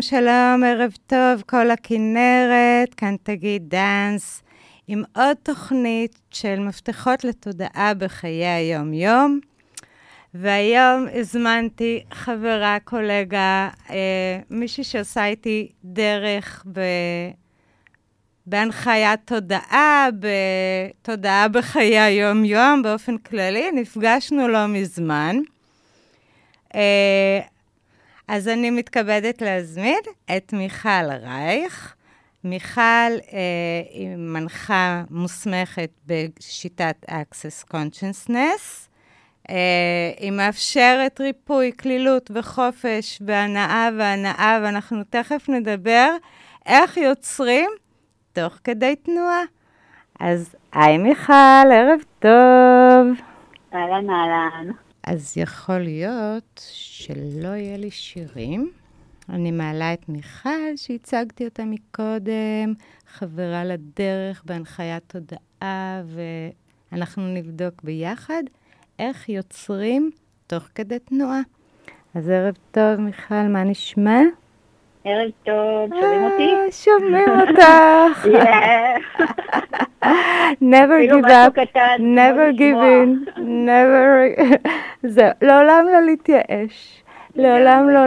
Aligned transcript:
שלום, 0.00 0.02
שלום, 0.02 0.64
ערב 0.64 0.92
טוב, 1.06 1.42
כל 1.46 1.70
הכנרת, 1.70 2.94
כאן 2.96 3.16
תגיד 3.22 3.62
דאנס, 3.68 4.42
עם 4.88 5.02
עוד 5.16 5.36
תוכנית 5.42 6.18
של 6.30 6.60
מפתחות 6.60 7.24
לתודעה 7.24 7.94
בחיי 7.94 8.46
היום-יום. 8.46 9.40
והיום 10.34 11.06
הזמנתי 11.12 12.04
חברה, 12.12 12.76
קולגה, 12.84 13.68
אה, 13.90 14.38
מישהי 14.50 14.84
שעושה 14.84 15.26
איתי 15.26 15.72
דרך 15.84 16.64
ב... 16.72 16.80
בהנחיית 18.46 19.20
תודעה, 19.24 20.08
בתודעה 20.20 21.48
בחיי 21.48 21.98
היום-יום 21.98 22.82
באופן 22.82 23.18
כללי. 23.18 23.70
נפגשנו 23.72 24.48
לא 24.48 24.66
מזמן. 24.66 25.36
אה, 26.74 27.40
אז 28.28 28.48
אני 28.48 28.70
מתכבדת 28.70 29.42
להזמין 29.42 30.00
את 30.36 30.52
מיכל 30.52 31.10
רייך. 31.22 31.94
מיכל 32.44 32.80
אה, 33.32 33.82
היא 33.90 34.16
מנחה 34.16 35.02
מוסמכת 35.10 35.90
בשיטת 36.06 36.96
Access 37.08 37.72
Consciousness. 37.72 38.88
אה, 39.50 40.12
היא 40.18 40.30
מאפשרת 40.30 41.20
ריפוי, 41.20 41.72
כלילות 41.80 42.30
וחופש 42.34 43.22
בהנאה 43.22 43.88
והנאה, 43.98 44.58
ואנחנו 44.62 45.02
תכף 45.10 45.48
נדבר 45.48 46.10
איך 46.66 46.96
יוצרים 46.96 47.70
תוך 48.32 48.58
כדי 48.64 48.96
תנועה. 48.96 49.42
אז 50.20 50.54
היי 50.72 50.98
מיכל, 50.98 51.32
ערב 51.72 52.00
טוב. 52.18 53.20
אהלן, 53.74 54.10
אהלן. 54.10 54.85
אז 55.06 55.32
יכול 55.36 55.78
להיות 55.78 56.62
שלא 56.72 57.48
יהיה 57.48 57.76
לי 57.76 57.90
שירים. 57.90 58.72
אני 59.28 59.50
מעלה 59.50 59.92
את 59.92 60.08
מיכל, 60.08 60.76
שהצגתי 60.76 61.44
אותה 61.44 61.64
מקודם, 61.64 62.74
חברה 63.08 63.64
לדרך 63.64 64.42
בהנחיית 64.46 65.02
תודעה, 65.06 66.02
ואנחנו 66.92 67.34
נבדוק 67.34 67.82
ביחד 67.82 68.42
איך 68.98 69.28
יוצרים 69.28 70.10
תוך 70.46 70.62
כדי 70.74 70.98
תנועה. 70.98 71.40
אז 72.14 72.28
ערב 72.28 72.54
טוב, 72.70 73.00
מיכל, 73.00 73.42
מה 73.48 73.64
נשמע? 73.64 74.20
ערב 75.08 75.30
טוב, 75.44 76.00
שומעים 76.00 76.24
אותי? 76.24 76.54
אה, 76.54 76.72
שומעים 76.72 77.28
אותך. 77.40 78.26
never 80.74 80.98
give 81.10 81.24
up, 81.24 81.56
never 81.98 82.52
give 82.52 82.80
in, 82.94 83.38
never... 83.38 84.42
זהו, 85.14 85.30
לעולם 85.42 85.86
לא 85.92 86.02
להתייאש. 86.02 87.02
לעולם 87.36 87.88
לא 87.88 88.00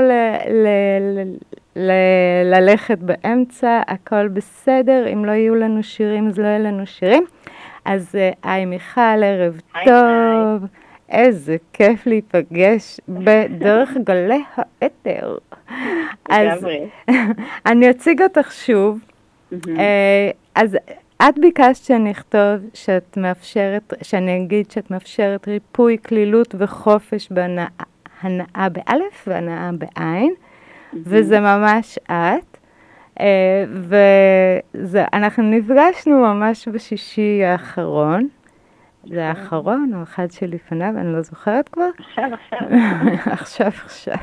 ללכת 2.43 2.97
באמצע, 2.97 3.81
הכל 3.87 4.27
בסדר. 4.27 5.13
אם 5.13 5.25
לא 5.25 5.31
יהיו 5.31 5.55
לנו 5.55 5.83
שירים, 5.83 6.27
אז 6.27 6.39
לא 6.39 6.47
יהיו 6.47 6.63
לנו 6.63 6.85
שירים. 6.85 7.23
אז 7.85 8.15
אה, 8.15 8.29
היי 8.43 8.65
מיכל, 8.65 9.23
ערב 9.23 9.61
טוב. 9.85 10.69
איזה 11.09 11.55
כיף 11.73 12.07
להיפגש 12.07 12.99
בדרך 13.09 13.89
גלי 14.03 14.43
האתר. 14.55 15.37
אז 16.29 16.67
אני 17.65 17.89
אציג 17.89 18.21
אותך 18.21 18.51
שוב. 18.51 18.99
אה, 19.53 20.31
אז 20.55 20.77
את 21.21 21.39
ביקשת 21.39 21.83
שאני 21.83 22.11
אכתוב 22.11 22.57
שאת 22.73 23.17
מאפשרת, 23.17 23.93
שאני 24.01 24.37
אגיד 24.37 24.71
שאת 24.71 24.91
מאפשרת 24.91 25.47
ריפוי, 25.47 25.97
כלילות 26.05 26.55
וחופש 26.57 27.29
בהנאה 27.31 28.69
באלף 28.69 29.27
והנאה 29.27 29.69
בעין, 29.77 30.33
וזה 30.93 31.39
ממש 31.39 31.99
את. 32.11 32.57
אה, 33.19 33.65
ואנחנו 34.73 35.43
נפגשנו 35.43 36.17
ממש 36.17 36.67
בשישי 36.67 37.43
האחרון. 37.43 38.27
זה 39.03 39.27
האחרון 39.27 39.91
או 39.95 40.03
אחד 40.03 40.31
שלפניו, 40.31 40.93
אני 40.97 41.13
לא 41.13 41.21
זוכרת 41.21 41.69
כבר. 41.69 41.89
עכשיו, 41.99 42.29
עכשיו. 42.33 42.59
עכשיו, 43.39 43.67
עכשיו. 43.67 44.17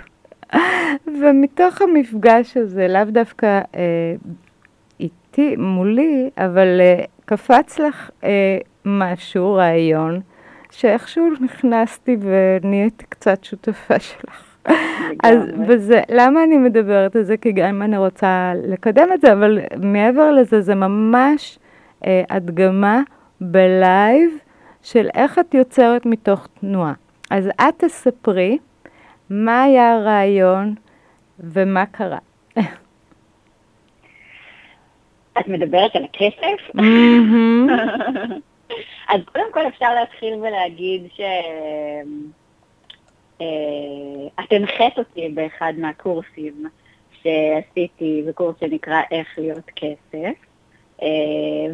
ומתוך 1.06 1.82
המפגש 1.82 2.56
הזה, 2.56 2.88
לאו 2.88 3.04
דווקא 3.04 3.60
אה, 3.76 4.14
איתי, 5.00 5.56
מולי, 5.56 6.30
אבל 6.38 6.80
אה, 6.80 7.04
קפץ 7.24 7.78
לך 7.78 8.10
אה, 8.24 8.58
משהו, 8.84 9.54
רעיון, 9.54 10.20
שאיכשהו 10.70 11.28
נכנסתי 11.40 12.16
ונהייתי 12.20 13.04
קצת 13.08 13.44
שותפה 13.44 13.98
שלך. 13.98 14.56
אז 15.24 15.38
וזה, 15.68 16.00
למה 16.10 16.44
אני 16.44 16.56
מדברת 16.58 17.16
על 17.16 17.22
זה? 17.22 17.36
כי 17.36 17.52
גם 17.52 17.82
אני 17.82 17.96
רוצה 17.96 18.52
לקדם 18.62 19.08
את 19.14 19.20
זה, 19.20 19.32
אבל 19.32 19.58
מעבר 19.82 20.32
לזה, 20.32 20.60
זה 20.60 20.74
ממש 20.74 21.58
אה, 22.06 22.22
הדגמה 22.30 23.02
בלייב 23.40 24.30
של 24.86 25.08
איך 25.14 25.38
את 25.38 25.54
יוצרת 25.54 26.06
מתוך 26.06 26.46
תנועה. 26.60 26.92
אז 27.30 27.48
את 27.48 27.74
תספרי 27.76 28.58
מה 29.30 29.62
היה 29.62 29.94
הרעיון 29.94 30.74
ומה 31.38 31.86
קרה. 31.86 32.18
את 35.38 35.48
מדברת 35.48 35.96
על 35.96 36.04
הכסף? 36.04 36.70
אז 39.08 39.20
קודם 39.32 39.52
כל 39.52 39.68
אפשר 39.68 39.94
להתחיל 39.94 40.34
ולהגיד 40.34 41.02
ש... 41.14 41.20
את 44.40 44.52
הנחית 44.52 44.98
אותי 44.98 45.28
באחד 45.28 45.72
מהקורסים 45.78 46.68
שעשיתי, 47.22 48.22
זה 48.24 48.32
קורס 48.32 48.56
שנקרא 48.60 49.00
איך 49.10 49.28
להיות 49.38 49.70
כסף, 49.76 50.14
אה, 50.14 50.30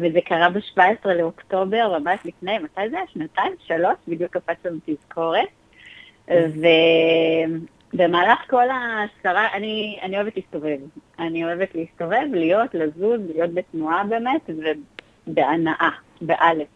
וזה 0.01 0.21
קרה 0.25 0.49
ב-17 0.49 1.07
לאוקטובר, 1.07 1.99
ממש 1.99 2.19
לפני, 2.25 2.59
מתי 2.59 2.89
זה 2.89 2.97
היה? 2.97 3.07
שנתיים? 3.13 3.53
שלוש? 3.67 3.95
בדיוק 4.07 4.37
קפץ 4.37 4.65
לנו 4.65 4.77
תזכורת. 4.85 5.47
ובמהלך 7.93 8.39
כל 8.49 8.69
העשרה, 8.69 9.47
אני, 9.53 9.99
אני 10.01 10.15
אוהבת 10.15 10.35
להסתובב. 10.35 10.77
אני 11.19 11.45
אוהבת 11.45 11.75
להסתובב, 11.75 12.25
להיות, 12.31 12.73
לזוז, 12.73 13.21
להיות 13.35 13.53
בתנועה 13.53 14.03
באמת, 14.03 14.49
ובהנאה, 15.27 15.89
באלף. 16.21 16.67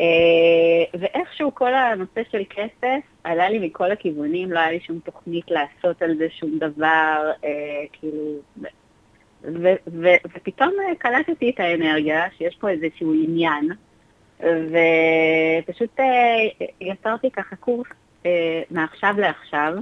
אה, 0.00 0.98
ואיכשהו 1.00 1.54
כל 1.54 1.74
הנושא 1.74 2.20
של 2.32 2.42
כסף 2.50 3.00
עלה 3.24 3.50
לי 3.50 3.58
מכל 3.58 3.90
הכיוונים, 3.90 4.52
לא 4.52 4.58
היה 4.58 4.70
לי 4.70 4.80
שום 4.80 4.98
תוכנית 4.98 5.50
לעשות 5.50 6.02
על 6.02 6.16
זה 6.16 6.26
שום 6.30 6.58
דבר, 6.58 7.30
אה, 7.44 7.84
כאילו... 7.92 8.34
ו- 9.44 9.80
ו- 10.02 10.20
ופתאום 10.34 10.74
קלטתי 10.98 11.50
את 11.50 11.60
האנרגיה, 11.60 12.24
שיש 12.38 12.56
פה 12.56 12.68
איזשהו 12.70 13.14
עניין, 13.24 13.68
ופשוט 14.40 16.00
אה, 16.00 16.66
יצרתי 16.80 17.30
ככה 17.30 17.56
קורס 17.56 17.88
מעכשיו 18.70 19.14
לעכשיו, 19.18 19.74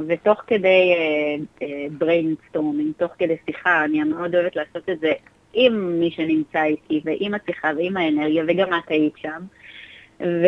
ותוך 0.00 0.42
כדי 0.46 0.94
brainstorming, 1.98 2.92
תוך 2.96 3.12
כדי 3.18 3.36
שיחה, 3.46 3.84
אני 3.84 4.02
מאוד 4.02 4.34
אוהבת 4.34 4.56
לעשות 4.56 4.88
את 4.88 5.00
זה 5.00 5.12
עם 5.52 6.00
מי 6.00 6.10
שנמצא 6.10 6.64
איתי, 6.64 7.00
ועם 7.04 7.34
השיחה, 7.34 7.70
ועם 7.76 7.96
האנרגיה, 7.96 8.44
וגם 8.48 8.68
את 8.74 8.88
היית 8.88 9.14
שם. 9.16 9.42
ו... 10.20 10.46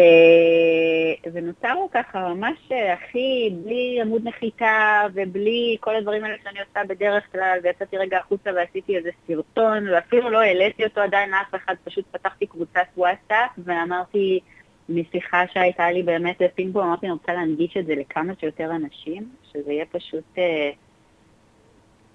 ונוצר 1.33 1.75
לנו 1.75 1.89
ככה 1.93 2.35
ממש 2.35 2.73
הכי 2.95 3.51
בלי 3.65 3.99
עמוד 4.03 4.29
נחיתה 4.29 5.03
ובלי 5.15 5.77
כל 5.81 5.97
הדברים 5.97 6.25
האלה 6.25 6.37
שאני 6.45 6.59
עושה 6.61 6.85
בדרך 6.89 7.33
כלל, 7.33 7.59
ויצאתי 7.63 7.97
רגע 7.97 8.19
החוצה 8.19 8.51
ועשיתי 8.57 8.97
איזה 8.97 9.11
סרטון, 9.27 9.89
ואפילו 9.89 10.31
לא 10.31 10.41
העליתי 10.41 10.85
אותו 10.85 11.01
עדיין 11.01 11.31
לאף 11.31 11.55
אחד, 11.55 11.75
פשוט 11.85 12.05
פתחתי 12.11 12.47
קבוצת 12.47 12.87
וואטסאפ 12.97 13.51
ואמרתי, 13.65 14.41
משיחה 14.89 15.45
שהייתה 15.53 15.91
לי 15.91 16.03
באמת 16.03 16.41
לפינג 16.41 16.73
פונג, 16.73 16.87
אמרתי, 16.87 17.07
אני 17.07 17.13
רוצה 17.13 17.33
להנגיש 17.33 17.77
את 17.77 17.87
זה 17.87 17.95
לכמה 17.95 18.33
שיותר 18.41 18.71
אנשים, 18.71 19.29
שזה 19.53 19.73
יהיה 19.73 19.85
פשוט... 19.93 20.25
אה, 20.39 20.71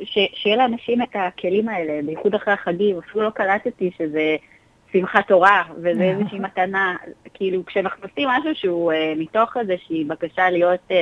ש, 0.03 0.17
שיהיה 0.33 0.57
לאנשים 0.57 1.01
את 1.01 1.15
הכלים 1.15 1.69
האלה, 1.69 2.01
בייחוד 2.05 2.35
אחרי 2.35 2.53
החגים, 2.53 2.97
אפילו 2.97 3.23
לא 3.23 3.29
קלטתי 3.29 3.91
שזה 3.97 4.35
שמחת 4.93 5.27
תורה, 5.27 5.63
וזה 5.77 6.01
אה. 6.01 6.09
איזושהי 6.09 6.39
מתנה, 6.39 6.95
כאילו 7.33 7.65
כשאנחנו 7.65 8.03
עושים 8.03 8.29
משהו 8.29 8.55
שהוא 8.55 8.91
uh, 8.91 8.95
מתוך 9.19 9.57
איזושהי 9.57 10.03
בקשה 10.03 10.49
להיות 10.49 10.79
uh, 10.89 10.93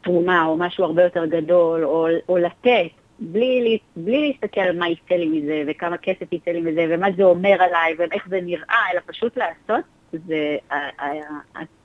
תרומה, 0.00 0.44
או 0.46 0.56
משהו 0.56 0.84
הרבה 0.84 1.02
יותר 1.02 1.26
גדול, 1.26 1.84
או, 1.84 2.06
או 2.28 2.38
לתת, 2.38 2.90
בלי, 3.18 3.78
בלי 3.96 4.28
להסתכל 4.28 4.60
על 4.60 4.78
מה 4.78 4.88
יצא 4.88 5.14
לי 5.14 5.26
מזה, 5.26 5.62
וכמה 5.66 5.96
כסף 5.96 6.32
יצא 6.32 6.50
לי 6.50 6.60
מזה, 6.60 6.86
ומה 6.90 7.06
זה 7.16 7.22
אומר 7.22 7.56
עליי, 7.62 7.94
ואיך 7.98 8.28
זה 8.28 8.40
נראה, 8.42 8.78
אלא 8.92 9.00
פשוט 9.06 9.38
לעשות, 9.38 9.84
זה 10.12 10.56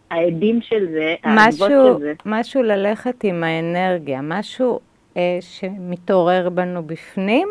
העדים 0.09 0.62
של 0.62 0.88
זה, 0.91 1.15
העדבות 1.24 1.69
של 1.69 2.00
זה. 2.00 2.13
משהו 2.25 2.63
ללכת 2.63 3.24
עם 3.24 3.44
האנרגיה, 3.44 4.19
משהו 4.24 4.79
אה, 5.17 5.38
שמתעורר 5.41 6.50
בנו 6.50 6.83
בפנים. 6.83 7.47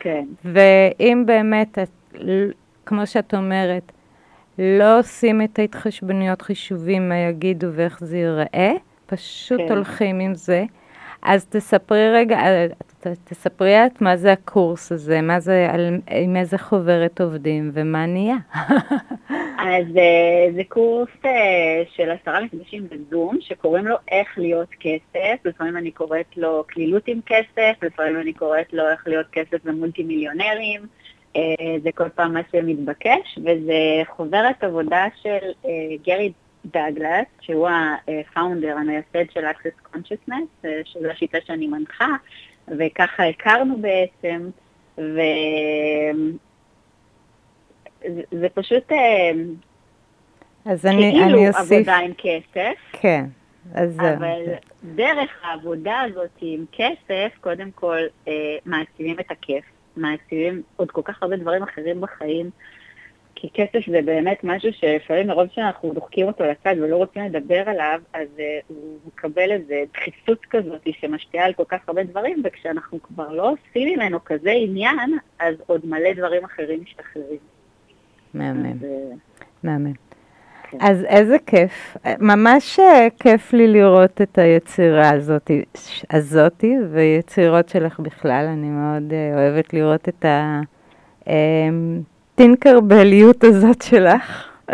כן. 0.00 0.24
ואם 0.44 1.24
באמת, 1.26 1.78
כמו 2.86 3.06
שאת 3.06 3.34
אומרת, 3.34 3.92
לא 4.58 4.98
עושים 4.98 5.42
את 5.42 5.58
ההתחשבנויות 5.58 6.42
חישובים, 6.42 7.08
מה 7.08 7.16
יגידו 7.16 7.66
ואיך 7.72 8.04
זה 8.04 8.18
ייראה, 8.18 8.72
פשוט 9.06 9.60
כן. 9.60 9.72
הולכים 9.72 10.20
עם 10.20 10.34
זה. 10.34 10.64
אז 11.22 11.46
תספרי 11.46 12.10
רגע, 12.12 12.38
אה, 12.38 12.66
תספרי 13.24 13.86
את 13.86 14.00
מה 14.00 14.16
זה 14.16 14.32
הקורס 14.32 14.92
הזה, 14.92 15.20
מה 15.20 15.40
זה, 15.40 15.68
על, 15.70 15.98
עם 16.10 16.36
איזה 16.36 16.58
חוברת 16.58 17.20
עובדים 17.20 17.70
ומה 17.74 18.06
נהיה. 18.06 18.36
אז 19.58 19.86
uh, 19.86 20.54
זה 20.54 20.62
קורס 20.68 21.08
uh, 21.22 21.26
של 21.94 22.10
עשרה 22.10 22.40
מפגשים 22.40 22.86
בזום, 22.88 23.36
שקוראים 23.40 23.86
לו 23.86 23.96
איך 24.10 24.38
להיות 24.38 24.68
כסף, 24.80 25.44
לפעמים 25.44 25.76
אני 25.76 25.90
קוראת 25.90 26.36
לו 26.36 26.64
כלילות 26.72 27.02
עם 27.08 27.20
כסף, 27.26 27.82
לפעמים 27.82 28.20
אני 28.20 28.32
קוראת 28.32 28.72
לו 28.72 28.88
איך 28.88 29.06
להיות 29.06 29.26
כסף 29.32 29.58
ומולטי 29.64 30.02
מיליונרים, 30.02 30.80
זה 31.82 31.92
כל 31.94 32.08
פעם 32.08 32.34
מה 32.34 32.40
שמתבקש, 32.52 33.38
וזה 33.38 34.02
חוברת 34.08 34.64
עבודה 34.64 35.06
של 35.22 35.38
uh, 35.62 35.66
גרי 36.06 36.32
דאגלס, 36.64 37.26
שהוא 37.40 37.68
הפאונדר, 37.68 38.76
המייסד 38.76 39.30
של 39.34 39.44
Access 39.46 39.94
Consciousness, 39.94 40.66
שזו 40.84 41.10
השיטה 41.10 41.38
שאני 41.46 41.66
מנחה, 41.66 42.08
וככה 42.68 43.24
הכרנו 43.28 43.76
בעצם, 43.78 44.50
וזה 48.04 48.48
פשוט 48.54 48.92
אה, 48.92 49.30
אז 50.64 50.86
אני, 50.86 51.12
כאילו 51.12 51.24
אני 51.24 51.48
אוסיף... 51.48 51.72
עבודה 51.72 51.96
עם 51.96 52.12
כסף. 52.18 52.74
כן. 52.92 53.24
אז 53.74 54.00
אבל 54.00 54.42
דרך 54.84 55.30
העבודה 55.42 56.00
הזאת 56.00 56.30
עם 56.40 56.64
כסף, 56.72 57.32
קודם 57.40 57.70
כל 57.70 57.98
אה, 58.28 58.56
מעצימים 58.66 59.20
את 59.20 59.30
הכיף, 59.30 59.64
מעצימים 59.96 60.62
עוד 60.76 60.90
כל 60.90 61.02
כך 61.04 61.22
הרבה 61.22 61.36
דברים 61.36 61.62
אחרים 61.62 62.00
בחיים, 62.00 62.50
כי 63.34 63.48
כסף 63.54 63.90
זה 63.90 64.00
באמת 64.04 64.38
משהו 64.44 64.72
שלפעמים 64.72 65.26
מרוב 65.26 65.48
שאנחנו 65.54 65.94
דוחקים 65.94 66.26
אותו 66.26 66.44
לצד 66.44 66.74
ולא 66.82 66.96
רוצים 66.96 67.22
לדבר 67.24 67.62
עליו, 67.66 68.00
אז 68.12 68.28
uh, 68.36 68.40
הוא 68.68 68.98
מקבל 69.06 69.52
איזו 69.52 69.74
דחיסות 69.94 70.44
כזאת 70.50 70.88
שמשפיעה 71.00 71.46
על 71.46 71.52
כל 71.52 71.64
כך 71.68 71.78
הרבה 71.88 72.04
דברים, 72.04 72.42
וכשאנחנו 72.44 73.02
כבר 73.02 73.32
לא 73.32 73.50
עושים 73.50 73.88
ממנו 73.88 74.24
כזה 74.24 74.50
עניין, 74.50 75.18
אז 75.38 75.54
עוד 75.66 75.86
מלא 75.86 76.12
דברים 76.12 76.44
אחרים 76.44 76.82
משתחררים. 76.82 77.38
מהמם, 78.34 78.66
אז, 78.66 78.82
uh, 78.82 79.44
מהמם. 79.62 80.11
כן. 80.72 80.78
אז 80.80 81.04
איזה 81.04 81.36
כיף, 81.46 81.96
ממש 82.18 82.80
אה, 82.80 83.08
כיף 83.20 83.52
לי 83.52 83.68
לראות 83.68 84.20
את 84.22 84.38
היצירה 84.38 85.10
הזאת, 85.10 85.50
הזאתי 86.10 86.76
ויצירות 86.92 87.68
שלך 87.68 88.00
בכלל, 88.00 88.46
אני 88.52 88.68
מאוד 88.68 89.12
אוהבת 89.34 89.74
לראות 89.74 90.08
את. 90.08 90.24
הטינקרבליות 92.34 93.44
הזאת 93.44 93.82
שלך. 93.82 94.48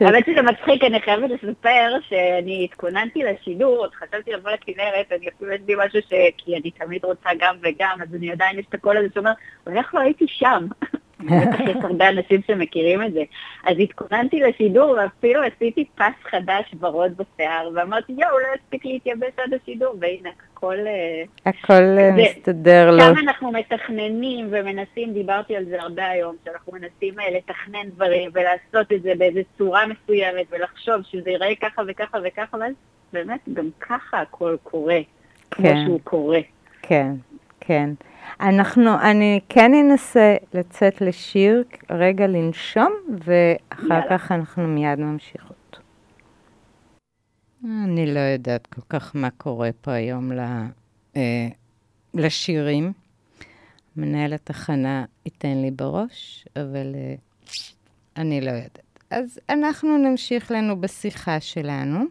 האמת 0.00 0.24
שזה 0.26 0.42
מצחיק, 0.42 0.84
אני 0.84 1.00
חייבת 1.00 1.30
לספר 1.30 1.96
שאני 2.08 2.64
התכוננתי 2.64 3.22
לשידור, 3.22 3.76
עוד 3.76 3.94
חשבתי 3.94 4.32
לבוא 4.32 4.50
לכנרת, 4.50 5.12
אני 5.12 5.28
אפילו 5.28 5.52
יש 5.52 5.60
לי 5.68 5.74
משהו 5.78 6.00
ש... 6.02 6.12
כי 6.36 6.56
אני 6.56 6.70
תמיד 6.70 7.04
רוצה 7.04 7.30
גם 7.38 7.56
וגם, 7.62 7.98
אז 8.02 8.14
אני 8.14 8.32
עדיין 8.32 8.58
יש 8.58 8.66
את 8.68 8.74
הקול 8.74 8.96
הזה 8.96 9.08
שאומר, 9.14 9.32
איך 9.66 9.94
לא 9.94 10.00
הייתי 10.00 10.24
שם? 10.28 10.66
בטח 11.20 11.60
יש 11.60 11.76
הרבה 11.82 12.08
אנשים 12.08 12.40
שמכירים 12.46 13.02
את 13.02 13.12
זה. 13.12 13.22
אז 13.64 13.76
התכוננתי 13.80 14.40
לשידור 14.40 14.90
ואפילו 14.90 15.40
עשיתי 15.42 15.84
פס 15.94 16.30
חדש 16.30 16.74
ורוד 16.80 17.12
בשיער, 17.16 17.70
ואמרתי, 17.74 18.12
יואו, 18.12 18.38
לא 18.38 18.46
יספיק 18.56 18.84
להתייבש 18.84 19.32
עד 19.36 19.54
השידור, 19.54 19.94
והנה, 20.00 20.28
הכל... 20.52 20.76
אה, 20.86 21.50
הכל 21.50 21.72
אה, 21.72 22.10
זה, 22.16 22.22
מסתדר 22.22 22.90
לו. 22.90 23.00
שם 23.00 23.18
אנחנו 23.18 23.52
מתכננים 23.52 24.48
ומנסים, 24.50 25.12
דיברתי 25.12 25.56
על 25.56 25.64
זה 25.64 25.82
הרבה 25.82 26.06
היום, 26.06 26.36
שאנחנו 26.44 26.72
מנסים 26.72 27.20
אה, 27.20 27.30
לתכנן 27.36 27.88
דברים 27.94 28.30
ולעשות 28.34 28.92
את 28.92 29.02
זה 29.02 29.12
באיזו 29.18 29.40
צורה 29.58 29.84
מסוימת 29.86 30.46
ולחשוב 30.50 31.02
שזה 31.02 31.30
ייראה 31.30 31.54
ככה 31.60 31.82
וככה 31.88 32.18
וככה, 32.24 32.56
אבל 32.56 32.70
באמת 33.12 33.40
גם 33.52 33.68
ככה 33.80 34.20
הכל 34.20 34.56
קורה, 34.62 34.98
כמו 35.50 35.66
כן. 35.66 35.76
שהוא 35.84 36.00
קורה. 36.04 36.40
כן, 36.82 37.10
כן. 37.60 37.90
אנחנו, 38.40 39.00
אני 39.00 39.40
כן 39.48 39.72
אנסה 39.74 40.36
לצאת 40.54 41.00
לשיר, 41.00 41.64
רגע 41.90 42.26
לנשום, 42.26 42.92
ואחר 43.08 43.94
יאללה. 43.94 44.18
כך 44.18 44.32
אנחנו 44.32 44.66
מיד 44.66 44.98
ממשיכות. 44.98 45.78
אני 47.64 48.14
לא 48.14 48.20
יודעת 48.20 48.66
כל 48.66 48.80
כך 48.88 49.16
מה 49.16 49.30
קורה 49.30 49.70
פה 49.80 49.92
היום 49.92 50.32
אה, 51.16 51.48
לשירים. 52.14 52.92
מנהל 53.96 54.32
התחנה 54.32 55.04
ייתן 55.24 55.62
לי 55.62 55.70
בראש, 55.70 56.46
אבל 56.56 56.94
אה, 56.94 57.14
אני 58.16 58.40
לא 58.40 58.50
יודעת. 58.50 58.78
אז 59.10 59.40
אנחנו 59.50 59.98
נמשיך 59.98 60.50
לנו 60.50 60.80
בשיחה 60.80 61.40
שלנו. 61.40 62.04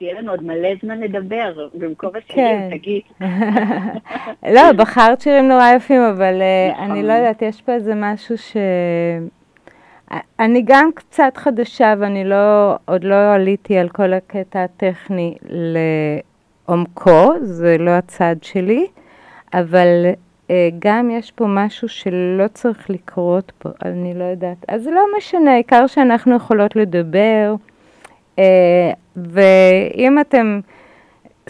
יהיה 0.00 0.20
לנו 0.20 0.30
עוד 0.30 0.44
מלא 0.44 0.68
זמן 0.82 1.00
לדבר, 1.00 1.68
במקום 1.74 2.10
השירים, 2.16 2.70
כן. 2.70 2.78
תגיד. 2.78 3.02
לא, 4.56 4.72
בחרת 4.72 5.20
שירים 5.20 5.48
נורא 5.48 5.72
יפים, 5.76 6.02
אבל 6.02 6.42
אה, 6.42 6.72
נכון. 6.72 6.90
אני 6.90 7.02
לא 7.02 7.12
יודעת, 7.12 7.42
יש 7.42 7.62
פה 7.62 7.72
איזה 7.72 7.92
משהו 7.94 8.38
ש... 8.38 8.56
אני 10.40 10.62
גם 10.64 10.90
קצת 10.94 11.36
חדשה 11.36 11.94
ואני 11.98 12.24
לא, 12.24 12.76
עוד 12.84 13.04
לא 13.04 13.34
עליתי 13.34 13.78
על 13.78 13.88
כל 13.88 14.12
הקטע 14.12 14.64
הטכני 14.64 15.34
לעומקו, 16.68 17.32
זה 17.40 17.78
לא 17.78 17.90
הצד 17.90 18.36
שלי, 18.42 18.86
אבל 19.54 20.06
אה, 20.50 20.68
גם 20.78 21.10
יש 21.10 21.30
פה 21.30 21.46
משהו 21.48 21.88
שלא 21.88 22.48
צריך 22.52 22.90
לקרות 22.90 23.52
פה, 23.58 23.68
אני 23.84 24.14
לא 24.14 24.24
יודעת. 24.24 24.64
אז 24.68 24.86
לא 24.86 25.02
משנה, 25.18 25.52
העיקר 25.52 25.86
שאנחנו 25.86 26.36
יכולות 26.36 26.76
לדבר. 26.76 27.54
אה, 28.38 28.92
ואם 29.30 30.20
אתם 30.20 30.60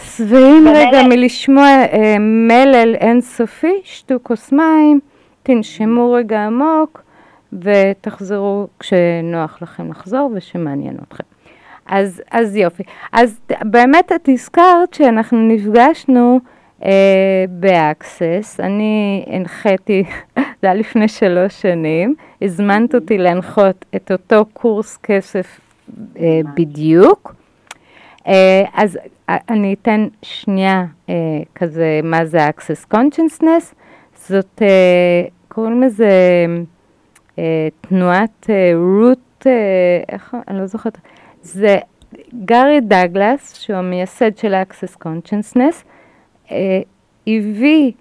שבעים 0.01 0.69
רגע 0.69 1.03
מלשמוע 1.03 1.67
אה, 1.67 2.17
מלל 2.19 2.95
אינסופי, 3.01 3.81
שתו 3.85 4.15
כוס 4.23 4.53
מים, 4.53 5.01
תנשמו 5.43 6.13
רגע 6.13 6.47
עמוק 6.47 7.03
ותחזרו 7.53 8.67
כשנוח 8.79 9.59
לכם 9.63 9.91
לחזור 9.91 10.31
ושמעניין 10.35 10.97
אתכם. 11.09 11.25
אז, 11.87 12.23
אז 12.31 12.57
יופי. 12.57 12.83
אז 13.13 13.41
באמת 13.63 14.13
את 14.13 14.29
הזכרת 14.29 14.95
שאנחנו 14.95 15.49
נפגשנו 15.49 16.41
אה, 16.85 17.45
באקסס, 17.51 18.61
אני 18.61 19.25
הנחיתי, 19.27 20.05
זה 20.37 20.43
היה 20.63 20.75
לפני 20.75 21.09
שלוש 21.09 21.63
שנים, 21.63 22.15
הזמנת 22.43 22.95
אותי 22.95 23.19
להנחות 23.19 23.85
את 23.97 24.13
אותו 24.13 24.45
קורס 24.53 24.99
כסף 25.03 25.61
אה, 26.19 26.41
בדיוק. 26.55 27.38
אה, 28.29 28.63
אז 28.73 28.99
אני 29.29 29.75
אתן 29.83 30.09
שנייה 30.23 30.85
אה, 31.09 31.15
כזה 31.55 32.01
מה 32.03 32.25
זה 32.25 32.49
access 32.49 32.95
consciousness, 32.95 33.75
זאת, 34.29 34.63
קוראים 35.49 35.83
לזה 35.83 36.11
תנועת 37.81 38.51
רות, 38.75 39.47
איך, 40.09 40.37
אני 40.49 40.59
לא 40.59 40.67
זוכרת, 40.67 40.99
זה 41.43 41.79
גארי 42.45 42.81
דאגלס, 42.81 43.61
שהוא 43.61 43.77
המייסד 43.77 44.37
של 44.37 44.55
access 44.55 44.97
consciousness, 45.05 45.85
הביא 47.27 47.93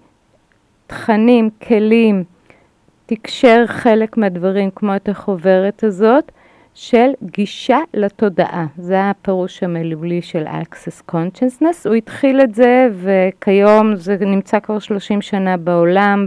תכנים, 0.86 1.50
כלים, 1.68 2.24
תקשר 3.06 3.64
חלק 3.66 4.16
מהדברים 4.16 4.70
כמו 4.74 4.96
את 4.96 5.08
החוברת 5.08 5.84
הזאת, 5.84 6.32
של 6.80 7.10
גישה 7.22 7.78
לתודעה. 7.94 8.66
זה 8.76 9.10
הפירוש 9.10 9.62
המילולי 9.62 10.22
של 10.22 10.46
Access 10.46 11.12
Consciousness. 11.12 11.88
הוא 11.88 11.94
התחיל 11.94 12.40
את 12.40 12.54
זה 12.54 12.88
וכיום 12.92 13.96
זה 13.96 14.16
נמצא 14.20 14.60
כבר 14.60 14.78
30 14.78 15.22
שנה 15.22 15.56
בעולם, 15.56 16.26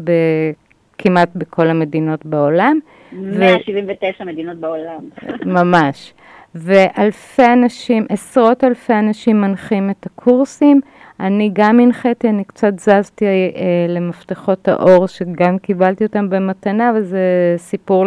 כמעט 0.98 1.30
בכל 1.36 1.68
המדינות 1.68 2.26
בעולם. 2.26 2.80
179 3.12 4.24
ו... 4.24 4.28
מדינות 4.28 4.58
בעולם. 4.58 5.00
ממש. 5.60 6.14
ואלפי 6.56 7.46
אנשים, 7.54 8.06
עשרות 8.10 8.64
אלפי 8.64 8.94
אנשים 8.94 9.42
מנחים 9.42 9.90
את 9.90 10.06
הקורסים. 10.06 10.82
אני 11.20 11.50
גם 11.54 11.80
הנחיתי, 11.80 12.30
אני 12.30 12.44
קצת 12.44 12.80
זזתי 12.80 13.26
אה, 13.26 13.86
למפתחות 13.88 14.68
האור, 14.68 15.08
שגם 15.08 15.58
קיבלתי 15.58 16.06
אותם 16.06 16.30
במתנה, 16.30 16.92
וזה 16.96 17.54
סיפור 17.58 18.06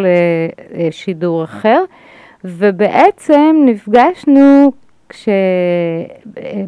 לשידור 0.75 1.45
אחר. 1.45 1.85
ובעצם 2.45 3.57
נפגשנו 3.65 4.73
כש... 5.09 5.29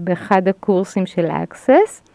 באחד 0.01 0.49
הקורסים 0.49 1.07
של 1.07 1.27
Access, 1.27 2.09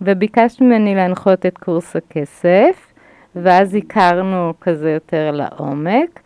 וביקשת 0.00 0.60
ממני 0.60 0.94
להנחות 0.94 1.46
את 1.46 1.58
קורס 1.58 1.96
הכסף, 1.96 2.92
ואז 3.36 3.74
הכרנו 3.74 4.52
כזה 4.60 4.90
יותר 4.90 5.30
לעומק. 5.30 6.20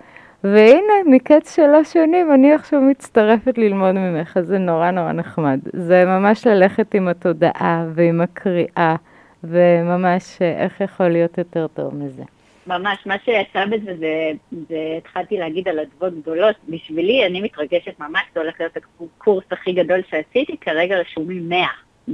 והנה, 0.45 0.93
מקץ 1.07 1.57
שלוש 1.57 1.93
שנים 1.93 2.33
אני 2.33 2.53
עכשיו 2.53 2.81
מצטרפת 2.81 3.59
ללמוד 3.59 3.93
ממך, 3.93 4.39
זה 4.43 4.59
נורא 4.59 4.91
נורא 4.91 5.13
נחמד. 5.13 5.61
זה 5.73 6.05
ממש 6.07 6.47
ללכת 6.47 6.95
עם 6.95 7.09
התודעה 7.09 7.85
ועם 7.95 8.21
הקריאה, 8.21 8.97
וממש 9.45 10.43
איך 10.43 10.81
יכול 10.81 11.09
להיות 11.09 11.39
יותר 11.39 11.67
טוב 11.67 11.95
מזה. 11.95 12.23
ממש, 12.71 12.99
מה 13.07 13.15
שיצא 13.25 13.65
בזה 13.65 13.97
זה, 13.99 14.31
זה 14.69 14.77
התחלתי 14.99 15.39
להגיד 15.39 15.69
על 15.69 15.79
אדוות 15.79 16.23
גדולות. 16.23 16.57
בשבילי, 16.69 17.27
אני 17.27 17.41
מתרגשת 17.41 18.01
ממש, 18.01 18.23
זה 18.35 18.41
הולך 18.41 18.55
להיות 18.61 18.77
הקורס 18.77 19.45
הכי 19.51 19.73
גדול 19.73 20.01
שעשיתי, 20.11 20.57
כרגע 20.61 20.97
רשומים 20.97 21.49
100. 21.49 21.67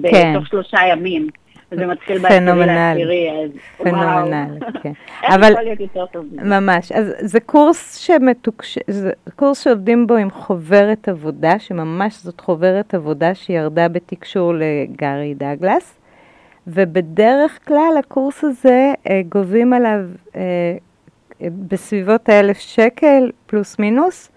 כן. 0.03 0.33
בתוך 0.35 0.47
שלושה 0.47 0.79
ימים. 0.91 1.29
וזה 1.73 1.87
מתחיל 1.87 2.19
בעשירי 2.19 2.67
לעשירי, 2.67 3.31
אז 3.45 3.51
פנומנל, 3.77 4.59
כן. 4.83 4.93
אבל... 5.35 5.51
יכול 5.51 5.63
להיות 5.63 5.81
יותר 5.81 6.07
טוב? 6.07 6.25
ממש. 6.33 6.93
אז 6.93 7.15
זה 7.19 7.41
קורס 7.41 7.97
שמתוקש... 7.97 8.79
זה 8.87 9.11
קורס 9.37 9.65
שעובדים 9.65 10.07
בו 10.07 10.15
עם 10.15 10.31
חוברת 10.31 11.09
עבודה, 11.09 11.59
שממש 11.59 12.15
זאת 12.15 12.41
חוברת 12.41 12.95
עבודה 12.95 13.35
שירדה 13.35 13.89
בתקשור 13.89 14.53
לגארי 14.55 15.35
דגלס, 15.35 15.99
ובדרך 16.67 17.59
כלל 17.69 17.93
הקורס 17.99 18.45
הזה 18.45 18.93
אה, 19.11 19.21
גובים 19.29 19.73
עליו 19.73 20.01
אה, 20.37 20.77
בסביבות 21.41 22.29
האלף 22.29 22.59
שקל, 22.59 23.31
פלוס 23.47 23.79
מינוס, 23.79 24.31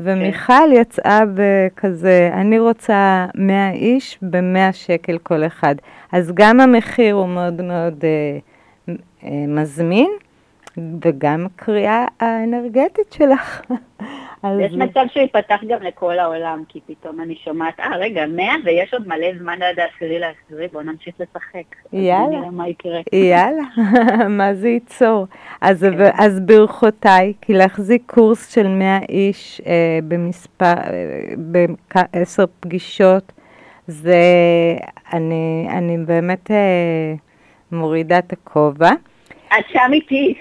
ומיכל 0.00 0.72
יצאה 0.72 1.20
בכזה, 1.34 2.30
אני 2.32 2.58
רוצה 2.58 3.26
100 3.34 3.70
איש 3.70 4.18
ב-100 4.22 4.72
שקל 4.72 5.18
כל 5.18 5.46
אחד. 5.46 5.74
אז 6.12 6.32
גם 6.34 6.60
המחיר 6.60 7.14
הוא 7.14 7.28
מאוד 7.28 7.62
מאוד 7.62 8.04
אה, 8.04 8.38
אה, 9.24 9.44
מזמין, 9.48 10.10
וגם 10.78 11.46
הקריאה 11.46 12.06
האנרגטית 12.20 13.12
שלך. 13.12 13.62
יש 14.60 14.72
מצב 14.72 15.04
שהוא 15.12 15.22
ייפתח 15.22 15.60
גם 15.68 15.82
לכל 15.82 16.18
העולם, 16.18 16.62
כי 16.68 16.80
פתאום 16.86 17.20
אני 17.20 17.34
שומעת, 17.44 17.80
אה, 17.80 17.96
רגע, 17.96 18.26
100 18.26 18.44
ויש 18.64 18.94
עוד 18.94 19.08
מלא 19.08 19.26
זמן 19.38 19.62
עד 19.62 19.80
העשירי 19.80 20.18
לעשירי, 20.18 20.68
בואו 20.72 20.82
נמשיך 20.82 21.14
לשחק. 21.20 21.76
יאללה. 21.92 22.38
נראה 22.38 22.50
מה 22.50 22.68
יקרה. 22.68 23.00
יאללה, 23.12 23.62
מה 24.38 24.54
זה 24.54 24.68
ייצור. 24.68 25.26
אז, 25.60 25.86
כן. 25.98 26.10
אז 26.18 26.40
ברכותיי, 26.40 27.32
כי 27.40 27.52
להחזיק 27.52 28.02
קורס 28.06 28.54
של 28.54 28.68
100 28.68 28.98
איש 29.08 29.60
אה, 29.66 29.98
במספר, 30.08 30.64
אה, 30.64 31.34
בעשר 31.36 32.44
פגישות, 32.60 33.32
זה, 33.86 34.22
אני, 35.12 35.66
אני 35.70 35.98
באמת 35.98 36.50
אה, 36.50 37.14
מורידה 37.72 38.18
את 38.18 38.32
הכובע. 38.32 38.90
את 39.58 39.64
שם 39.72 39.90
איתי. 39.92 40.34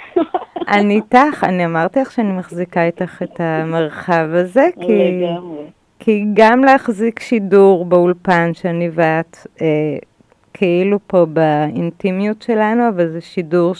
אני 0.67 0.95
איתך, 0.95 1.43
אני 1.43 1.65
אמרתי 1.65 1.99
לך 1.99 2.11
שאני 2.11 2.31
מחזיקה 2.31 2.83
איתך 2.83 3.21
את 3.23 3.39
המרחב 3.39 4.27
הזה, 4.31 4.69
כי, 4.81 5.25
כי 5.99 6.25
גם 6.33 6.63
להחזיק 6.63 7.19
שידור 7.19 7.85
באולפן 7.85 8.53
שאני 8.53 8.89
ואת, 8.93 9.37
אה, 9.61 9.67
כאילו 10.53 10.99
פה 11.07 11.25
באינטימיות 11.25 12.41
שלנו, 12.41 12.89
אבל 12.89 13.07
זה 13.07 13.21
שידור 13.21 13.73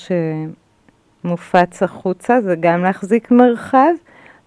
שמופץ 1.24 1.84
החוצה, 1.84 2.42
זה 2.42 2.56
גם 2.60 2.84
להחזיק 2.84 3.32
מרחב, 3.32 3.94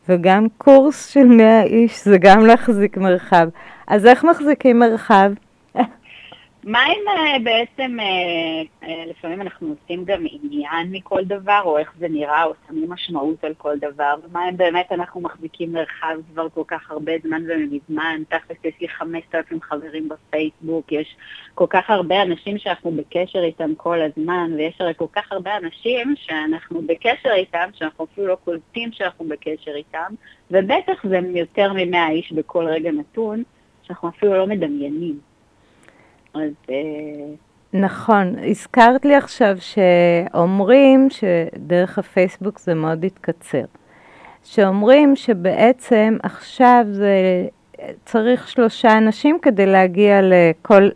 וגם 0.09 0.47
קורס 0.59 1.07
של 1.07 1.25
100 1.25 1.63
איש 1.63 2.05
זה 2.05 2.19
גם 2.19 2.47
להחזיק 2.47 2.97
מרחב. 2.97 3.49
אז 3.87 4.07
איך 4.07 4.25
מחזיקים 4.25 4.79
מרחב? 4.79 5.33
מה 6.65 6.87
אם 6.87 7.09
אה, 7.09 7.39
בעצם, 7.45 7.97
אה, 8.01 8.89
אה, 8.89 9.05
לפעמים 9.07 9.41
אנחנו 9.41 9.69
עושים 9.69 10.05
גם 10.05 10.25
עניין 10.31 10.93
מכל 10.93 11.25
דבר, 11.25 11.61
או 11.65 11.79
איך 11.79 11.93
זה 11.99 12.09
נראה, 12.09 12.45
או 12.45 12.53
שמים 12.69 12.91
משמעות 12.91 13.45
על 13.45 13.55
כל 13.55 13.79
דבר, 13.79 14.15
ומה 14.25 14.49
אם 14.49 14.57
באמת 14.57 14.93
אנחנו 14.93 15.21
מחזיקים 15.21 15.73
מרחב 15.73 16.17
כבר 16.33 16.49
כל 16.49 16.63
כך 16.67 16.91
הרבה 16.91 17.13
זמן 17.23 17.43
ומזמן, 17.49 18.23
תכלס 18.29 18.57
יש 18.65 18.75
לי 18.81 18.89
5,000 18.89 19.63
חברים 19.63 20.09
בפייסבוק, 20.09 20.93
יש 20.93 21.17
כל 21.55 21.67
כך 21.71 21.91
הרבה 21.91 22.23
אנשים 22.23 22.59
שאנחנו 22.59 22.91
בקשר 22.91 23.43
איתם 23.43 23.75
כל 23.77 23.99
הזמן, 24.03 24.51
ויש 24.57 24.81
הרי 24.81 24.93
כל 24.97 25.07
כך 25.13 25.33
הרבה 25.33 25.57
אנשים 25.57 26.15
שאנחנו 26.17 26.83
בקשר 26.83 27.33
איתם, 27.35 27.69
שאנחנו 27.75 28.05
אפילו 28.05 28.27
לא 28.27 28.37
קולטים 28.45 28.93
שאנחנו 28.93 29.25
בקשר 29.29 29.73
איתם, 29.75 30.15
ובטח 30.51 31.07
זה 31.09 31.21
יותר 31.35 31.73
מ-100 31.73 32.11
איש 32.11 32.33
בכל 32.33 32.67
רגע 32.67 32.91
נתון, 32.91 33.43
שאנחנו 33.83 34.09
אפילו 34.09 34.37
לא 34.37 34.47
מדמיינים. 34.47 35.28
אז... 36.35 36.51
אה, 36.71 36.75
נכון, 37.73 38.35
הזכרת 38.51 39.05
לי 39.05 39.15
עכשיו 39.15 39.57
שאומרים 39.61 41.09
שדרך 41.11 41.99
הפייסבוק 41.99 42.59
זה 42.59 42.75
מאוד 42.75 43.05
התקצר. 43.05 43.65
שאומרים 44.45 45.17
שבעצם 45.17 46.17
עכשיו 46.23 46.85
זה 46.91 47.47
צריך 48.05 48.49
שלושה 48.49 48.99
אנשים 48.99 49.39
כדי 49.43 49.67
להגיע 49.67 50.21
לכל 50.23 50.89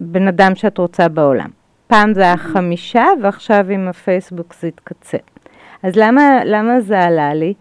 בן 0.00 0.28
אדם 0.28 0.54
שאת 0.54 0.78
רוצה 0.78 1.08
בעולם. 1.08 1.48
פעם 1.86 2.14
זה 2.14 2.22
היה 2.22 2.36
חמישה 2.36 3.04
ועכשיו 3.22 3.66
עם 3.70 3.88
הפייסבוק 3.88 4.54
זה 4.54 4.68
התקצר. 4.68 5.18
אז 5.82 5.96
למה, 5.96 6.44
למה 6.44 6.80
זה 6.80 7.00
עלה 7.00 7.34
לי? 7.34 7.54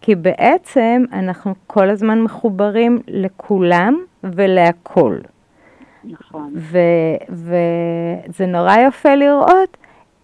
כי 0.00 0.14
בעצם 0.14 1.04
אנחנו 1.12 1.54
כל 1.66 1.90
הזמן 1.90 2.22
מחוברים 2.22 2.98
לכולם 3.08 4.04
ולהכול. 4.24 5.20
נכון. 6.06 6.54
וזה 7.28 8.46
נורא 8.46 8.76
יפה 8.76 9.14
לראות 9.14 9.76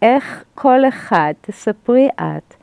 איך 0.02 0.44
כל 0.54 0.88
אחד, 0.88 1.32
תספרי 1.40 2.08
את, 2.20 2.54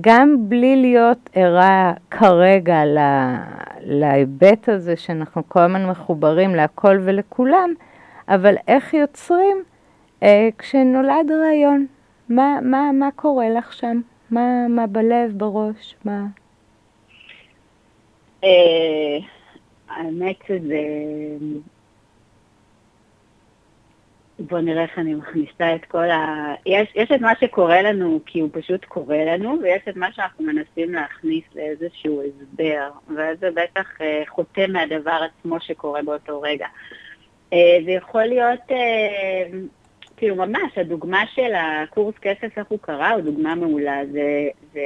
גם 0.00 0.48
בלי 0.48 0.76
להיות 0.76 1.30
ערה 1.32 1.92
כרגע 2.10 2.82
להיבט 3.80 4.68
הזה 4.68 4.96
שאנחנו 4.96 5.42
כל 5.48 5.60
הזמן 5.60 5.86
מחוברים 5.86 6.54
להכל 6.54 6.98
ולכולם, 7.04 7.70
אבל 8.28 8.54
איך 8.68 8.94
יוצרים 8.94 9.56
אה, 10.22 10.48
כשנולד 10.58 11.30
רעיון? 11.42 11.86
מה, 12.28 12.58
מה, 12.62 12.90
מה 12.92 13.08
קורה 13.16 13.50
לך 13.50 13.72
שם? 13.72 14.00
מה, 14.30 14.68
מה 14.68 14.86
בלב, 14.86 15.32
בראש? 15.36 15.96
מה? 16.04 16.26
אה, 18.44 19.18
האמת 19.88 20.36
שזה 20.48 20.78
בוא 24.48 24.60
נראה 24.60 24.82
איך 24.82 24.98
אני 24.98 25.14
מכניסה 25.14 25.74
את 25.74 25.84
כל 25.84 26.10
ה... 26.10 26.54
יש, 26.66 26.88
יש 26.94 27.10
את 27.12 27.20
מה 27.20 27.32
שקורה 27.40 27.82
לנו 27.82 28.20
כי 28.26 28.40
הוא 28.40 28.50
פשוט 28.52 28.84
קורה 28.84 29.24
לנו, 29.24 29.56
ויש 29.62 29.82
את 29.88 29.96
מה 29.96 30.12
שאנחנו 30.12 30.44
מנסים 30.44 30.94
להכניס 30.94 31.44
לאיזשהו 31.54 32.22
הסבר, 32.22 32.90
ואז 33.16 33.38
זה 33.40 33.50
בטח 33.50 34.00
אה, 34.00 34.22
חוטא 34.28 34.66
מהדבר 34.68 35.20
עצמו 35.24 35.60
שקורה 35.60 36.02
באותו 36.02 36.40
רגע. 36.40 36.66
אה, 37.52 37.78
זה 37.84 37.90
יכול 37.90 38.24
להיות, 38.24 38.60
אה, 38.70 39.58
כאילו 40.16 40.36
ממש, 40.36 40.78
הדוגמה 40.78 41.22
של 41.34 41.52
הקורס 41.54 42.14
כסף, 42.22 42.58
איך 42.58 42.66
הוא 42.68 42.78
קרה, 42.82 43.10
הוא 43.10 43.20
דוגמה 43.20 43.54
מעולה. 43.54 44.00
זה, 44.12 44.48
זה 44.72 44.80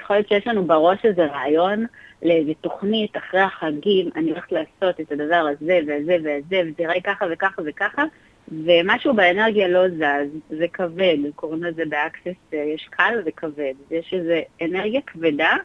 יכול 0.00 0.16
להיות 0.16 0.28
שיש 0.28 0.46
לנו 0.46 0.64
בראש 0.64 1.04
איזה 1.04 1.26
רעיון 1.26 1.86
לאיזה 2.22 2.52
תוכנית 2.60 3.16
אחרי 3.16 3.40
החגים, 3.40 4.10
אני 4.16 4.30
הולכת 4.30 4.52
לעשות 4.52 5.00
את 5.00 5.12
הדבר 5.12 5.46
הזה 5.50 5.80
וזה 5.82 6.16
וזה, 6.20 6.60
וזה 6.66 6.82
יראה 6.82 7.00
ככה 7.00 7.26
וככה 7.30 7.62
וככה, 7.66 8.04
ומשהו 8.52 9.14
באנרגיה 9.14 9.68
לא 9.68 9.88
זז, 9.88 10.38
זה 10.50 10.66
כבד, 10.72 11.16
קוראים 11.34 11.64
לזה 11.64 11.82
באקסס, 11.88 12.38
אה, 12.54 12.58
יש 12.58 12.88
קל 12.90 13.22
וכבד, 13.26 13.74
יש 13.90 14.14
איזו 14.14 14.34
אנרגיה 14.62 15.00
כבדה 15.00 15.56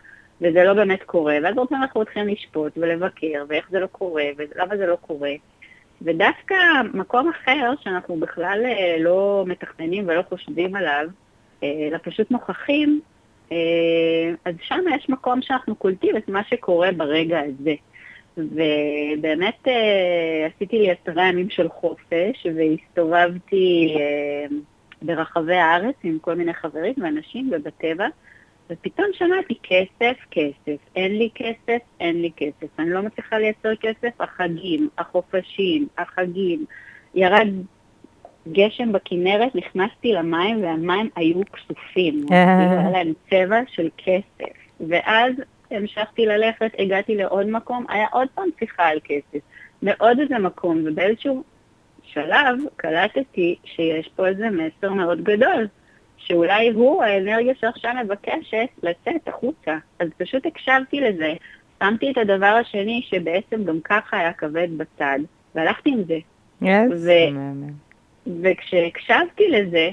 וזה 0.41 0.63
לא 0.63 0.73
באמת 0.73 1.03
קורה, 1.03 1.37
ואז 1.43 1.55
פעם 1.69 1.81
אנחנו 1.81 2.01
מתחילים 2.01 2.27
לשפוט 2.27 2.77
ולבקר, 2.77 3.45
ואיך 3.47 3.69
זה 3.71 3.79
לא 3.79 3.87
קורה, 3.87 4.23
ולמה 4.37 4.77
זה 4.77 4.85
לא 4.85 4.95
קורה. 5.01 5.31
ודווקא 6.01 6.55
מקום 6.93 7.29
אחר, 7.29 7.71
שאנחנו 7.83 8.19
בכלל 8.19 8.61
אה, 8.65 8.95
לא 8.99 9.43
מתכננים 9.47 10.07
ולא 10.07 10.21
חושבים 10.29 10.75
עליו, 10.75 11.07
אה, 11.63 11.87
אלא 11.87 11.97
פשוט 12.03 12.31
נוכחים, 12.31 13.01
אז 14.45 14.55
שם 14.61 14.79
יש 14.95 15.09
מקום 15.09 15.41
שאנחנו 15.41 15.75
קולטים 15.75 16.17
את 16.17 16.29
מה 16.29 16.43
שקורה 16.43 16.91
ברגע 16.91 17.39
הזה. 17.39 17.73
ובאמת 18.37 19.67
אה, 19.67 20.47
עשיתי 20.55 20.79
לי 20.79 20.91
עשרה 20.91 21.27
ימים 21.27 21.49
של 21.49 21.69
חופש, 21.69 22.47
והסתובבתי 22.55 23.95
אה, 23.99 24.45
ברחבי 25.01 25.55
הארץ 25.55 25.95
עם 26.03 26.17
כל 26.21 26.35
מיני 26.35 26.53
חברים 26.53 26.93
ואנשים 26.97 27.51
ובטבע, 27.53 28.07
ופתאום 28.69 29.07
שמעתי 29.13 29.55
כסף, 29.63 30.17
כסף, 30.31 30.77
אין 30.95 31.17
לי 31.17 31.29
כסף, 31.35 31.81
אין 31.99 32.21
לי 32.21 32.31
כסף, 32.37 32.79
אני 32.79 32.89
לא 32.89 33.01
מצליחה 33.01 33.37
לייצר 33.37 33.75
כסף, 33.75 34.21
החגים, 34.21 34.89
החופשים, 34.97 35.87
החגים, 35.97 36.65
ירד 37.15 37.47
גשם 38.51 38.91
בכנרת, 38.91 39.55
נכנסתי 39.55 40.13
למים 40.13 40.63
והמים 40.63 41.09
היו 41.15 41.41
כסופים, 41.53 42.25
היה 42.29 42.89
להם 42.91 43.13
צבע 43.29 43.59
של 43.67 43.89
כסף, 43.97 44.53
ואז 44.87 45.33
המשכתי 45.73 46.25
ללכת, 46.25 46.71
הגעתי 46.79 47.15
לעוד 47.15 47.47
מקום, 47.47 47.85
היה 47.89 48.07
עוד 48.11 48.27
פעם 48.35 48.49
שיחה 48.59 48.87
על 48.87 48.99
כסף, 49.03 49.39
מעוד 49.81 50.19
איזה 50.19 50.39
מקום, 50.39 50.83
ובאיזשהו 50.85 51.43
שלב 52.03 52.57
קלטתי 52.75 53.55
שיש 53.63 54.09
פה 54.15 54.27
איזה 54.27 54.49
מסר 54.49 54.93
מאוד 54.93 55.23
גדול, 55.23 55.67
שאולי 56.17 56.69
הוא 56.69 57.03
האנרגיה 57.03 57.53
שעכשיו 57.55 57.93
מבקשת 58.03 58.67
לצאת 58.83 59.27
החוצה. 59.27 59.77
אז 59.99 60.07
פשוט 60.17 60.45
הקשבתי 60.45 61.01
לזה, 61.01 61.33
שמתי 61.83 62.11
את 62.11 62.17
הדבר 62.17 62.59
השני 62.61 63.01
שבעצם 63.05 63.63
גם 63.63 63.79
ככה 63.83 64.17
היה 64.17 64.33
כבד 64.33 64.67
בצד, 64.77 65.19
והלכתי 65.55 65.89
עם 65.89 66.03
זה. 66.03 66.17
Yes, 66.63 66.67
ו- 66.91 68.31
וכשהקשבתי 68.41 69.49
לזה, 69.49 69.89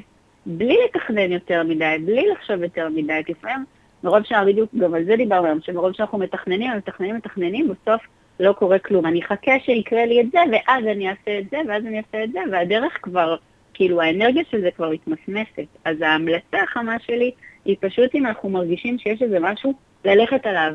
בלי 0.46 0.76
לתכנן 0.84 1.32
יותר 1.32 1.62
מדי, 1.62 1.96
בלי 2.04 2.26
לחשוב 2.28 2.62
יותר 2.62 2.88
מדי, 2.88 3.20
כי 3.26 3.32
לפעמים 3.32 3.64
מרוב 4.04 4.22
שאנחנו 4.24 4.46
בדיוק, 4.46 4.70
גם 4.78 4.94
על 4.94 5.04
זה 5.04 5.16
דיברנו 5.16 5.46
היום, 5.46 5.60
שמרוב 5.60 5.92
שאנחנו 5.92 6.18
מתכננים, 6.18 6.72
מתכננים, 6.76 7.16
מתכננים, 7.16 7.68
בסוף 7.68 8.02
לא 8.40 8.52
קורה 8.52 8.78
כלום. 8.78 9.06
אני 9.06 9.20
אחכה 9.20 9.52
שיקרה 9.64 10.06
לי 10.06 10.20
את 10.20 10.26
זה, 10.32 10.38
ואז 10.52 10.84
אני 10.86 11.10
אעשה 11.10 11.38
את 11.38 11.50
זה, 11.50 11.58
ואז 11.68 11.86
אני 11.86 11.98
אעשה 11.98 12.24
את 12.24 12.32
זה, 12.32 12.40
והדרך 12.52 12.98
כבר, 13.02 13.36
כאילו 13.74 14.00
האנרגיה 14.00 14.42
של 14.50 14.60
זה 14.60 14.70
כבר 14.70 14.90
מתמסמסת. 14.90 15.66
אז 15.84 16.00
ההמלצה 16.00 16.62
החמה 16.62 16.96
שלי 16.98 17.30
היא 17.64 17.76
פשוט 17.80 18.14
אם 18.14 18.26
אנחנו 18.26 18.48
מרגישים 18.48 18.98
שיש 18.98 19.22
איזה 19.22 19.40
משהו, 19.40 19.74
ללכת 20.04 20.46
עליו. 20.46 20.72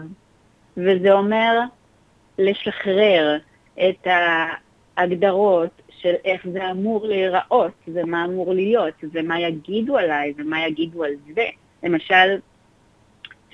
וזה 0.77 1.13
אומר 1.13 1.59
לשחרר 2.37 3.37
את 3.89 4.07
ההגדרות 4.97 5.81
של 5.89 6.13
איך 6.25 6.47
זה 6.53 6.71
אמור 6.71 7.07
להיראות, 7.07 7.73
ומה 7.87 8.25
אמור 8.25 8.53
להיות, 8.53 8.93
ומה 9.13 9.39
יגידו 9.39 9.97
עליי, 9.97 10.33
ומה 10.37 10.67
יגידו 10.67 11.03
על 11.03 11.11
זה. 11.35 11.45
למשל, 11.83 12.37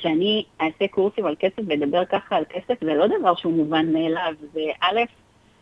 שאני 0.02 0.44
אעשה 0.62 0.88
קורסים 0.88 1.26
על 1.26 1.36
כסף 1.40 1.62
ואדבר 1.68 2.06
ככה 2.06 2.36
על 2.36 2.44
כסף, 2.50 2.84
זה 2.84 2.94
לא 2.94 3.08
דבר 3.08 3.36
שהוא 3.36 3.54
מובן 3.54 3.94
מאליו, 3.94 4.34
זה 4.54 4.62
א', 4.82 5.00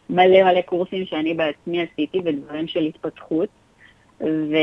מלא 0.10 0.44
מלא 0.44 0.62
קורסים 0.62 1.06
שאני 1.06 1.34
בעצמי 1.34 1.82
עשיתי 1.82 2.20
ודברים 2.26 2.68
של 2.68 2.84
התפתחות, 2.84 3.50
ו... 4.22 4.56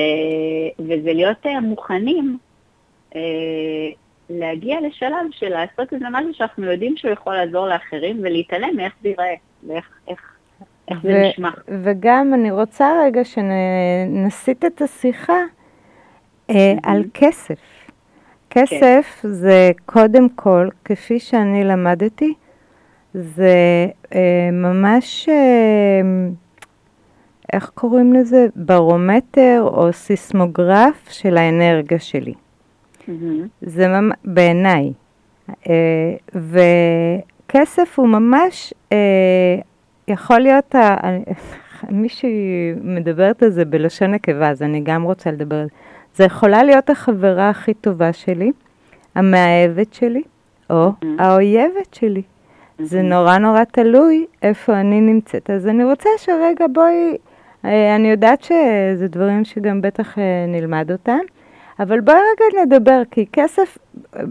וזה 0.79 1.13
להיות 1.13 1.47
אה, 1.47 1.61
מוכנים 1.61 2.39
אה, 3.17 3.21
להגיע 4.31 4.81
לשלב 4.81 5.27
של 5.31 5.49
לעשות 5.49 5.93
איזה 5.93 6.05
משהו 6.11 6.35
שאנחנו 6.35 6.65
יודעים 6.73 6.97
שהוא 6.97 7.11
יכול 7.11 7.35
לעזור 7.35 7.69
לאחרים 7.69 8.21
ולהתעלם 8.23 8.77
מאיך 8.77 8.95
זה 9.03 9.09
ייראה 9.09 9.35
ואיך 9.67 9.91
איך, 10.09 10.37
איך 10.89 10.99
ו- 10.99 11.09
זה 11.09 11.29
נשמע. 11.29 11.51
וגם 11.85 12.35
אני 12.35 12.51
רוצה 12.51 13.03
רגע 13.05 13.25
שנסיט 13.25 14.65
את 14.65 14.83
השיחה 14.83 15.41
אה, 16.51 16.75
על 16.83 17.05
כסף. 17.15 17.76
כסף 18.57 19.19
כן. 19.23 19.29
זה 19.29 19.71
קודם 19.87 20.29
כל, 20.29 20.69
כפי 20.85 21.19
שאני 21.21 21.65
למדתי, 21.65 22.35
זה 23.15 23.87
אה, 24.15 24.49
ממש, 24.53 25.29
אה, 25.29 26.03
איך 27.53 27.71
קוראים 27.75 28.13
לזה? 28.13 28.47
ברומטר 28.57 29.63
או 29.67 29.93
סיסמוגרף 29.93 31.09
של 31.11 31.37
האנרגיה 31.37 31.99
שלי. 31.99 32.35
Mm-hmm. 32.35 33.13
זה 33.63 33.89
ממש, 33.89 34.17
בעיניי. 34.25 34.93
אה, 35.69 36.15
וכסף 36.35 37.99
הוא 37.99 38.09
ממש, 38.09 38.75
אה, 38.93 39.59
יכול 40.09 40.39
להיות, 40.39 40.75
ה, 40.75 40.97
מישהי 41.91 42.73
מדברת 42.83 43.43
על 43.43 43.51
זה 43.51 43.65
בלשון 43.65 44.11
נקבה, 44.11 44.51
אז 44.51 44.63
אני 44.63 44.81
גם 44.81 45.03
רוצה 45.03 45.31
לדבר 45.31 45.57
על 45.57 45.65
זה. 45.67 45.75
זה 46.17 46.25
יכולה 46.25 46.63
להיות 46.63 46.91
החברה 46.91 47.51
הכי 47.51 47.75
טובה 47.75 48.13
שלי, 48.13 48.51
המאהבת 49.15 49.95
שלי, 49.95 50.23
או 50.71 50.89
mm-hmm. 50.89 51.07
האויבת 51.19 51.95
שלי. 51.95 52.23
Mm-hmm. 52.23 52.85
זה 52.85 53.03
נורא 53.03 53.39
נורא 53.39 53.65
תלוי 53.65 54.27
איפה 54.43 54.81
אני 54.81 55.01
נמצאת. 55.01 55.51
אז 55.51 55.67
אני 55.67 55.85
רוצה 55.85 56.09
שרגע 56.19 56.67
בואי, 56.73 57.17
אה, 57.65 57.97
אני 57.97 58.11
יודעת 58.11 58.43
שזה 58.43 59.09
דברים 59.09 59.45
שגם 59.45 59.81
בטח 59.81 60.19
אה, 60.19 60.45
נלמד 60.49 60.93
אותם, 60.93 61.19
אבל 61.81 62.01
בואי 62.01 62.17
רגע 62.17 62.65
נדבר, 62.65 63.03
כי 63.11 63.27
כסף 63.33 63.79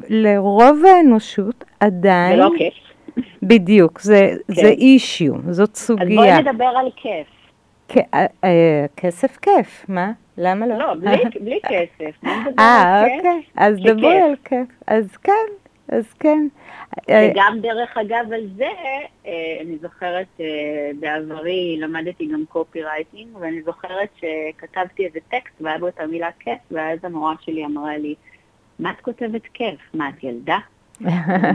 לרוב 0.10 0.84
האנושות 0.86 1.63
עדיין... 1.80 2.36
זה 2.36 2.43
לא 2.43 2.50
כיף. 2.58 2.74
בדיוק, 3.43 4.02
זה, 4.02 4.32
כן. 4.48 4.54
זה 4.54 4.67
אישיו, 4.67 5.34
זאת 5.50 5.76
סוגיה. 5.76 6.08
אז 6.08 6.15
בואי 6.15 6.54
נדבר 6.54 6.65
על 6.65 6.89
כיף. 6.95 7.35
כסף 8.98 9.38
כיף, 9.38 9.86
מה? 9.89 10.12
למה 10.38 10.67
לא? 10.67 10.78
לא, 10.78 10.93
בלי, 11.39 11.60
כסף. 11.69 12.26
אה, 12.60 13.04
אוקיי. 13.04 13.41
אז 13.56 13.78
דברי 13.80 14.21
על 14.21 14.36
כיף. 14.45 14.67
אז 14.88 15.17
כן, 15.17 15.32
אז 15.88 16.13
כן. 16.13 16.48
וגם 17.10 17.58
דרך 17.62 17.98
אגב 17.98 18.34
על 18.34 18.48
זה, 18.58 18.69
אה, 19.26 19.58
אני 19.62 19.78
זוכרת 19.82 20.28
אה, 20.39 20.45
בעברי 21.00 21.78
למדתי 21.80 22.28
גם 22.34 22.43
קופי 22.50 22.84
רייטינג, 22.84 23.36
ואני 23.36 23.62
זוכרת 23.62 24.10
שכתבתי 24.15 25.06
איזה 25.06 25.19
טקסט 25.30 25.62
והיה 25.62 25.78
בו 25.78 25.88
את 25.88 26.00
המילה 26.00 26.30
כיף, 26.39 26.60
ואז 26.71 27.00
המורה 27.04 27.34
שלי 27.41 27.65
אמרה 27.65 27.98
לי, 27.98 28.15
מה 28.80 28.91
את 28.91 29.02
כותבת 29.02 29.41
כיף? 29.54 29.80
מה, 29.93 30.10
את 30.10 30.24
ילדה? 30.24 30.58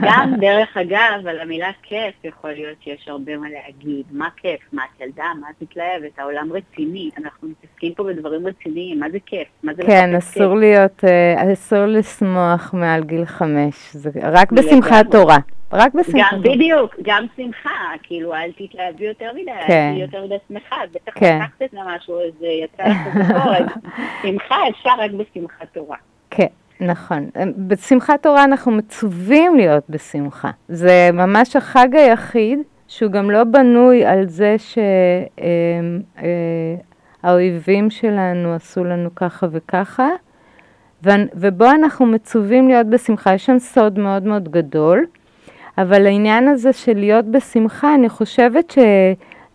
גם, 0.03 0.35
דרך 0.41 0.77
אגב, 0.77 1.27
על 1.27 1.41
המילה 1.41 1.71
כיף 1.83 2.15
יכול 2.25 2.51
להיות 2.51 2.83
שיש 2.83 3.09
הרבה 3.09 3.37
מה 3.37 3.47
להגיד. 3.49 4.07
מה 4.11 4.29
כיף? 4.37 4.61
מה 4.73 4.83
את 4.83 5.01
ילדה? 5.01 5.25
מה 5.41 5.47
את 5.51 5.63
מתלהבת? 5.63 6.19
העולם 6.19 6.53
רציני. 6.53 7.11
אנחנו 7.19 7.49
מתעסקים 7.49 7.95
פה 7.95 8.05
בדברים 8.05 8.47
רציניים. 8.47 9.01
מה 9.01 9.11
זה 9.11 9.19
כיף? 9.27 9.49
מה 9.63 9.75
זה 9.75 9.83
כן, 9.83 10.15
אסור 10.15 10.53
כיף? 10.53 10.61
להיות, 10.61 11.05
אה, 11.05 11.53
אסור 11.53 11.87
לשמוח 11.87 12.75
מעל 12.75 13.05
גיל 13.05 13.25
חמש. 13.25 13.75
זה 13.93 14.11
רק 14.23 14.53
בשמחת 14.53 15.07
תורה. 15.11 15.39
רק 15.73 15.95
בשמחת 15.95 16.31
תורה. 16.43 16.55
בדיוק, 16.57 16.95
גם 17.03 17.27
שמחה. 17.37 17.93
כאילו, 18.03 18.35
אל 18.35 18.51
תתלהבי 18.53 19.05
יותר 19.05 19.33
מדי, 19.35 19.51
אל 19.51 19.67
כן. 19.67 19.91
תהיי 19.93 20.01
יותר 20.01 20.25
מדי 20.25 20.37
שמחה. 20.49 20.77
בטח 20.93 21.13
כן. 21.15 21.39
לקחת 21.43 21.63
את 21.63 21.71
זה 21.71 21.79
משהו, 21.87 22.21
אז 22.21 22.43
יצא 22.43 22.83
לך 22.83 22.97
ביקורת. 23.15 23.67
שמחה 24.23 24.69
אפשר 24.69 24.91
רק 24.99 25.11
בשמחת 25.11 25.67
תורה. 25.73 25.97
כן. 26.31 26.47
נכון. 26.81 27.31
בשמחת 27.57 28.23
תורה 28.23 28.45
אנחנו 28.45 28.73
מצווים 28.73 29.57
להיות 29.57 29.85
בשמחה. 29.89 30.51
זה 30.69 31.11
ממש 31.13 31.57
החג 31.57 31.89
היחיד 31.97 32.59
שהוא 32.89 33.13
גם 33.13 33.31
לא 33.31 33.45
בנוי 33.45 34.05
על 34.05 34.29
זה 34.29 34.57
שהאויבים 37.23 37.85
אה, 37.85 37.91
שלנו 37.91 38.55
עשו 38.55 38.85
לנו 38.85 39.15
ככה 39.15 39.47
וככה, 39.51 40.09
ובו 41.35 41.71
אנחנו 41.71 42.07
מצווים 42.07 42.69
להיות 42.69 42.87
בשמחה. 42.87 43.35
יש 43.35 43.47
שם 43.47 43.59
סוד 43.59 43.99
מאוד 43.99 44.23
מאוד 44.23 44.49
גדול, 44.49 45.07
אבל 45.79 46.07
העניין 46.07 46.49
הזה 46.49 46.73
של 46.73 46.99
להיות 46.99 47.25
בשמחה, 47.25 47.95
אני 47.95 48.09
חושבת 48.09 48.75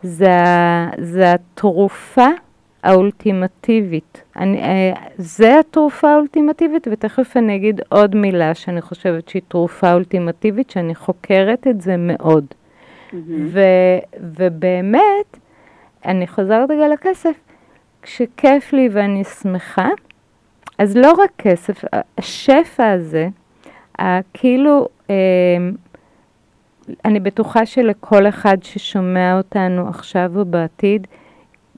שזה 0.04 1.34
התרופה 1.34 2.28
האולטימטיבית. 2.86 4.24
אני, 4.36 4.62
אה, 4.62 4.94
זה 5.18 5.60
התרופה 5.60 6.10
האולטימטיבית, 6.10 6.88
ותכף 6.92 7.38
אני 7.38 7.56
אגיד 7.56 7.82
עוד 7.90 8.16
מילה 8.16 8.54
שאני 8.54 8.82
חושבת 8.82 9.30
שהיא 9.30 9.42
תרופה 9.48 9.94
אולטימטיבית, 9.94 10.70
שאני 10.70 10.96
חוקרת 10.96 11.68
את 11.68 11.82
זה 11.82 11.98
מאוד. 11.98 12.46
Mm-hmm. 12.46 13.16
ו, 13.46 13.60
ובאמת, 14.20 15.38
אני 16.06 16.28
חוזרת 16.28 16.72
רגע 16.72 16.88
לכסף, 16.88 17.36
כשכיף 18.02 18.74
לי 18.74 18.90
ואני 18.92 19.24
שמחה, 19.24 19.88
אז 20.78 20.98
לא 20.98 21.12
רק 21.12 21.32
כסף, 21.38 21.84
השפע 22.18 22.92
הזה, 22.92 23.28
כאילו, 24.34 24.88
אה, 25.10 25.16
אני 27.06 27.20
בטוחה 27.20 27.66
שלכל 27.66 28.28
אחד 28.28 28.58
ששומע 28.64 29.38
אותנו 29.38 29.88
עכשיו 29.88 30.32
או 30.36 30.46
בעתיד, 30.46 31.08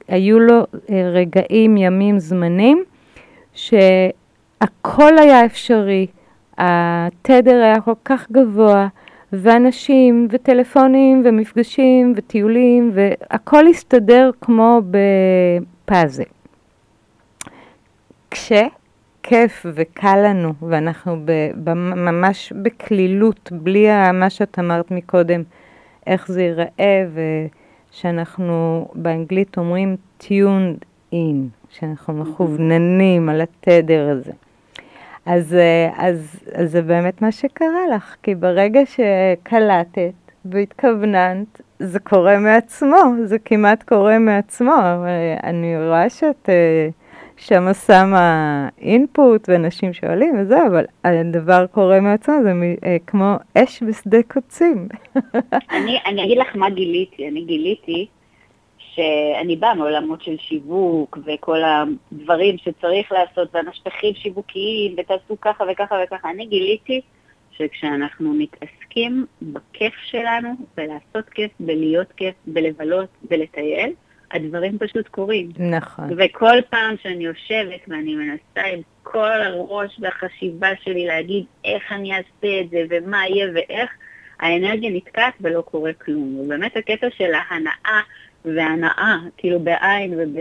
היו 0.08 0.40
לו 0.40 0.66
אה, 0.90 1.12
רגעים, 1.14 1.78
ימים, 1.78 2.20
זמנים, 2.20 2.84
שהכל 3.54 5.18
היה 5.18 5.46
אפשרי, 5.46 6.08
התדר 6.58 7.62
היה 7.64 7.82
כל 7.82 7.94
כך 8.06 8.32
גבוה, 8.32 8.88
ואנשים, 9.34 10.28
וטלפונים, 10.32 11.22
ומפגשים, 11.26 12.14
וטיולים, 12.16 12.92
והכל 12.94 13.68
הסתדר 13.68 14.32
כמו 14.42 14.82
בפאזל. 15.86 16.24
כשכיף 18.32 19.66
וקל 19.74 20.18
לנו, 20.24 20.54
ואנחנו 20.62 21.18
ממש 21.96 22.54
בקלילות, 22.62 23.50
בלי 23.52 24.12
מה 24.14 24.30
שאת 24.30 24.60
אמרת 24.60 24.92
מקודם, 24.92 25.44
איך 26.08 26.28
זה 26.28 26.42
ייראה, 26.42 27.06
ו... 27.14 27.22
שאנחנו 28.02 28.88
באנגלית 28.96 29.58
אומרים 29.58 29.96
tuned 30.22 31.14
in, 31.14 31.66
שאנחנו 31.70 32.14
מכווננים 32.14 33.30
על 33.30 33.42
התדר 33.42 34.10
הזה. 34.10 34.32
אז, 35.26 35.54
אה, 35.54 35.90
אז, 35.98 36.40
אז 36.54 36.72
זה 36.72 36.82
באמת 36.82 37.22
מה 37.22 37.32
שקרה 37.32 37.88
לך, 37.96 38.16
כי 38.24 38.36
ברגע 38.36 38.80
שקלטת 38.86 40.14
והתכווננת, 40.46 41.62
זה 41.80 42.00
קורה 42.00 42.40
מעצמו, 42.40 42.98
זה 43.24 43.40
כמעט 43.40 43.84
קורה 43.84 44.20
מעצמו. 44.20 44.82
אני 45.44 45.78
רואה 45.88 46.10
שאת 46.10 46.50
אה, 46.50 46.90
שם 47.38 47.74
שמה 47.86 48.70
אינפוט 48.82 49.50
ואנשים 49.50 49.94
שואלים 49.94 50.36
וזהו, 50.40 50.68
אבל 50.68 50.86
הדבר 51.04 51.68
קורה 51.68 52.00
מעצמו, 52.00 52.36
זה 52.44 52.54
אה, 52.86 52.98
כמו 53.08 53.36
אש 53.58 53.84
בשדה 53.84 54.18
קוצים. 54.28 54.88
אני, 55.78 56.00
אני 56.06 56.24
אגיד 56.24 56.38
לך 56.38 56.56
מה 56.56 56.70
גיליתי, 56.70 57.28
אני 57.28 57.42
גיליתי 57.42 58.08
שאני 58.78 59.56
באה 59.56 59.76
מעולמות 59.76 60.22
של 60.22 60.38
שיווק 60.38 61.18
וכל 61.26 61.60
הדברים 61.64 62.58
שצריך 62.58 63.12
לעשות 63.12 63.56
והמשפחים 63.56 64.14
שיווקיים 64.14 64.96
ותעשו 64.98 65.42
ככה 65.42 65.64
וככה 65.72 65.96
וככה, 66.04 66.30
אני 66.30 66.46
גיליתי 66.46 67.02
שכשאנחנו 67.52 68.34
מתעסקים 68.34 69.26
בכיף 69.42 69.94
שלנו, 70.06 70.50
בלעשות 70.78 71.30
כיף, 71.30 71.52
בלהיות 71.60 72.12
כיף, 72.12 72.36
בלבלות, 72.48 73.10
בלטייל, 73.30 73.94
הדברים 74.32 74.78
פשוט 74.80 75.08
קורים. 75.08 75.50
נכון. 75.60 76.10
וכל 76.18 76.58
פעם 76.70 76.96
שאני 77.04 77.26
יושבת 77.26 77.80
ואני 77.88 78.16
מנסה 78.16 78.68
עם 78.74 78.80
כל 79.04 79.42
הראש 79.42 80.00
והחשיבה 80.00 80.70
שלי 80.84 81.06
להגיד 81.06 81.46
איך 81.66 81.84
אני 81.92 82.12
אעשה 82.12 82.62
את 82.62 82.70
זה 82.70 82.84
ומה 82.90 83.28
יהיה 83.28 83.48
ואיך, 83.56 83.90
האנרגיה 84.40 84.92
נתקעת 84.92 85.34
ולא 85.42 85.62
קורה 85.62 85.94
כלום. 85.94 86.40
ובאמת 86.40 86.78
הקטע 86.78 87.08
של 87.18 87.32
ההנאה 87.34 88.02
והנאה, 88.46 89.18
כאילו 89.38 89.60
בעין 89.60 90.14
וב... 90.14 90.38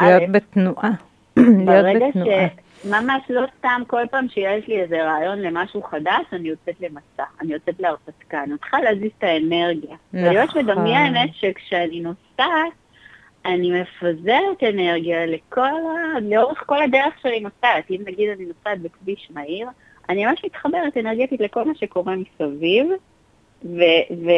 להיות 0.00 0.30
בתנועה. 0.32 0.90
ברגע 1.66 2.06
שממש 2.14 3.22
לא 3.30 3.46
סתם 3.58 3.82
כל 3.86 4.02
פעם 4.10 4.28
שיש 4.28 4.68
לי 4.68 4.80
איזה 4.80 5.02
רעיון 5.02 5.38
למשהו 5.38 5.82
חדש, 5.82 6.24
אני 6.32 6.48
יוצאת 6.48 6.80
למסע, 6.80 7.24
אני 7.40 7.52
יוצאת 7.52 7.80
להרפתקה, 7.80 8.42
אני 8.42 8.58
צריכה 8.58 8.80
להזיז 8.80 9.10
את 9.18 9.24
האנרגיה. 9.24 9.96
נכון. 10.12 10.28
ולהיות 10.28 10.56
מדמיינת 10.56 11.30
שכשאני 11.34 12.00
נוסעת, 12.00 12.72
אני 13.46 13.80
מפזרת 13.80 14.62
אנרגיה 14.68 15.26
לכל 15.26 15.60
ה... 15.60 16.20
לאורך 16.20 16.62
כל 16.66 16.82
הדרך 16.82 17.14
שאני 17.22 17.40
נוסעת. 17.40 17.90
אם 17.90 18.00
נגיד 18.06 18.30
אני 18.30 18.44
נוסעת 18.44 18.80
בכביש 18.80 19.28
מהיר, 19.30 19.68
אני 20.08 20.26
ממש 20.26 20.44
מתחברת 20.44 20.96
אנרגטית 20.96 21.40
לכל 21.40 21.64
מה 21.64 21.74
שקורה 21.74 22.14
מסביב, 22.16 22.86
ו... 23.64 23.80
ו... 24.24 24.30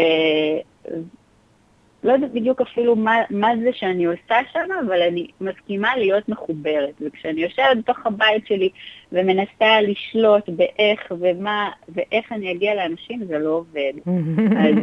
לא 2.05 2.13
יודעת 2.13 2.33
בדיוק 2.33 2.61
אפילו 2.61 2.97
מה, 2.97 3.17
מה 3.31 3.49
זה 3.63 3.71
שאני 3.73 4.05
עושה 4.05 4.37
שם, 4.53 4.69
אבל 4.87 5.03
אני 5.03 5.27
מסכימה 5.41 5.97
להיות 5.97 6.29
מחוברת. 6.29 6.95
וכשאני 7.01 7.41
יושבת 7.41 7.77
בתוך 7.79 8.07
הבית 8.07 8.47
שלי 8.47 8.69
ומנסה 9.13 9.81
לשלוט 9.81 10.49
באיך 10.49 11.13
ומה, 11.21 11.71
ואיך 11.89 12.33
אני 12.33 12.53
אגיע 12.53 12.75
לאנשים, 12.75 13.25
זה 13.25 13.39
לא 13.39 13.51
עובד. 13.51 13.93
אז, 14.65 14.75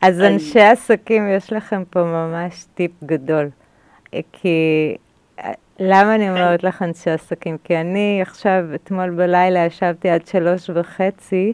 אז 0.00 0.20
אנשי 0.20 0.60
עסקים, 0.60 1.28
יש 1.28 1.52
לכם 1.52 1.82
פה 1.90 2.04
ממש 2.04 2.64
טיפ 2.74 2.90
גדול. 3.04 3.48
כי 4.32 4.96
למה 5.80 6.14
אני 6.14 6.30
אומרת 6.30 6.64
לך 6.64 6.82
אנשי 6.82 7.10
עסקים? 7.10 7.56
כי 7.64 7.76
אני 7.76 8.18
עכשיו, 8.22 8.64
אתמול 8.74 9.10
בלילה 9.10 9.64
ישבתי 9.64 10.08
עד 10.08 10.26
שלוש 10.26 10.70
וחצי 10.74 11.52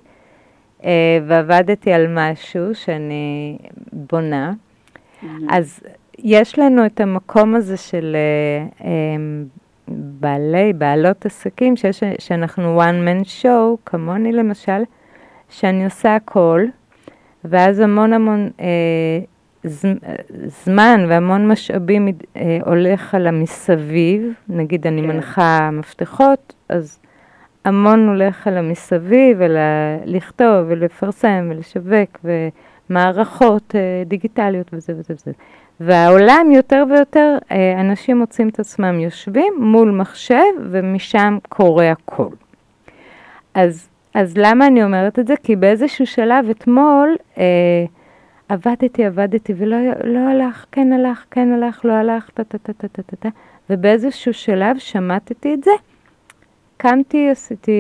אה, 0.85 1.19
ועבדתי 1.27 1.93
על 1.93 2.07
משהו 2.09 2.75
שאני 2.75 3.59
בונה. 3.93 4.53
Mm-hmm. 4.53 5.27
אז 5.51 5.81
יש 6.19 6.59
לנו 6.59 6.87
את 6.87 7.01
המקום 7.01 7.55
הזה 7.55 7.77
של 7.77 8.17
אה, 8.17 8.87
אה, 8.87 9.17
בעלי, 9.89 10.73
בעלות 10.73 11.27
עסקים, 11.27 11.77
שיש, 11.77 12.03
שאנחנו 12.19 12.83
one 12.83 13.07
man 13.07 13.43
show, 13.43 13.77
כמוני 13.87 14.33
למשל, 14.33 14.83
שאני 15.49 15.85
עושה 15.85 16.17
הכל, 16.17 16.65
ואז 17.45 17.81
המון 17.81 18.13
המון 18.13 18.51
אה, 18.61 18.67
זמן 20.65 21.05
והמון 21.09 21.49
משאבים 21.49 22.09
אה, 22.37 22.59
הולך 22.67 23.15
על 23.15 23.27
המסביב, 23.27 24.33
נגיד 24.49 24.87
אני 24.87 25.03
כן. 25.03 25.09
מנחה 25.09 25.71
מפתחות, 25.73 26.55
אז 26.69 26.99
המון 27.65 28.09
הולך 28.09 28.47
על 28.47 28.57
המסביב, 28.57 29.43
על 29.43 29.57
לכתוב 30.05 30.67
ולפרסם 30.69 31.49
ולשווק 31.51 32.25
ומערכות 32.25 33.75
אה, 33.77 34.03
דיגיטליות 34.07 34.71
וזה 34.73 34.93
וזה 34.97 35.15
וזה. 35.15 35.33
והעולם 35.81 36.51
יותר 36.53 36.85
ויותר, 36.91 37.39
אה, 37.53 37.81
אנשים 37.81 38.19
מוצאים 38.19 38.49
את 38.49 38.61
עצמם 38.61 39.01
יושבים 39.01 39.55
מול 39.59 39.91
מחשב 39.91 40.53
ומשם 40.71 41.39
קורה 41.49 41.91
הכל. 41.91 42.29
אז, 43.55 43.89
אז 44.15 44.35
למה 44.37 44.67
אני 44.67 44.85
אומרת 44.85 45.19
את 45.19 45.27
זה? 45.27 45.35
כי 45.43 45.57
באיזשהו 45.57 46.07
שלב 46.07 46.49
אתמול, 46.51 47.17
אה, 47.39 47.85
עבדתי, 48.49 49.05
עבדתי, 49.05 49.53
ולא 49.57 49.77
לא 50.05 50.19
הלך, 50.19 50.67
כן 50.73 50.93
הלך, 50.93 51.25
כן 51.31 51.53
הלך, 51.53 51.85
לא 51.85 51.93
הלך, 51.93 52.31
טה 52.35 52.45
טה 52.45 52.59
טה 52.59 52.73
טה 52.73 52.89
טה 52.89 53.03
טה 53.03 53.17
טה, 53.17 53.29
ובאיזשהו 53.71 54.35
שלב 54.35 54.79
שמטתי 54.79 55.55
את 55.55 55.65
זה, 55.65 55.71
קמתי, 56.77 57.31
עשיתי, 57.31 57.73